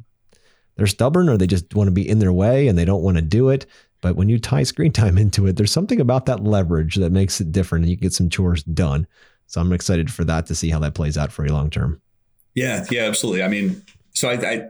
they're 0.81 0.87
stubborn 0.87 1.29
or 1.29 1.37
they 1.37 1.47
just 1.47 1.75
want 1.75 1.89
to 1.89 1.93
be 1.93 2.09
in 2.09 2.21
their 2.21 2.33
way 2.33 2.67
and 2.67 2.79
they 2.79 2.87
don't 2.87 3.03
want 3.03 3.19
to 3.19 3.23
do 3.23 3.51
it. 3.51 3.67
But 4.01 4.17
when 4.17 4.31
you 4.31 4.39
tie 4.39 4.63
screen 4.63 4.93
time 4.95 5.19
into 5.19 5.47
it, 5.47 5.57
there's 5.57 5.71
something 5.71 6.01
about 6.01 6.25
that 6.25 6.43
leverage 6.43 6.95
that 6.95 7.13
makes 7.13 7.39
it 7.39 7.53
different, 7.53 7.85
and 7.85 7.91
you 7.91 7.97
get 7.97 8.15
some 8.15 8.31
chores 8.31 8.63
done. 8.63 9.07
So 9.47 9.61
I'm 9.61 9.75
excited 9.75 10.11
for 10.11 10.25
that 10.25 10.47
to 10.47 10.55
see 10.55 10.71
how 10.71 10.79
that 10.79 10.95
plays 10.95 11.19
out 11.19 11.33
for 11.33 11.45
you 11.45 11.53
long 11.53 11.69
term. 11.69 12.01
Yeah, 12.55 12.87
yeah, 12.91 13.03
absolutely. 13.03 13.43
I 13.43 13.49
mean, 13.49 13.83
so 14.15 14.31
I, 14.31 14.33
I, 14.33 14.63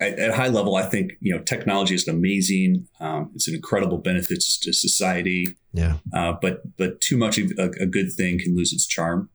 I 0.00 0.10
at 0.10 0.34
high 0.36 0.46
level, 0.46 0.76
I 0.76 0.84
think 0.84 1.14
you 1.20 1.34
know 1.34 1.42
technology 1.42 1.96
is 1.96 2.06
amazing. 2.06 2.86
Um, 3.00 3.32
it's 3.34 3.48
an 3.48 3.56
incredible 3.56 3.98
benefits 3.98 4.56
to 4.60 4.72
society, 4.72 5.56
Yeah, 5.72 5.96
uh, 6.14 6.34
but 6.40 6.76
but 6.76 7.00
too 7.00 7.16
much 7.16 7.36
of 7.38 7.50
a, 7.58 7.70
a 7.82 7.86
good 7.86 8.12
thing 8.12 8.38
can 8.38 8.54
lose 8.54 8.72
its 8.72 8.86
charm. 8.86 9.28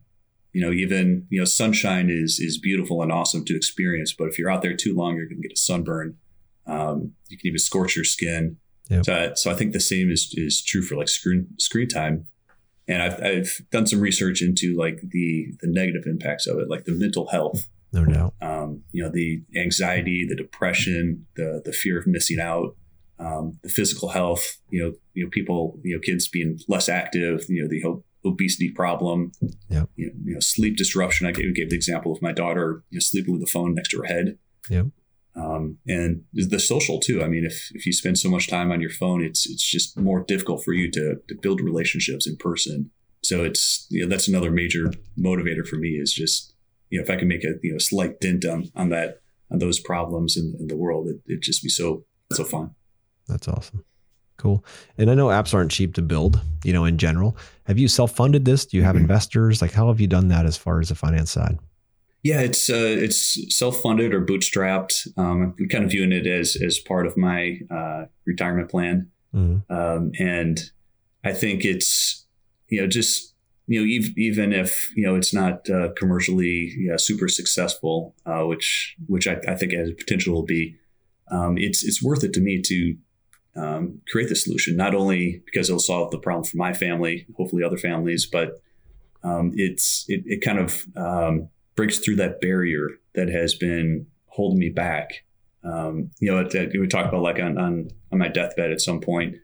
You 0.54 0.62
know, 0.62 0.72
even 0.72 1.28
you 1.30 1.40
know, 1.40 1.46
sunshine 1.46 2.10
is 2.10 2.40
is 2.40 2.58
beautiful 2.58 3.02
and 3.02 3.12
awesome 3.12 3.44
to 3.46 3.56
experience, 3.56 4.14
but 4.14 4.28
if 4.28 4.40
you're 4.40 4.50
out 4.52 4.62
there 4.62 4.76
too 4.76 4.96
long, 4.96 5.16
you're 5.16 5.28
going 5.28 5.42
to 5.42 5.48
get 5.48 5.58
a 5.58 5.60
sunburn. 5.60 6.18
Um, 6.66 7.14
you 7.28 7.38
can 7.38 7.48
even 7.48 7.60
scorch 7.60 7.96
your 7.96 8.06
skin. 8.06 8.58
Yep. 8.90 9.06
So, 9.06 9.32
so 9.36 9.52
I 9.52 9.56
think 9.56 9.74
the 9.74 9.80
same 9.80 10.12
is 10.12 10.34
is 10.38 10.64
true 10.64 10.82
for 10.82 10.96
like 10.96 11.10
screen 11.10 11.48
screen 11.60 11.88
time. 11.88 12.26
And 12.88 13.02
I've, 13.02 13.24
I've 13.24 13.62
done 13.72 13.88
some 13.88 14.02
research 14.02 14.42
into 14.42 14.76
like 14.78 15.02
the 15.02 15.48
the 15.62 15.68
negative 15.68 16.04
impacts 16.06 16.48
of 16.48 16.60
it, 16.60 16.70
like 16.70 16.86
the 16.86 16.92
mental 16.92 17.28
health 17.28 17.68
no 17.94 18.06
doubt. 18.06 18.34
um, 18.42 18.82
you 18.92 19.04
know, 19.04 19.10
the 19.10 19.44
anxiety, 19.56 20.26
the 20.28 20.36
depression, 20.36 21.28
the 21.36 21.62
the 21.64 21.72
fear 21.72 22.00
of 22.00 22.08
missing 22.08 22.40
out, 22.40 22.76
um, 23.20 23.60
the 23.62 23.70
physical 23.70 24.10
health. 24.10 24.58
You 24.70 24.84
know, 24.84 24.94
you 25.14 25.24
know, 25.24 25.30
people, 25.30 25.80
you 25.84 25.96
know, 25.96 26.02
kids 26.02 26.28
being 26.28 26.60
less 26.68 26.90
active. 26.90 27.46
You 27.48 27.62
know, 27.62 27.68
the 27.70 27.86
o- 27.86 28.04
obesity 28.26 28.72
problem. 28.72 29.32
Yep. 29.70 29.90
You 29.96 30.08
know, 30.08 30.14
you 30.24 30.34
know, 30.34 30.40
sleep 30.40 30.78
disruption. 30.78 31.28
I 31.28 31.32
gave, 31.32 31.54
gave 31.56 31.70
the 31.70 31.76
example 31.76 32.12
of 32.12 32.22
my 32.22 32.32
daughter, 32.32 32.84
you 32.90 32.98
know, 32.98 33.02
sleeping 33.02 33.34
with 33.34 33.42
the 33.42 33.52
phone 33.52 33.76
next 33.76 33.90
to 33.90 34.00
her 34.00 34.06
head. 34.06 34.38
Yep. 34.70 34.88
Um, 35.36 35.80
and 35.88 36.24
the 36.34 36.60
social 36.60 37.00
too. 37.00 37.24
I 37.24 37.28
mean, 37.28 37.44
if 37.44 37.72
if 37.74 37.86
you 37.88 37.94
spend 37.94 38.20
so 38.20 38.30
much 38.30 38.48
time 38.48 38.72
on 38.72 38.82
your 38.82 38.92
phone, 38.92 39.24
it's 39.24 39.50
it's 39.50 39.68
just 39.68 39.98
more 39.98 40.24
difficult 40.24 40.64
for 40.64 40.74
you 40.74 40.92
to 40.92 41.16
to 41.28 41.36
build 41.42 41.60
relationships 41.60 42.28
in 42.28 42.38
person. 42.38 42.92
So 43.24 43.44
it's 43.44 43.88
you 43.90 44.04
know 44.04 44.10
that's 44.10 44.28
another 44.28 44.52
major 44.52 44.92
motivator 45.18 45.68
for 45.68 45.78
me 45.78 45.90
is 45.90 46.14
just 46.14 46.54
you 46.90 47.00
know 47.00 47.04
if 47.04 47.10
I 47.10 47.16
can 47.16 47.28
make 47.28 47.44
a 47.44 47.56
you 47.64 47.72
know 47.72 47.80
slight 47.80 48.20
dent 48.20 48.46
on 48.46 48.70
on 48.76 48.90
that 48.90 49.22
on 49.50 49.58
those 49.58 49.80
problems 49.80 50.38
in, 50.38 50.56
in 50.60 50.68
the 50.68 50.78
world, 50.78 51.08
it 51.08 51.22
it 51.26 51.42
just 51.42 51.64
be 51.64 51.70
so 51.70 52.06
so 52.32 52.44
fun. 52.44 52.76
That's 53.28 53.48
awesome. 53.48 53.84
Cool. 54.38 54.66
And 54.98 55.10
I 55.10 55.14
know 55.16 55.28
apps 55.28 55.54
aren't 55.54 55.72
cheap 55.72 55.94
to 55.96 56.02
build, 56.02 56.42
you 56.64 56.74
know, 56.74 56.86
in 56.86 56.98
general. 56.98 57.38
Have 57.66 57.78
you 57.78 57.88
self 57.88 58.16
funded 58.16 58.46
this? 58.46 58.66
Do 58.66 58.78
you 58.78 58.84
have 58.84 58.96
Mhm. 58.96 59.02
investors? 59.02 59.62
Like, 59.62 59.72
how 59.72 59.88
have 59.88 60.02
you 60.02 60.08
done 60.08 60.28
that 60.30 60.46
as 60.46 60.58
far 60.58 60.80
as 60.82 60.90
the 60.90 60.96
finance 60.96 61.32
side? 61.32 61.60
Yeah, 62.24 62.40
it's 62.42 62.70
uh, 62.70 62.76
it's 62.76 63.38
self 63.56 63.82
funded 63.82 64.14
or 64.14 64.26
bootstrapped. 64.26 65.08
Um, 65.18 65.54
I'm 65.60 65.68
kind 65.70 65.84
of 65.84 65.92
viewing 65.92 66.12
it 66.14 66.26
as 66.26 66.56
as 66.56 66.80
part 66.80 67.06
of 67.06 67.16
my 67.18 67.60
uh, 67.70 68.06
retirement 68.26 68.70
plan. 68.70 69.10
Mhm. 69.36 69.64
um, 69.70 70.12
and 70.20 70.60
I 71.24 71.34
think 71.34 71.66
it's 71.66 72.26
you 72.70 72.80
know 72.82 72.88
just 72.88 73.34
you 73.68 73.80
know 73.80 73.86
even, 73.86 74.14
even 74.18 74.54
if 74.54 74.92
you 74.96 75.06
know 75.06 75.16
it's 75.16 75.34
not 75.34 75.70
uh, 75.70 75.90
commercially 75.98 76.74
yeah, 76.78 76.98
super 76.98 77.28
successful, 77.28 78.16
uh, 78.26 78.44
which 78.44 78.96
which 79.08 79.28
I, 79.28 79.40
I 79.48 79.56
think 79.56 79.74
has 79.74 79.92
potential 79.92 80.42
to 80.42 80.46
be, 80.46 80.76
um, 81.32 81.58
it's 81.58 81.84
it's 81.84 82.02
worth 82.02 82.24
it 82.24 82.34
to 82.34 82.42
me 82.42 82.62
to 82.62 82.96
um, 83.56 84.00
create 84.12 84.30
the 84.30 84.36
solution 84.36 84.76
not 84.76 84.96
only 84.96 85.42
because 85.46 85.70
it'll 85.70 85.80
solve 85.80 86.12
the 86.12 86.18
problem 86.18 86.44
for 86.44 86.58
my 86.58 86.74
family, 86.74 87.26
hopefully 87.38 87.64
other 87.64 87.78
families, 87.78 88.26
but 88.26 88.62
um, 89.24 89.52
it's 89.56 90.06
it, 90.08 90.24
it 90.26 90.42
kind 90.42 90.60
of 90.60 90.84
um, 90.98 91.50
breaks 91.76 92.00
through 92.00 92.18
that 92.18 92.42
barrier 92.42 92.90
that 93.16 93.30
has 93.30 93.54
been 93.54 94.08
holding 94.28 94.60
me 94.60 94.70
back. 94.70 95.24
Um, 95.64 96.12
you 96.20 96.32
know, 96.32 96.40
it, 96.40 96.54
it- 96.56 96.80
we 96.80 96.88
talked 96.88 97.10
about 97.10 97.22
like 97.22 97.40
on, 97.40 97.58
on 97.58 97.90
on 98.12 98.20
my 98.20 98.28
deathbed 98.28 98.72
at 98.72 98.82
some 98.82 99.00
point. 99.00 99.36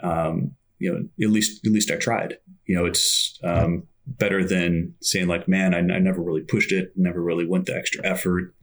Um, 0.00 0.52
you 0.78 0.92
know, 0.92 1.26
at 1.26 1.32
least 1.32 1.66
at 1.66 1.72
least 1.72 1.90
I 1.90 1.96
tried. 1.96 2.38
You 2.66 2.76
know, 2.76 2.84
it's 2.84 3.38
um, 3.42 3.84
better 4.06 4.44
than 4.44 4.94
saying 5.02 5.26
like, 5.26 5.48
man, 5.48 5.74
I, 5.74 5.78
I 5.78 5.98
never 5.98 6.22
really 6.22 6.42
pushed 6.42 6.70
it, 6.70 6.92
never 6.96 7.20
really 7.20 7.46
went 7.46 7.66
the 7.66 7.76
extra 7.76 8.06
effort, 8.06 8.54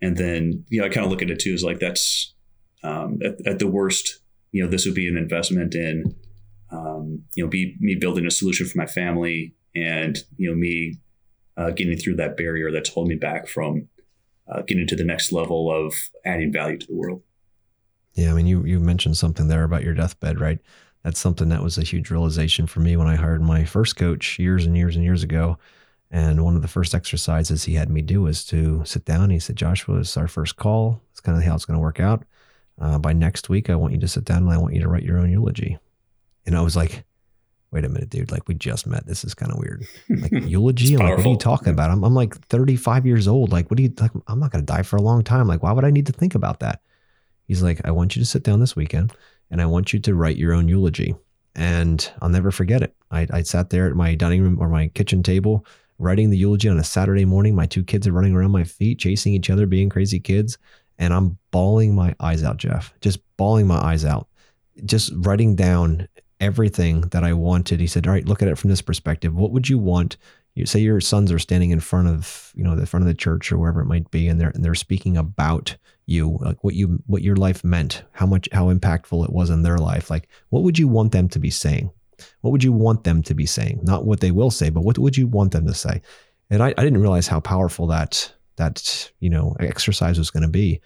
and 0.00 0.16
then 0.16 0.64
you 0.68 0.80
know, 0.80 0.86
I 0.86 0.90
kind 0.90 1.04
of 1.04 1.10
look 1.10 1.22
at 1.22 1.30
it 1.30 1.40
too 1.40 1.54
as 1.54 1.64
like 1.64 1.80
that's 1.80 2.34
um, 2.84 3.18
at, 3.24 3.44
at, 3.46 3.58
the 3.58 3.66
worst, 3.66 4.20
you 4.52 4.62
know, 4.62 4.70
this 4.70 4.86
would 4.86 4.94
be 4.94 5.08
an 5.08 5.16
investment 5.16 5.74
in, 5.74 6.14
um, 6.70 7.22
you 7.34 7.44
know, 7.44 7.50
be 7.50 7.76
me 7.80 7.94
building 7.94 8.26
a 8.26 8.30
solution 8.30 8.66
for 8.66 8.78
my 8.78 8.86
family, 8.86 9.54
and 9.74 10.18
you 10.36 10.50
know, 10.50 10.56
me 10.56 10.98
uh, 11.56 11.70
getting 11.70 11.96
through 11.96 12.16
that 12.16 12.36
barrier 12.36 12.70
that's 12.70 12.90
holding 12.90 13.10
me 13.10 13.16
back 13.16 13.48
from 13.48 13.88
uh, 14.48 14.62
getting 14.62 14.86
to 14.86 14.96
the 14.96 15.04
next 15.04 15.32
level 15.32 15.70
of 15.70 15.94
adding 16.24 16.52
value 16.52 16.78
to 16.78 16.86
the 16.86 16.94
world. 16.94 17.22
Yeah, 18.14 18.30
I 18.30 18.34
mean, 18.34 18.46
you 18.46 18.64
you 18.64 18.80
mentioned 18.80 19.16
something 19.16 19.48
there 19.48 19.64
about 19.64 19.84
your 19.84 19.94
deathbed, 19.94 20.40
right? 20.40 20.58
That's 21.02 21.20
something 21.20 21.50
that 21.50 21.62
was 21.62 21.78
a 21.78 21.84
huge 21.84 22.10
realization 22.10 22.66
for 22.66 22.80
me 22.80 22.96
when 22.96 23.06
I 23.06 23.14
hired 23.14 23.42
my 23.42 23.64
first 23.64 23.94
coach 23.94 24.38
years 24.40 24.66
and 24.66 24.76
years 24.76 24.96
and 24.96 25.04
years 25.04 25.22
ago. 25.22 25.58
And 26.10 26.44
one 26.44 26.56
of 26.56 26.62
the 26.62 26.68
first 26.68 26.94
exercises 26.94 27.64
he 27.64 27.74
had 27.74 27.90
me 27.90 28.02
do 28.02 28.22
was 28.22 28.44
to 28.46 28.84
sit 28.84 29.04
down. 29.04 29.30
He 29.30 29.38
said, 29.38 29.56
Joshua, 29.56 29.98
it's 29.98 30.16
our 30.16 30.28
first 30.28 30.56
call. 30.56 31.00
It's 31.10 31.20
kind 31.20 31.36
of 31.36 31.44
how 31.44 31.54
it's 31.54 31.64
going 31.64 31.76
to 31.76 31.82
work 31.82 32.00
out. 32.00 32.24
Uh, 32.80 32.98
by 32.98 33.12
next 33.12 33.48
week, 33.48 33.70
I 33.70 33.76
want 33.76 33.94
you 33.94 34.00
to 34.00 34.08
sit 34.08 34.24
down 34.24 34.42
and 34.42 34.52
I 34.52 34.58
want 34.58 34.74
you 34.74 34.82
to 34.82 34.88
write 34.88 35.02
your 35.02 35.18
own 35.18 35.30
eulogy. 35.30 35.78
And 36.44 36.56
I 36.56 36.60
was 36.60 36.76
like, 36.76 37.04
wait 37.70 37.84
a 37.84 37.88
minute, 37.88 38.10
dude. 38.10 38.30
Like 38.30 38.46
we 38.48 38.54
just 38.54 38.86
met. 38.86 39.06
This 39.06 39.24
is 39.24 39.34
kind 39.34 39.52
of 39.52 39.58
weird. 39.58 39.86
Like 40.08 40.32
eulogy. 40.46 40.94
I'm 40.94 41.00
like, 41.00 41.16
what 41.16 41.26
are 41.26 41.30
you 41.30 41.36
talking 41.36 41.72
about? 41.72 41.90
I'm, 41.90 42.04
I'm 42.04 42.14
like 42.14 42.36
35 42.46 43.06
years 43.06 43.26
old. 43.26 43.50
Like, 43.50 43.70
what 43.70 43.76
do 43.76 43.82
you 43.82 43.92
like? 43.98 44.12
I'm 44.28 44.38
not 44.38 44.52
going 44.52 44.64
to 44.64 44.72
die 44.72 44.82
for 44.82 44.96
a 44.96 45.02
long 45.02 45.24
time. 45.24 45.46
Like, 45.46 45.62
why 45.62 45.72
would 45.72 45.84
I 45.84 45.90
need 45.90 46.06
to 46.06 46.12
think 46.12 46.34
about 46.34 46.60
that? 46.60 46.80
He's 47.46 47.62
like, 47.62 47.80
I 47.84 47.90
want 47.90 48.16
you 48.16 48.22
to 48.22 48.26
sit 48.26 48.42
down 48.42 48.60
this 48.60 48.76
weekend 48.76 49.12
and 49.50 49.62
I 49.62 49.66
want 49.66 49.92
you 49.92 50.00
to 50.00 50.14
write 50.14 50.36
your 50.36 50.52
own 50.52 50.68
eulogy. 50.68 51.14
And 51.54 52.10
I'll 52.20 52.28
never 52.28 52.50
forget 52.50 52.82
it. 52.82 52.94
I, 53.10 53.26
I 53.30 53.42
sat 53.42 53.70
there 53.70 53.88
at 53.88 53.96
my 53.96 54.14
dining 54.14 54.42
room 54.42 54.58
or 54.60 54.68
my 54.68 54.88
kitchen 54.88 55.22
table 55.22 55.64
writing 55.98 56.30
the 56.30 56.36
eulogy 56.36 56.68
on 56.68 56.78
a 56.78 56.84
Saturday 56.84 57.24
morning. 57.24 57.54
My 57.54 57.66
two 57.66 57.82
kids 57.82 58.06
are 58.06 58.12
running 58.12 58.34
around 58.34 58.50
my 58.50 58.64
feet, 58.64 58.98
chasing 58.98 59.32
each 59.32 59.48
other, 59.48 59.66
being 59.66 59.88
crazy 59.88 60.20
kids. 60.20 60.58
And 60.98 61.12
I'm 61.12 61.38
bawling 61.50 61.94
my 61.94 62.14
eyes 62.20 62.42
out, 62.42 62.56
Jeff, 62.56 62.94
just 63.00 63.20
bawling 63.36 63.66
my 63.66 63.78
eyes 63.78 64.04
out, 64.04 64.28
just 64.84 65.12
writing 65.14 65.54
down 65.54 66.08
everything 66.40 67.02
that 67.02 67.24
I 67.24 67.32
wanted. 67.32 67.80
He 67.80 67.86
said, 67.86 68.06
All 68.06 68.12
right, 68.12 68.26
look 68.26 68.42
at 68.42 68.48
it 68.48 68.58
from 68.58 68.70
this 68.70 68.82
perspective. 68.82 69.34
What 69.34 69.52
would 69.52 69.68
you 69.68 69.78
want? 69.78 70.16
You 70.54 70.64
say 70.64 70.80
your 70.80 71.02
sons 71.02 71.30
are 71.30 71.38
standing 71.38 71.70
in 71.70 71.80
front 71.80 72.08
of, 72.08 72.52
you 72.54 72.64
know, 72.64 72.76
the 72.76 72.86
front 72.86 73.02
of 73.02 73.08
the 73.08 73.14
church 73.14 73.52
or 73.52 73.58
wherever 73.58 73.82
it 73.82 73.86
might 73.86 74.10
be, 74.10 74.26
and 74.26 74.40
they're 74.40 74.50
and 74.50 74.64
they're 74.64 74.74
speaking 74.74 75.16
about 75.16 75.76
you, 76.06 76.38
like 76.40 76.64
what 76.64 76.74
you 76.74 77.02
what 77.06 77.22
your 77.22 77.36
life 77.36 77.62
meant, 77.62 78.04
how 78.12 78.24
much 78.24 78.48
how 78.52 78.72
impactful 78.72 79.24
it 79.24 79.32
was 79.32 79.50
in 79.50 79.62
their 79.62 79.78
life. 79.78 80.08
Like, 80.08 80.28
what 80.48 80.62
would 80.62 80.78
you 80.78 80.88
want 80.88 81.12
them 81.12 81.28
to 81.28 81.38
be 81.38 81.50
saying? 81.50 81.90
What 82.40 82.52
would 82.52 82.64
you 82.64 82.72
want 82.72 83.04
them 83.04 83.22
to 83.24 83.34
be 83.34 83.44
saying? 83.44 83.80
Not 83.82 84.06
what 84.06 84.20
they 84.20 84.30
will 84.30 84.50
say, 84.50 84.70
but 84.70 84.82
what 84.82 84.98
would 84.98 85.16
you 85.16 85.26
want 85.26 85.52
them 85.52 85.66
to 85.66 85.74
say? 85.74 86.00
And 86.48 86.62
I, 86.62 86.68
I 86.68 86.84
didn't 86.84 87.00
realize 87.00 87.28
how 87.28 87.40
powerful 87.40 87.88
that 87.88 88.32
that 88.56 89.10
you 89.20 89.30
know 89.30 89.56
exercise 89.60 90.18
was 90.18 90.30
going 90.30 90.42
to 90.42 90.48
be 90.48 90.80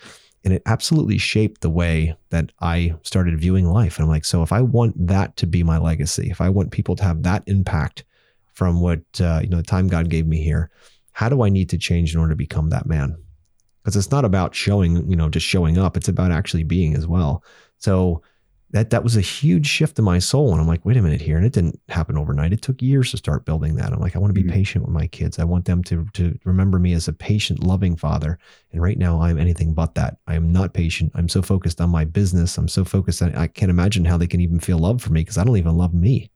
and 0.45 0.55
it 0.55 0.63
absolutely 0.67 1.19
shaped 1.19 1.61
the 1.61 1.71
way 1.71 2.17
that 2.31 2.51
I 2.61 2.95
started 3.03 3.39
viewing 3.39 3.67
life. 3.67 3.99
And 3.99 4.05
I'm 4.05 4.11
like, 4.11 4.25
so 4.25 4.43
if 4.43 4.53
I 4.53 4.63
want 4.63 5.07
that 5.07 5.37
to 5.37 5.47
be 5.47 5.63
my 5.63 5.79
legacy, 5.79 6.31
if 6.31 6.41
I 6.41 6.49
want 6.49 6.71
people 6.71 6.97
to 6.97 7.05
have 7.05 7.23
that 7.25 7.43
impact 7.47 8.05
from 8.53 8.81
what 8.81 9.01
uh, 9.21 9.41
you 9.43 9.49
know 9.49 9.59
the 9.59 9.63
time 9.63 9.89
God 9.89 10.09
gave 10.09 10.27
me 10.27 10.43
here, 10.43 10.71
how 11.13 11.29
do 11.29 11.43
I 11.43 11.51
need 11.51 11.69
to 11.71 11.79
change 11.79 12.15
in 12.15 12.21
order 12.21 12.33
to 12.33 12.37
become 12.37 12.71
that 12.71 12.87
man? 12.87 13.17
Because 13.83 13.97
it's 13.97 14.11
not 14.11 14.25
about 14.25 14.55
showing, 14.55 15.09
you 15.11 15.17
know, 15.17 15.29
just 15.29 15.47
showing 15.47 15.79
up. 15.79 15.97
It's 15.97 16.09
about 16.09 16.33
actually 16.33 16.65
being 16.65 16.95
as 16.95 17.07
well. 17.07 17.45
So 17.79 18.23
that 18.73 18.91
that 18.91 19.03
was 19.03 19.17
a 19.17 19.21
huge 19.21 19.67
shift 19.67 19.99
in 19.99 20.05
my 20.05 20.21
soul. 20.21 20.53
And 20.53 20.61
I'm 20.61 20.67
like, 20.69 20.85
wait 20.85 20.97
a 20.97 21.03
minute 21.03 21.21
here. 21.21 21.37
And 21.37 21.45
it 21.45 21.53
didn't 21.53 21.81
happen 21.89 22.17
overnight. 22.17 22.53
It 22.53 22.63
took 22.63 22.81
years 22.81 23.11
to 23.11 23.17
start 23.17 23.45
building 23.45 23.75
that. 23.77 23.93
I'm 23.93 23.99
like, 23.99 24.15
I 24.15 24.21
want 24.21 24.31
to 24.31 24.41
be 24.41 24.47
mm-hmm. 24.47 24.55
patient 24.57 24.85
with 24.85 24.95
my 24.95 25.09
kids. 25.09 25.39
I 25.39 25.45
want 25.45 25.65
them 25.65 25.83
to 25.85 26.07
to 26.15 26.39
remember 26.45 26.79
me 26.79 26.93
as 26.93 27.09
a 27.09 27.13
patient, 27.13 27.65
loving 27.65 27.97
father. 27.97 28.39
And 28.73 28.81
right 28.81 28.97
now 28.97 29.21
I'm 29.21 29.39
anything 29.39 29.75
but 29.75 29.97
that. 29.97 30.19
I 30.29 30.37
am 30.37 30.53
not 30.53 30.73
patient. 30.73 31.11
I'm 31.15 31.29
so 31.29 31.43
focused 31.43 31.81
on 31.81 31.91
my 31.91 32.05
business. 32.05 32.57
I'm 32.57 32.69
so 32.69 32.85
focused 32.85 33.23
on 33.23 33.35
I 33.35 33.49
can't 33.49 33.71
imagine 33.71 34.05
how 34.05 34.17
they 34.17 34.29
can 34.29 34.41
even 34.41 34.61
feel 34.61 34.79
love 34.79 35.03
for 35.03 35.13
me 35.13 35.23
because 35.23 35.39
I 35.39 35.45
don't 35.45 35.57
even 35.57 35.77
love 35.77 35.93
me. 35.93 36.31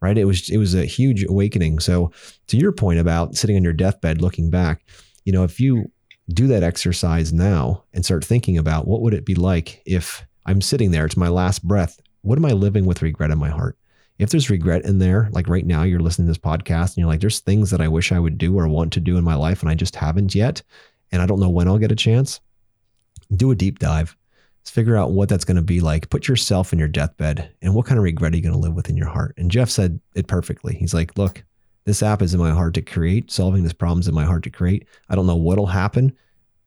Right. 0.00 0.18
It 0.18 0.24
was 0.24 0.50
it 0.50 0.58
was 0.58 0.74
a 0.74 0.84
huge 0.84 1.24
awakening. 1.24 1.78
So 1.78 2.12
to 2.48 2.58
your 2.58 2.72
point 2.72 2.98
about 2.98 3.36
sitting 3.36 3.56
on 3.56 3.64
your 3.64 3.72
deathbed 3.72 4.20
looking 4.20 4.50
back, 4.50 4.84
you 5.24 5.32
know, 5.32 5.44
if 5.44 5.58
you 5.58 5.90
do 6.28 6.46
that 6.48 6.62
exercise 6.62 7.32
now 7.32 7.84
and 7.94 8.04
start 8.04 8.24
thinking 8.24 8.58
about 8.58 8.86
what 8.86 9.00
would 9.00 9.14
it 9.14 9.24
be 9.24 9.34
like 9.34 9.82
if 9.86 10.24
I'm 10.46 10.60
sitting 10.60 10.90
there, 10.90 11.06
it's 11.06 11.16
my 11.16 11.28
last 11.28 11.66
breath. 11.66 12.00
What 12.22 12.38
am 12.38 12.44
I 12.44 12.52
living 12.52 12.86
with 12.86 13.02
regret 13.02 13.30
in 13.30 13.38
my 13.38 13.50
heart? 13.50 13.76
If 14.18 14.30
there's 14.30 14.50
regret 14.50 14.84
in 14.84 14.98
there, 14.98 15.28
like 15.32 15.48
right 15.48 15.66
now, 15.66 15.82
you're 15.82 16.00
listening 16.00 16.26
to 16.26 16.30
this 16.30 16.38
podcast 16.38 16.90
and 16.90 16.98
you're 16.98 17.08
like, 17.08 17.20
there's 17.20 17.40
things 17.40 17.70
that 17.70 17.80
I 17.80 17.88
wish 17.88 18.12
I 18.12 18.18
would 18.18 18.38
do 18.38 18.58
or 18.58 18.68
want 18.68 18.92
to 18.92 19.00
do 19.00 19.16
in 19.16 19.24
my 19.24 19.34
life 19.34 19.62
and 19.62 19.70
I 19.70 19.74
just 19.74 19.96
haven't 19.96 20.34
yet. 20.34 20.62
And 21.10 21.20
I 21.20 21.26
don't 21.26 21.40
know 21.40 21.50
when 21.50 21.66
I'll 21.66 21.78
get 21.78 21.92
a 21.92 21.96
chance. 21.96 22.40
Do 23.34 23.50
a 23.50 23.56
deep 23.56 23.78
dive. 23.78 24.16
Let's 24.60 24.70
figure 24.70 24.96
out 24.96 25.10
what 25.10 25.28
that's 25.28 25.44
going 25.44 25.56
to 25.56 25.62
be 25.62 25.80
like. 25.80 26.10
Put 26.10 26.28
yourself 26.28 26.72
in 26.72 26.78
your 26.78 26.88
deathbed 26.88 27.50
and 27.62 27.74
what 27.74 27.86
kind 27.86 27.98
of 27.98 28.04
regret 28.04 28.32
are 28.32 28.36
you 28.36 28.42
going 28.42 28.54
to 28.54 28.60
live 28.60 28.74
with 28.74 28.88
in 28.88 28.96
your 28.96 29.08
heart? 29.08 29.34
And 29.36 29.50
Jeff 29.50 29.70
said 29.70 29.98
it 30.14 30.28
perfectly. 30.28 30.74
He's 30.74 30.94
like, 30.94 31.18
look, 31.18 31.42
this 31.84 32.02
app 32.02 32.22
is 32.22 32.32
in 32.32 32.38
my 32.38 32.52
heart 32.52 32.74
to 32.74 32.82
create. 32.82 33.30
Solving 33.30 33.64
this 33.64 33.72
problem 33.72 34.00
is 34.00 34.08
in 34.08 34.14
my 34.14 34.24
heart 34.24 34.44
to 34.44 34.50
create. 34.50 34.86
I 35.08 35.16
don't 35.16 35.26
know 35.26 35.34
what'll 35.34 35.66
happen 35.66 36.12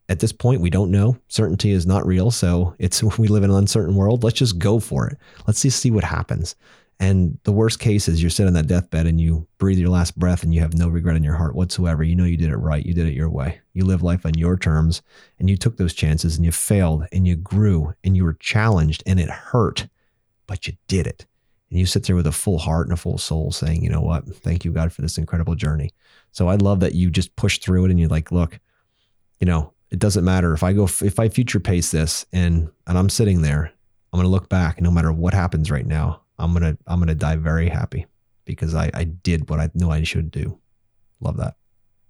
at 0.10 0.20
this 0.20 0.32
point 0.32 0.62
we 0.62 0.70
don't 0.70 0.92
know. 0.92 1.18
Certainty 1.28 1.72
is 1.72 1.86
not 1.86 2.06
real. 2.06 2.32
So 2.32 2.76
it's 2.80 3.04
we 3.18 3.28
live 3.28 3.44
in 3.44 3.52
an 3.52 3.58
uncertain 3.58 3.96
world. 3.96 4.24
Let's 4.24 4.40
just 4.40 4.58
go 4.60 4.80
for 4.80 5.08
it. 5.08 5.18
Let's 5.48 5.62
just 5.62 5.80
see 5.80 5.92
what 5.92 6.04
happens. 6.04 6.56
And 7.00 7.38
the 7.44 7.52
worst 7.52 7.80
case 7.80 8.08
is 8.08 8.22
you're 8.22 8.30
sitting 8.30 8.48
on 8.48 8.54
that 8.54 8.68
deathbed 8.68 9.06
and 9.06 9.20
you 9.20 9.46
breathe 9.58 9.78
your 9.78 9.90
last 9.90 10.18
breath 10.18 10.44
and 10.44 10.54
you 10.54 10.62
have 10.62 10.78
no 10.78 10.88
regret 10.88 11.18
in 11.18 11.26
your 11.26 11.36
heart 11.36 11.56
whatsoever. 11.56 12.04
You 12.04 12.16
know 12.16 12.24
you 12.24 12.38
did 12.38 12.52
it 12.52 12.56
right. 12.56 12.86
You 12.86 12.94
did 12.94 13.08
it 13.08 13.14
your 13.14 13.30
way. 13.30 13.60
You 13.74 13.84
live 13.84 14.02
life 14.02 14.26
on 14.26 14.38
your 14.38 14.58
terms 14.58 15.02
and 15.38 15.50
you 15.50 15.58
took 15.58 15.76
those 15.76 15.94
chances 15.94 16.38
and 16.38 16.46
you 16.46 16.54
failed 16.54 17.06
and 17.12 17.28
you 17.28 17.36
grew 17.36 17.94
and 18.06 18.16
you 18.16 18.24
were 18.24 18.36
challenged 18.36 19.04
and 19.06 19.20
it 19.20 19.30
hurt 19.30 19.88
but 20.48 20.68
you 20.68 20.74
did 20.88 21.06
it. 21.06 21.26
And 21.70 21.80
you 21.80 21.86
sit 21.86 22.04
there 22.06 22.16
with 22.16 22.28
a 22.28 22.32
full 22.32 22.60
heart 22.60 22.86
and 22.86 22.94
a 22.94 22.98
full 22.98 23.18
soul 23.18 23.52
saying 23.52 23.84
you 23.84 23.90
know 23.90 24.02
what? 24.02 24.26
Thank 24.34 24.64
you 24.64 24.72
god 24.72 24.94
for 24.94 25.02
this 25.02 25.18
incredible 25.18 25.56
journey. 25.56 25.92
So 26.32 26.48
i 26.48 26.56
love 26.56 26.80
that 26.80 26.96
you 26.96 27.10
just 27.10 27.36
push 27.36 27.60
through 27.60 27.86
it 27.86 27.92
and 27.92 28.00
you're 28.00 28.10
like 28.10 28.32
look 28.32 28.60
you 29.40 29.48
know 29.48 29.74
it 29.96 30.00
doesn't 30.00 30.26
matter 30.26 30.52
if 30.52 30.62
I 30.62 30.74
go 30.74 30.84
if 30.84 31.20
I 31.20 31.30
future 31.30 31.62
pace 31.62 31.92
this 31.92 32.26
and 32.34 32.70
and 32.86 32.98
I'm 32.98 33.08
sitting 33.08 33.42
there, 33.44 33.72
I'm 34.12 34.20
gonna 34.20 34.28
look 34.28 34.50
back 34.50 34.82
no 34.82 34.92
matter 34.92 35.14
what 35.14 35.34
happens 35.34 35.72
right 35.72 35.86
now, 35.86 36.22
I'm 36.38 36.52
gonna 36.52 36.78
I'm 36.86 37.00
gonna 37.00 37.16
die 37.16 37.38
very 37.38 37.70
happy 37.70 38.06
because 38.44 38.76
I 38.76 38.92
I 38.94 39.06
did 39.06 39.50
what 39.50 39.62
I 39.62 39.72
knew 39.74 39.90
I 39.90 40.04
should 40.04 40.32
do. 40.32 40.60
Love 41.22 41.38
that. 41.38 41.56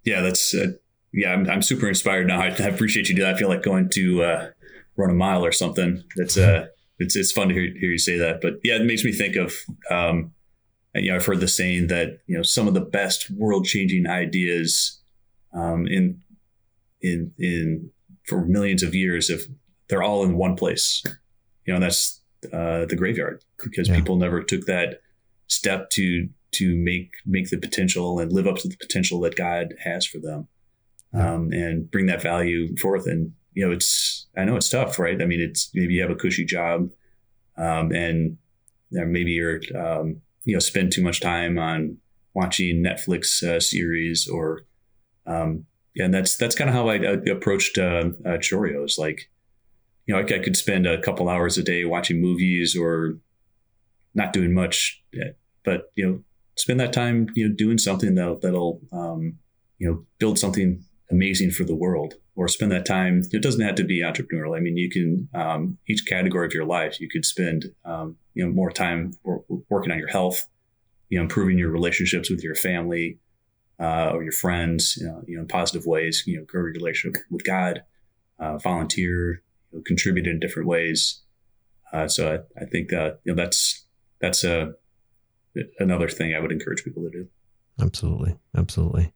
Yeah, 0.02 0.20
that's 0.20 0.52
uh, 0.52 0.72
yeah. 1.12 1.32
I'm 1.32 1.48
I'm 1.48 1.62
super 1.62 1.86
inspired 1.86 2.26
now. 2.26 2.40
I, 2.40 2.46
I 2.46 2.66
appreciate 2.66 3.08
you 3.08 3.14
do 3.14 3.22
that. 3.22 3.36
I 3.36 3.38
feel 3.38 3.48
like 3.48 3.62
going 3.62 3.88
to 3.90 4.24
uh, 4.24 4.50
run 4.96 5.10
a 5.10 5.14
mile 5.14 5.44
or 5.44 5.52
something. 5.52 6.02
That's 6.16 6.36
uh 6.36 6.66
it's 6.98 7.14
it's 7.14 7.30
fun 7.30 7.50
to 7.50 7.54
hear, 7.54 7.72
hear 7.78 7.90
you 7.92 7.98
say 7.98 8.18
that. 8.18 8.40
But 8.40 8.54
yeah, 8.64 8.74
it 8.74 8.84
makes 8.84 9.04
me 9.04 9.12
think 9.12 9.36
of 9.36 9.54
um, 9.92 10.32
you 10.92 11.10
know 11.10 11.14
I've 11.14 11.26
heard 11.26 11.38
the 11.38 11.46
saying 11.46 11.86
that 11.86 12.18
you 12.26 12.36
know 12.36 12.42
some 12.42 12.66
of 12.66 12.74
the 12.74 12.80
best 12.80 13.30
world 13.30 13.64
changing 13.64 14.08
ideas 14.08 15.00
um, 15.54 15.86
in 15.86 16.20
in 17.00 17.32
in 17.38 17.90
for 18.26 18.44
millions 18.44 18.82
of 18.82 18.94
years 18.94 19.30
if 19.30 19.46
they're 19.88 20.02
all 20.02 20.24
in 20.24 20.36
one 20.36 20.56
place. 20.56 21.02
You 21.64 21.74
know, 21.74 21.80
that's 21.80 22.20
uh, 22.52 22.86
the 22.86 22.96
graveyard 22.96 23.42
because 23.62 23.88
yeah. 23.88 23.96
people 23.96 24.16
never 24.16 24.42
took 24.42 24.66
that 24.66 25.00
step 25.48 25.90
to 25.90 26.28
to 26.52 26.76
make 26.76 27.12
make 27.24 27.50
the 27.50 27.58
potential 27.58 28.18
and 28.18 28.32
live 28.32 28.46
up 28.46 28.56
to 28.58 28.68
the 28.68 28.76
potential 28.76 29.20
that 29.20 29.36
God 29.36 29.74
has 29.82 30.06
for 30.06 30.18
them, 30.18 30.48
yeah. 31.12 31.34
um, 31.34 31.52
and 31.52 31.90
bring 31.90 32.06
that 32.06 32.22
value 32.22 32.76
forth. 32.76 33.06
And 33.06 33.32
you 33.54 33.66
know, 33.66 33.72
it's 33.72 34.26
I 34.36 34.44
know 34.44 34.56
it's 34.56 34.68
tough, 34.68 34.98
right? 34.98 35.20
I 35.20 35.26
mean, 35.26 35.40
it's 35.40 35.70
maybe 35.74 35.94
you 35.94 36.02
have 36.02 36.10
a 36.10 36.16
cushy 36.16 36.44
job, 36.44 36.90
um, 37.56 37.92
and 37.92 38.38
maybe 38.90 39.32
you're 39.32 39.60
um, 39.74 40.22
you 40.44 40.54
know 40.54 40.60
spend 40.60 40.92
too 40.92 41.02
much 41.02 41.20
time 41.20 41.58
on 41.58 41.98
watching 42.34 42.82
Netflix 42.82 43.42
uh, 43.42 43.60
series 43.60 44.28
or 44.28 44.62
um, 45.26 45.66
yeah, 45.96 46.04
and 46.04 46.14
that's 46.14 46.36
that's 46.36 46.54
kind 46.54 46.68
of 46.68 46.76
how 46.76 46.88
I, 46.88 46.96
I 46.96 47.12
approached 47.30 47.78
uh, 47.78 48.10
uh, 48.24 48.36
Choreos. 48.36 48.98
Like, 48.98 49.30
you 50.04 50.14
know, 50.14 50.20
I, 50.20 50.24
I, 50.24 50.38
could 50.40 50.56
spend 50.56 50.86
a 50.86 51.00
couple 51.00 51.30
hours 51.30 51.56
a 51.56 51.62
day 51.62 51.86
watching 51.86 52.20
movies 52.20 52.76
or 52.76 53.16
not 54.14 54.34
doing 54.34 54.52
much, 54.52 55.02
but 55.64 55.90
you 55.94 56.06
know, 56.06 56.20
spend 56.56 56.80
that 56.80 56.92
time 56.92 57.28
you 57.34 57.48
know 57.48 57.54
doing 57.54 57.78
something 57.78 58.14
that 58.14 58.40
that'll 58.42 58.82
um, 58.92 59.38
you 59.78 59.90
know 59.90 60.04
build 60.18 60.38
something 60.38 60.84
amazing 61.10 61.50
for 61.50 61.64
the 61.64 61.74
world, 61.74 62.12
or 62.34 62.46
spend 62.46 62.72
that 62.72 62.84
time. 62.84 63.22
It 63.32 63.42
doesn't 63.42 63.64
have 63.64 63.76
to 63.76 63.84
be 63.84 64.02
entrepreneurial. 64.02 64.54
I 64.54 64.60
mean, 64.60 64.76
you 64.76 64.90
can 64.90 65.30
um, 65.34 65.78
each 65.88 66.04
category 66.06 66.46
of 66.46 66.52
your 66.52 66.66
life, 66.66 67.00
you 67.00 67.08
could 67.08 67.24
spend 67.24 67.72
um, 67.86 68.16
you 68.34 68.44
know 68.44 68.52
more 68.52 68.70
time 68.70 69.12
working 69.70 69.92
on 69.92 69.98
your 69.98 70.08
health, 70.08 70.46
you 71.08 71.16
know, 71.16 71.22
improving 71.22 71.56
your 71.56 71.70
relationships 71.70 72.28
with 72.28 72.44
your 72.44 72.54
family 72.54 73.18
uh, 73.78 74.10
or 74.12 74.22
your 74.22 74.32
friends, 74.32 74.96
you 74.96 75.06
know, 75.06 75.22
you 75.26 75.36
know, 75.36 75.42
in 75.42 75.48
positive 75.48 75.86
ways, 75.86 76.24
you 76.26 76.38
know, 76.38 76.44
grow 76.44 76.62
your 76.62 76.72
relationship 76.72 77.22
with 77.30 77.44
God, 77.44 77.82
uh, 78.38 78.58
volunteer, 78.58 79.42
you 79.70 79.78
know, 79.78 79.82
contribute 79.86 80.26
in 80.26 80.40
different 80.40 80.68
ways. 80.68 81.22
Uh, 81.92 82.08
so 82.08 82.34
I, 82.34 82.62
I 82.62 82.66
think, 82.66 82.92
uh, 82.92 83.12
you 83.24 83.34
know, 83.34 83.42
that's, 83.42 83.84
that's 84.20 84.44
a, 84.44 84.72
another 85.78 86.08
thing 86.08 86.34
I 86.34 86.40
would 86.40 86.52
encourage 86.52 86.84
people 86.84 87.02
to 87.04 87.10
do. 87.10 87.28
Absolutely, 87.80 88.36
absolutely. 88.56 89.12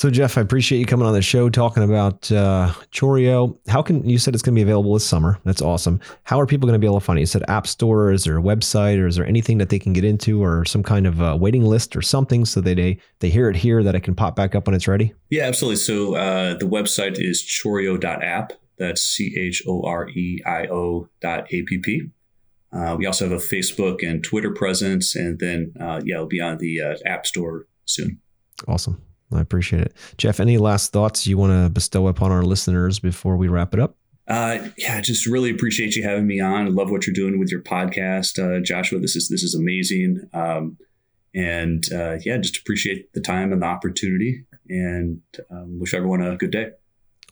So, 0.00 0.08
Jeff, 0.08 0.38
I 0.38 0.40
appreciate 0.40 0.78
you 0.78 0.86
coming 0.86 1.06
on 1.06 1.12
the 1.12 1.20
show 1.20 1.50
talking 1.50 1.82
about 1.82 2.32
uh, 2.32 2.72
Choreio. 2.90 3.58
How 3.68 3.82
can 3.82 4.08
you 4.08 4.16
said 4.16 4.32
it's 4.32 4.42
going 4.42 4.54
to 4.54 4.58
be 4.58 4.62
available 4.62 4.94
this 4.94 5.04
summer? 5.04 5.38
That's 5.44 5.60
awesome. 5.60 6.00
How 6.22 6.40
are 6.40 6.46
people 6.46 6.66
going 6.66 6.72
to 6.72 6.78
be 6.78 6.86
able 6.86 6.98
to 6.98 7.04
find 7.04 7.18
it? 7.18 7.20
You 7.20 7.26
said 7.26 7.42
App 7.48 7.66
Store. 7.66 8.10
Is 8.10 8.24
there 8.24 8.38
a 8.38 8.42
website, 8.42 8.98
or 8.98 9.06
is 9.06 9.16
there 9.16 9.26
anything 9.26 9.58
that 9.58 9.68
they 9.68 9.78
can 9.78 9.92
get 9.92 10.02
into, 10.02 10.42
or 10.42 10.64
some 10.64 10.82
kind 10.82 11.06
of 11.06 11.20
uh, 11.20 11.36
waiting 11.38 11.66
list, 11.66 11.94
or 11.96 12.00
something, 12.00 12.46
so 12.46 12.62
that 12.62 12.76
they 12.76 12.98
they 13.18 13.28
hear 13.28 13.50
it 13.50 13.56
here 13.56 13.82
that 13.82 13.94
it 13.94 14.00
can 14.00 14.14
pop 14.14 14.34
back 14.34 14.54
up 14.54 14.66
when 14.66 14.74
it's 14.74 14.88
ready? 14.88 15.12
Yeah, 15.28 15.42
absolutely. 15.42 15.76
So 15.76 16.14
uh, 16.14 16.54
the 16.54 16.66
website 16.66 17.16
is 17.18 17.42
choreio.app. 17.42 18.54
That's 18.78 19.02
C 19.02 19.36
H 19.38 19.62
O 19.68 19.82
R 19.82 20.08
E 20.08 20.40
I 20.46 20.66
O 20.68 21.10
dot 21.20 21.46
A 21.52 21.60
P 21.64 21.76
P. 21.76 22.08
Uh, 22.72 22.96
we 22.98 23.04
also 23.04 23.28
have 23.28 23.38
a 23.38 23.44
Facebook 23.44 24.02
and 24.02 24.24
Twitter 24.24 24.50
presence, 24.50 25.14
and 25.14 25.38
then 25.40 25.74
uh, 25.78 26.00
yeah, 26.02 26.14
it'll 26.14 26.26
be 26.26 26.40
on 26.40 26.56
the 26.56 26.80
uh, 26.80 26.96
App 27.04 27.26
Store 27.26 27.66
soon. 27.84 28.18
Awesome. 28.66 29.02
I 29.32 29.40
appreciate 29.40 29.82
it. 29.82 29.94
Jeff, 30.16 30.40
any 30.40 30.58
last 30.58 30.92
thoughts 30.92 31.26
you 31.26 31.38
want 31.38 31.52
to 31.52 31.70
bestow 31.70 32.08
upon 32.08 32.32
our 32.32 32.42
listeners 32.42 32.98
before 32.98 33.36
we 33.36 33.48
wrap 33.48 33.74
it 33.74 33.80
up? 33.80 33.96
Uh, 34.26 34.68
yeah, 34.76 35.00
just 35.00 35.26
really 35.26 35.50
appreciate 35.50 35.96
you 35.96 36.02
having 36.02 36.26
me 36.26 36.40
on. 36.40 36.66
I 36.66 36.70
love 36.70 36.90
what 36.90 37.06
you're 37.06 37.14
doing 37.14 37.38
with 37.38 37.50
your 37.50 37.62
podcast, 37.62 38.38
uh, 38.38 38.60
Joshua. 38.62 39.00
This 39.00 39.16
is 39.16 39.28
this 39.28 39.42
is 39.42 39.54
amazing, 39.56 40.28
um, 40.32 40.76
and 41.34 41.84
uh, 41.92 42.18
yeah, 42.24 42.38
just 42.38 42.56
appreciate 42.56 43.12
the 43.12 43.20
time 43.20 43.52
and 43.52 43.62
the 43.62 43.66
opportunity, 43.66 44.44
and 44.68 45.20
um, 45.50 45.80
wish 45.80 45.94
everyone 45.94 46.22
a 46.22 46.36
good 46.36 46.52
day. 46.52 46.70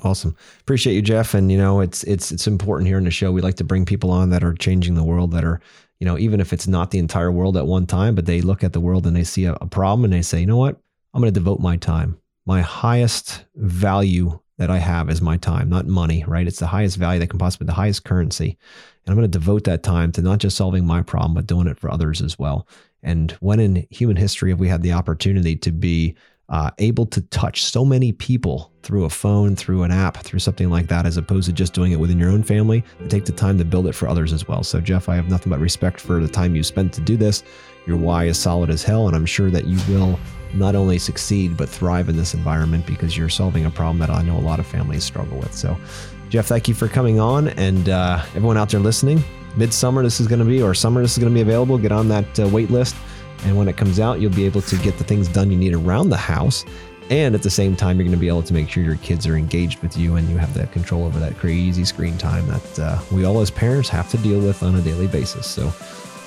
Awesome, 0.03 0.37
appreciate 0.61 0.95
you, 0.95 1.03
Jeff. 1.03 1.35
And 1.35 1.53
you 1.53 1.59
know, 1.59 1.81
it's 1.81 2.03
it's 2.03 2.33
it's 2.33 2.49
important 2.49 2.89
here 2.89 2.99
in 2.99 3.05
the 3.05 3.13
show. 3.13 3.31
We 3.31 3.43
like 3.43 3.57
to 3.57 3.65
bring 3.65 3.85
people 3.85 4.11
on 4.11 4.31
that 4.31 4.43
are 4.43 4.55
changing 4.55 4.95
the 4.95 5.05
world, 5.05 5.31
that 5.33 5.45
are 5.45 5.61
you 6.01 6.05
know, 6.05 6.19
even 6.19 6.41
if 6.41 6.53
it's 6.53 6.67
not 6.67 6.91
the 6.91 6.99
entire 6.99 7.31
world 7.31 7.57
at 7.57 7.67
one 7.67 7.87
time, 7.87 8.15
but 8.15 8.27
they 8.27 8.41
look 8.41 8.63
at 8.63 8.73
the 8.73 8.81
world 8.81 9.07
and 9.07 9.17
they 9.17 9.25
see 9.25 9.45
a, 9.45 9.55
a 9.61 9.67
problem 9.67 10.05
and 10.05 10.13
they 10.13 10.23
say, 10.23 10.41
you 10.41 10.47
know 10.47 10.57
what, 10.57 10.81
I'm 11.15 11.21
going 11.21 11.33
to 11.33 11.41
devote 11.41 11.61
my 11.61 11.77
time. 11.77 12.19
My 12.47 12.61
highest 12.61 13.45
value 13.55 14.41
that 14.59 14.71
I 14.71 14.79
have 14.79 15.09
is 15.09 15.23
my 15.23 15.37
time, 15.37 15.69
not 15.69 15.87
money, 15.87 16.25
right? 16.27 16.47
It's 16.47 16.59
the 16.59 16.67
highest 16.67 16.97
value 16.97 17.21
that 17.21 17.31
can 17.31 17.39
possibly, 17.39 17.65
be 17.65 17.69
the 17.69 17.75
highest 17.75 18.05
currency. 18.05 18.59
And 19.05 19.13
I'm 19.13 19.17
going 19.17 19.31
to 19.31 19.39
devote 19.39 19.65
that 19.65 19.83
time 19.83 20.13
to 20.13 20.23
not 20.23 20.39
just 20.39 20.57
solving 20.57 20.85
my 20.85 21.03
problem, 21.03 21.35
but 21.35 21.47
doing 21.47 21.69
it 21.69 21.79
for 21.79 21.91
others 21.91 22.21
as 22.21 22.39
well. 22.39 22.69
And 23.03 23.33
when 23.41 23.61
in 23.61 23.87
human 23.91 24.17
history 24.17 24.51
have 24.51 24.61
we 24.61 24.69
had 24.69 24.83
the 24.83 24.93
opportunity 24.93 25.57
to 25.57 25.71
be 25.71 26.17
uh, 26.49 26.71
able 26.79 27.07
to 27.07 27.21
touch 27.21 27.63
so 27.63 27.85
many 27.85 28.11
people 28.11 28.73
through 28.83 29.05
a 29.05 29.11
phone, 29.11 29.55
through 29.55 29.83
an 29.83 29.91
app, 29.91 30.17
through 30.17 30.39
something 30.39 30.71
like 30.71 30.89
that, 30.89 31.05
as 31.05 31.17
opposed 31.17 31.47
to 31.47 31.53
just 31.53 31.75
doing 31.75 31.93
it 31.93 32.01
within 32.01 32.19
your 32.19 32.31
own 32.31 32.43
family, 32.43 32.83
and 32.99 33.11
take 33.11 33.27
the 33.27 33.33
time 33.33 33.59
to 33.59 33.65
build 33.65 33.87
it 33.87 33.95
for 33.95 34.09
others 34.09 34.33
as 34.33 34.49
well. 34.49 34.63
So, 34.63 34.81
Jeff, 34.81 35.09
I 35.09 35.15
have 35.15 35.29
nothing 35.29 35.51
but 35.51 35.61
respect 35.61 36.01
for 36.01 36.21
the 36.21 36.29
time 36.29 36.57
you 36.57 36.63
spent 36.63 36.93
to 36.95 37.01
do 37.03 37.17
this. 37.17 37.43
Your 37.89 37.97
why 37.97 38.25
is 38.25 38.39
solid 38.39 38.69
as 38.69 38.83
hell, 38.83 39.07
and 39.07 39.17
I'm 39.17 39.25
sure 39.25 39.51
that 39.51 39.65
you 39.65 39.79
will 39.93 40.21
not 40.55 40.75
only 40.75 40.99
succeed 40.99 41.57
but 41.57 41.69
thrive 41.69 42.11
in 42.11 42.17
this 42.17 42.35
environment 42.35 42.87
because 42.87 43.17
you're 43.17 43.31
solving 43.31 43.65
a 43.65 43.71
problem 43.71 43.99
that 43.99 44.11
I 44.11 44.23
know 44.23 44.37
a 44.37 44.41
lot 44.41 44.61
of 44.61 44.67
families 44.67 45.05
struggle 45.05 45.39
with. 45.39 45.55
So, 45.55 45.77
Jeff, 46.29 46.47
thank 46.47 46.69
you 46.69 46.75
for 46.75 46.87
coming 46.87 47.19
on, 47.19 47.49
and 47.49 47.89
uh, 47.89 48.23
everyone 48.37 48.59
out 48.59 48.69
there 48.69 48.79
listening. 48.79 49.25
Midsummer, 49.57 50.03
this 50.03 50.21
is 50.21 50.27
going 50.27 50.39
to 50.39 50.45
be, 50.45 50.63
or 50.63 50.75
summer, 50.75 51.01
this 51.01 51.13
is 51.13 51.19
going 51.19 51.33
to 51.33 51.35
be 51.35 51.41
available. 51.41 51.79
Get 51.79 51.91
on 51.91 52.09
that 52.09 52.39
uh, 52.39 52.47
wait 52.49 52.71
list, 52.71 52.95
and 53.45 53.57
when 53.57 53.69
it 53.69 53.79
comes 53.79 53.99
out, 53.99 54.21
you'll 54.21 54.33
be 54.33 54.45
able 54.45 54.61
to 54.61 54.77
get 54.77 54.99
the 54.99 55.05
things 55.05 55.27
done 55.27 55.51
you 55.51 55.57
need 55.57 55.73
around 55.73 56.11
the 56.11 56.17
house. 56.19 56.67
And 57.11 57.35
at 57.35 57.43
the 57.43 57.51
same 57.51 57.75
time, 57.75 57.97
you're 57.97 58.05
going 58.05 58.17
to 58.17 58.21
be 58.21 58.29
able 58.29 58.43
to 58.43 58.53
make 58.53 58.69
sure 58.69 58.83
your 58.83 58.97
kids 58.97 59.27
are 59.27 59.37
engaged 59.37 59.81
with 59.83 59.97
you 59.97 60.17
and 60.17 60.29
you 60.29 60.37
have 60.37 60.53
that 60.55 60.73
control 60.73 61.07
over 61.07 61.19
that 61.21 61.39
crazy 61.39 61.85
screen 61.87 62.19
time 62.19 62.47
that 62.49 62.79
uh, 62.79 62.99
we 63.11 63.25
all 63.25 63.41
as 63.41 63.51
parents 63.51 63.89
have 63.89 64.11
to 64.11 64.19
deal 64.19 64.39
with 64.41 64.63
on 64.63 64.75
a 64.75 64.83
daily 64.83 65.07
basis. 65.07 65.47
So, 65.47 65.73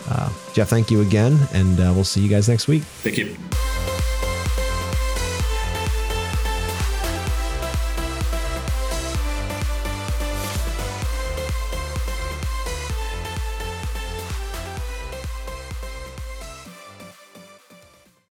uh, 0.10 0.30
Jeff, 0.54 0.70
thank 0.70 0.92
you 0.92 1.02
again, 1.02 1.38
and 1.54 1.80
uh, 1.80 1.92
we'll 1.94 2.04
see 2.04 2.22
you 2.22 2.30
guys 2.30 2.50
next 2.50 2.68
week. 2.68 2.84
Thank 2.84 3.18
you. 3.18 3.36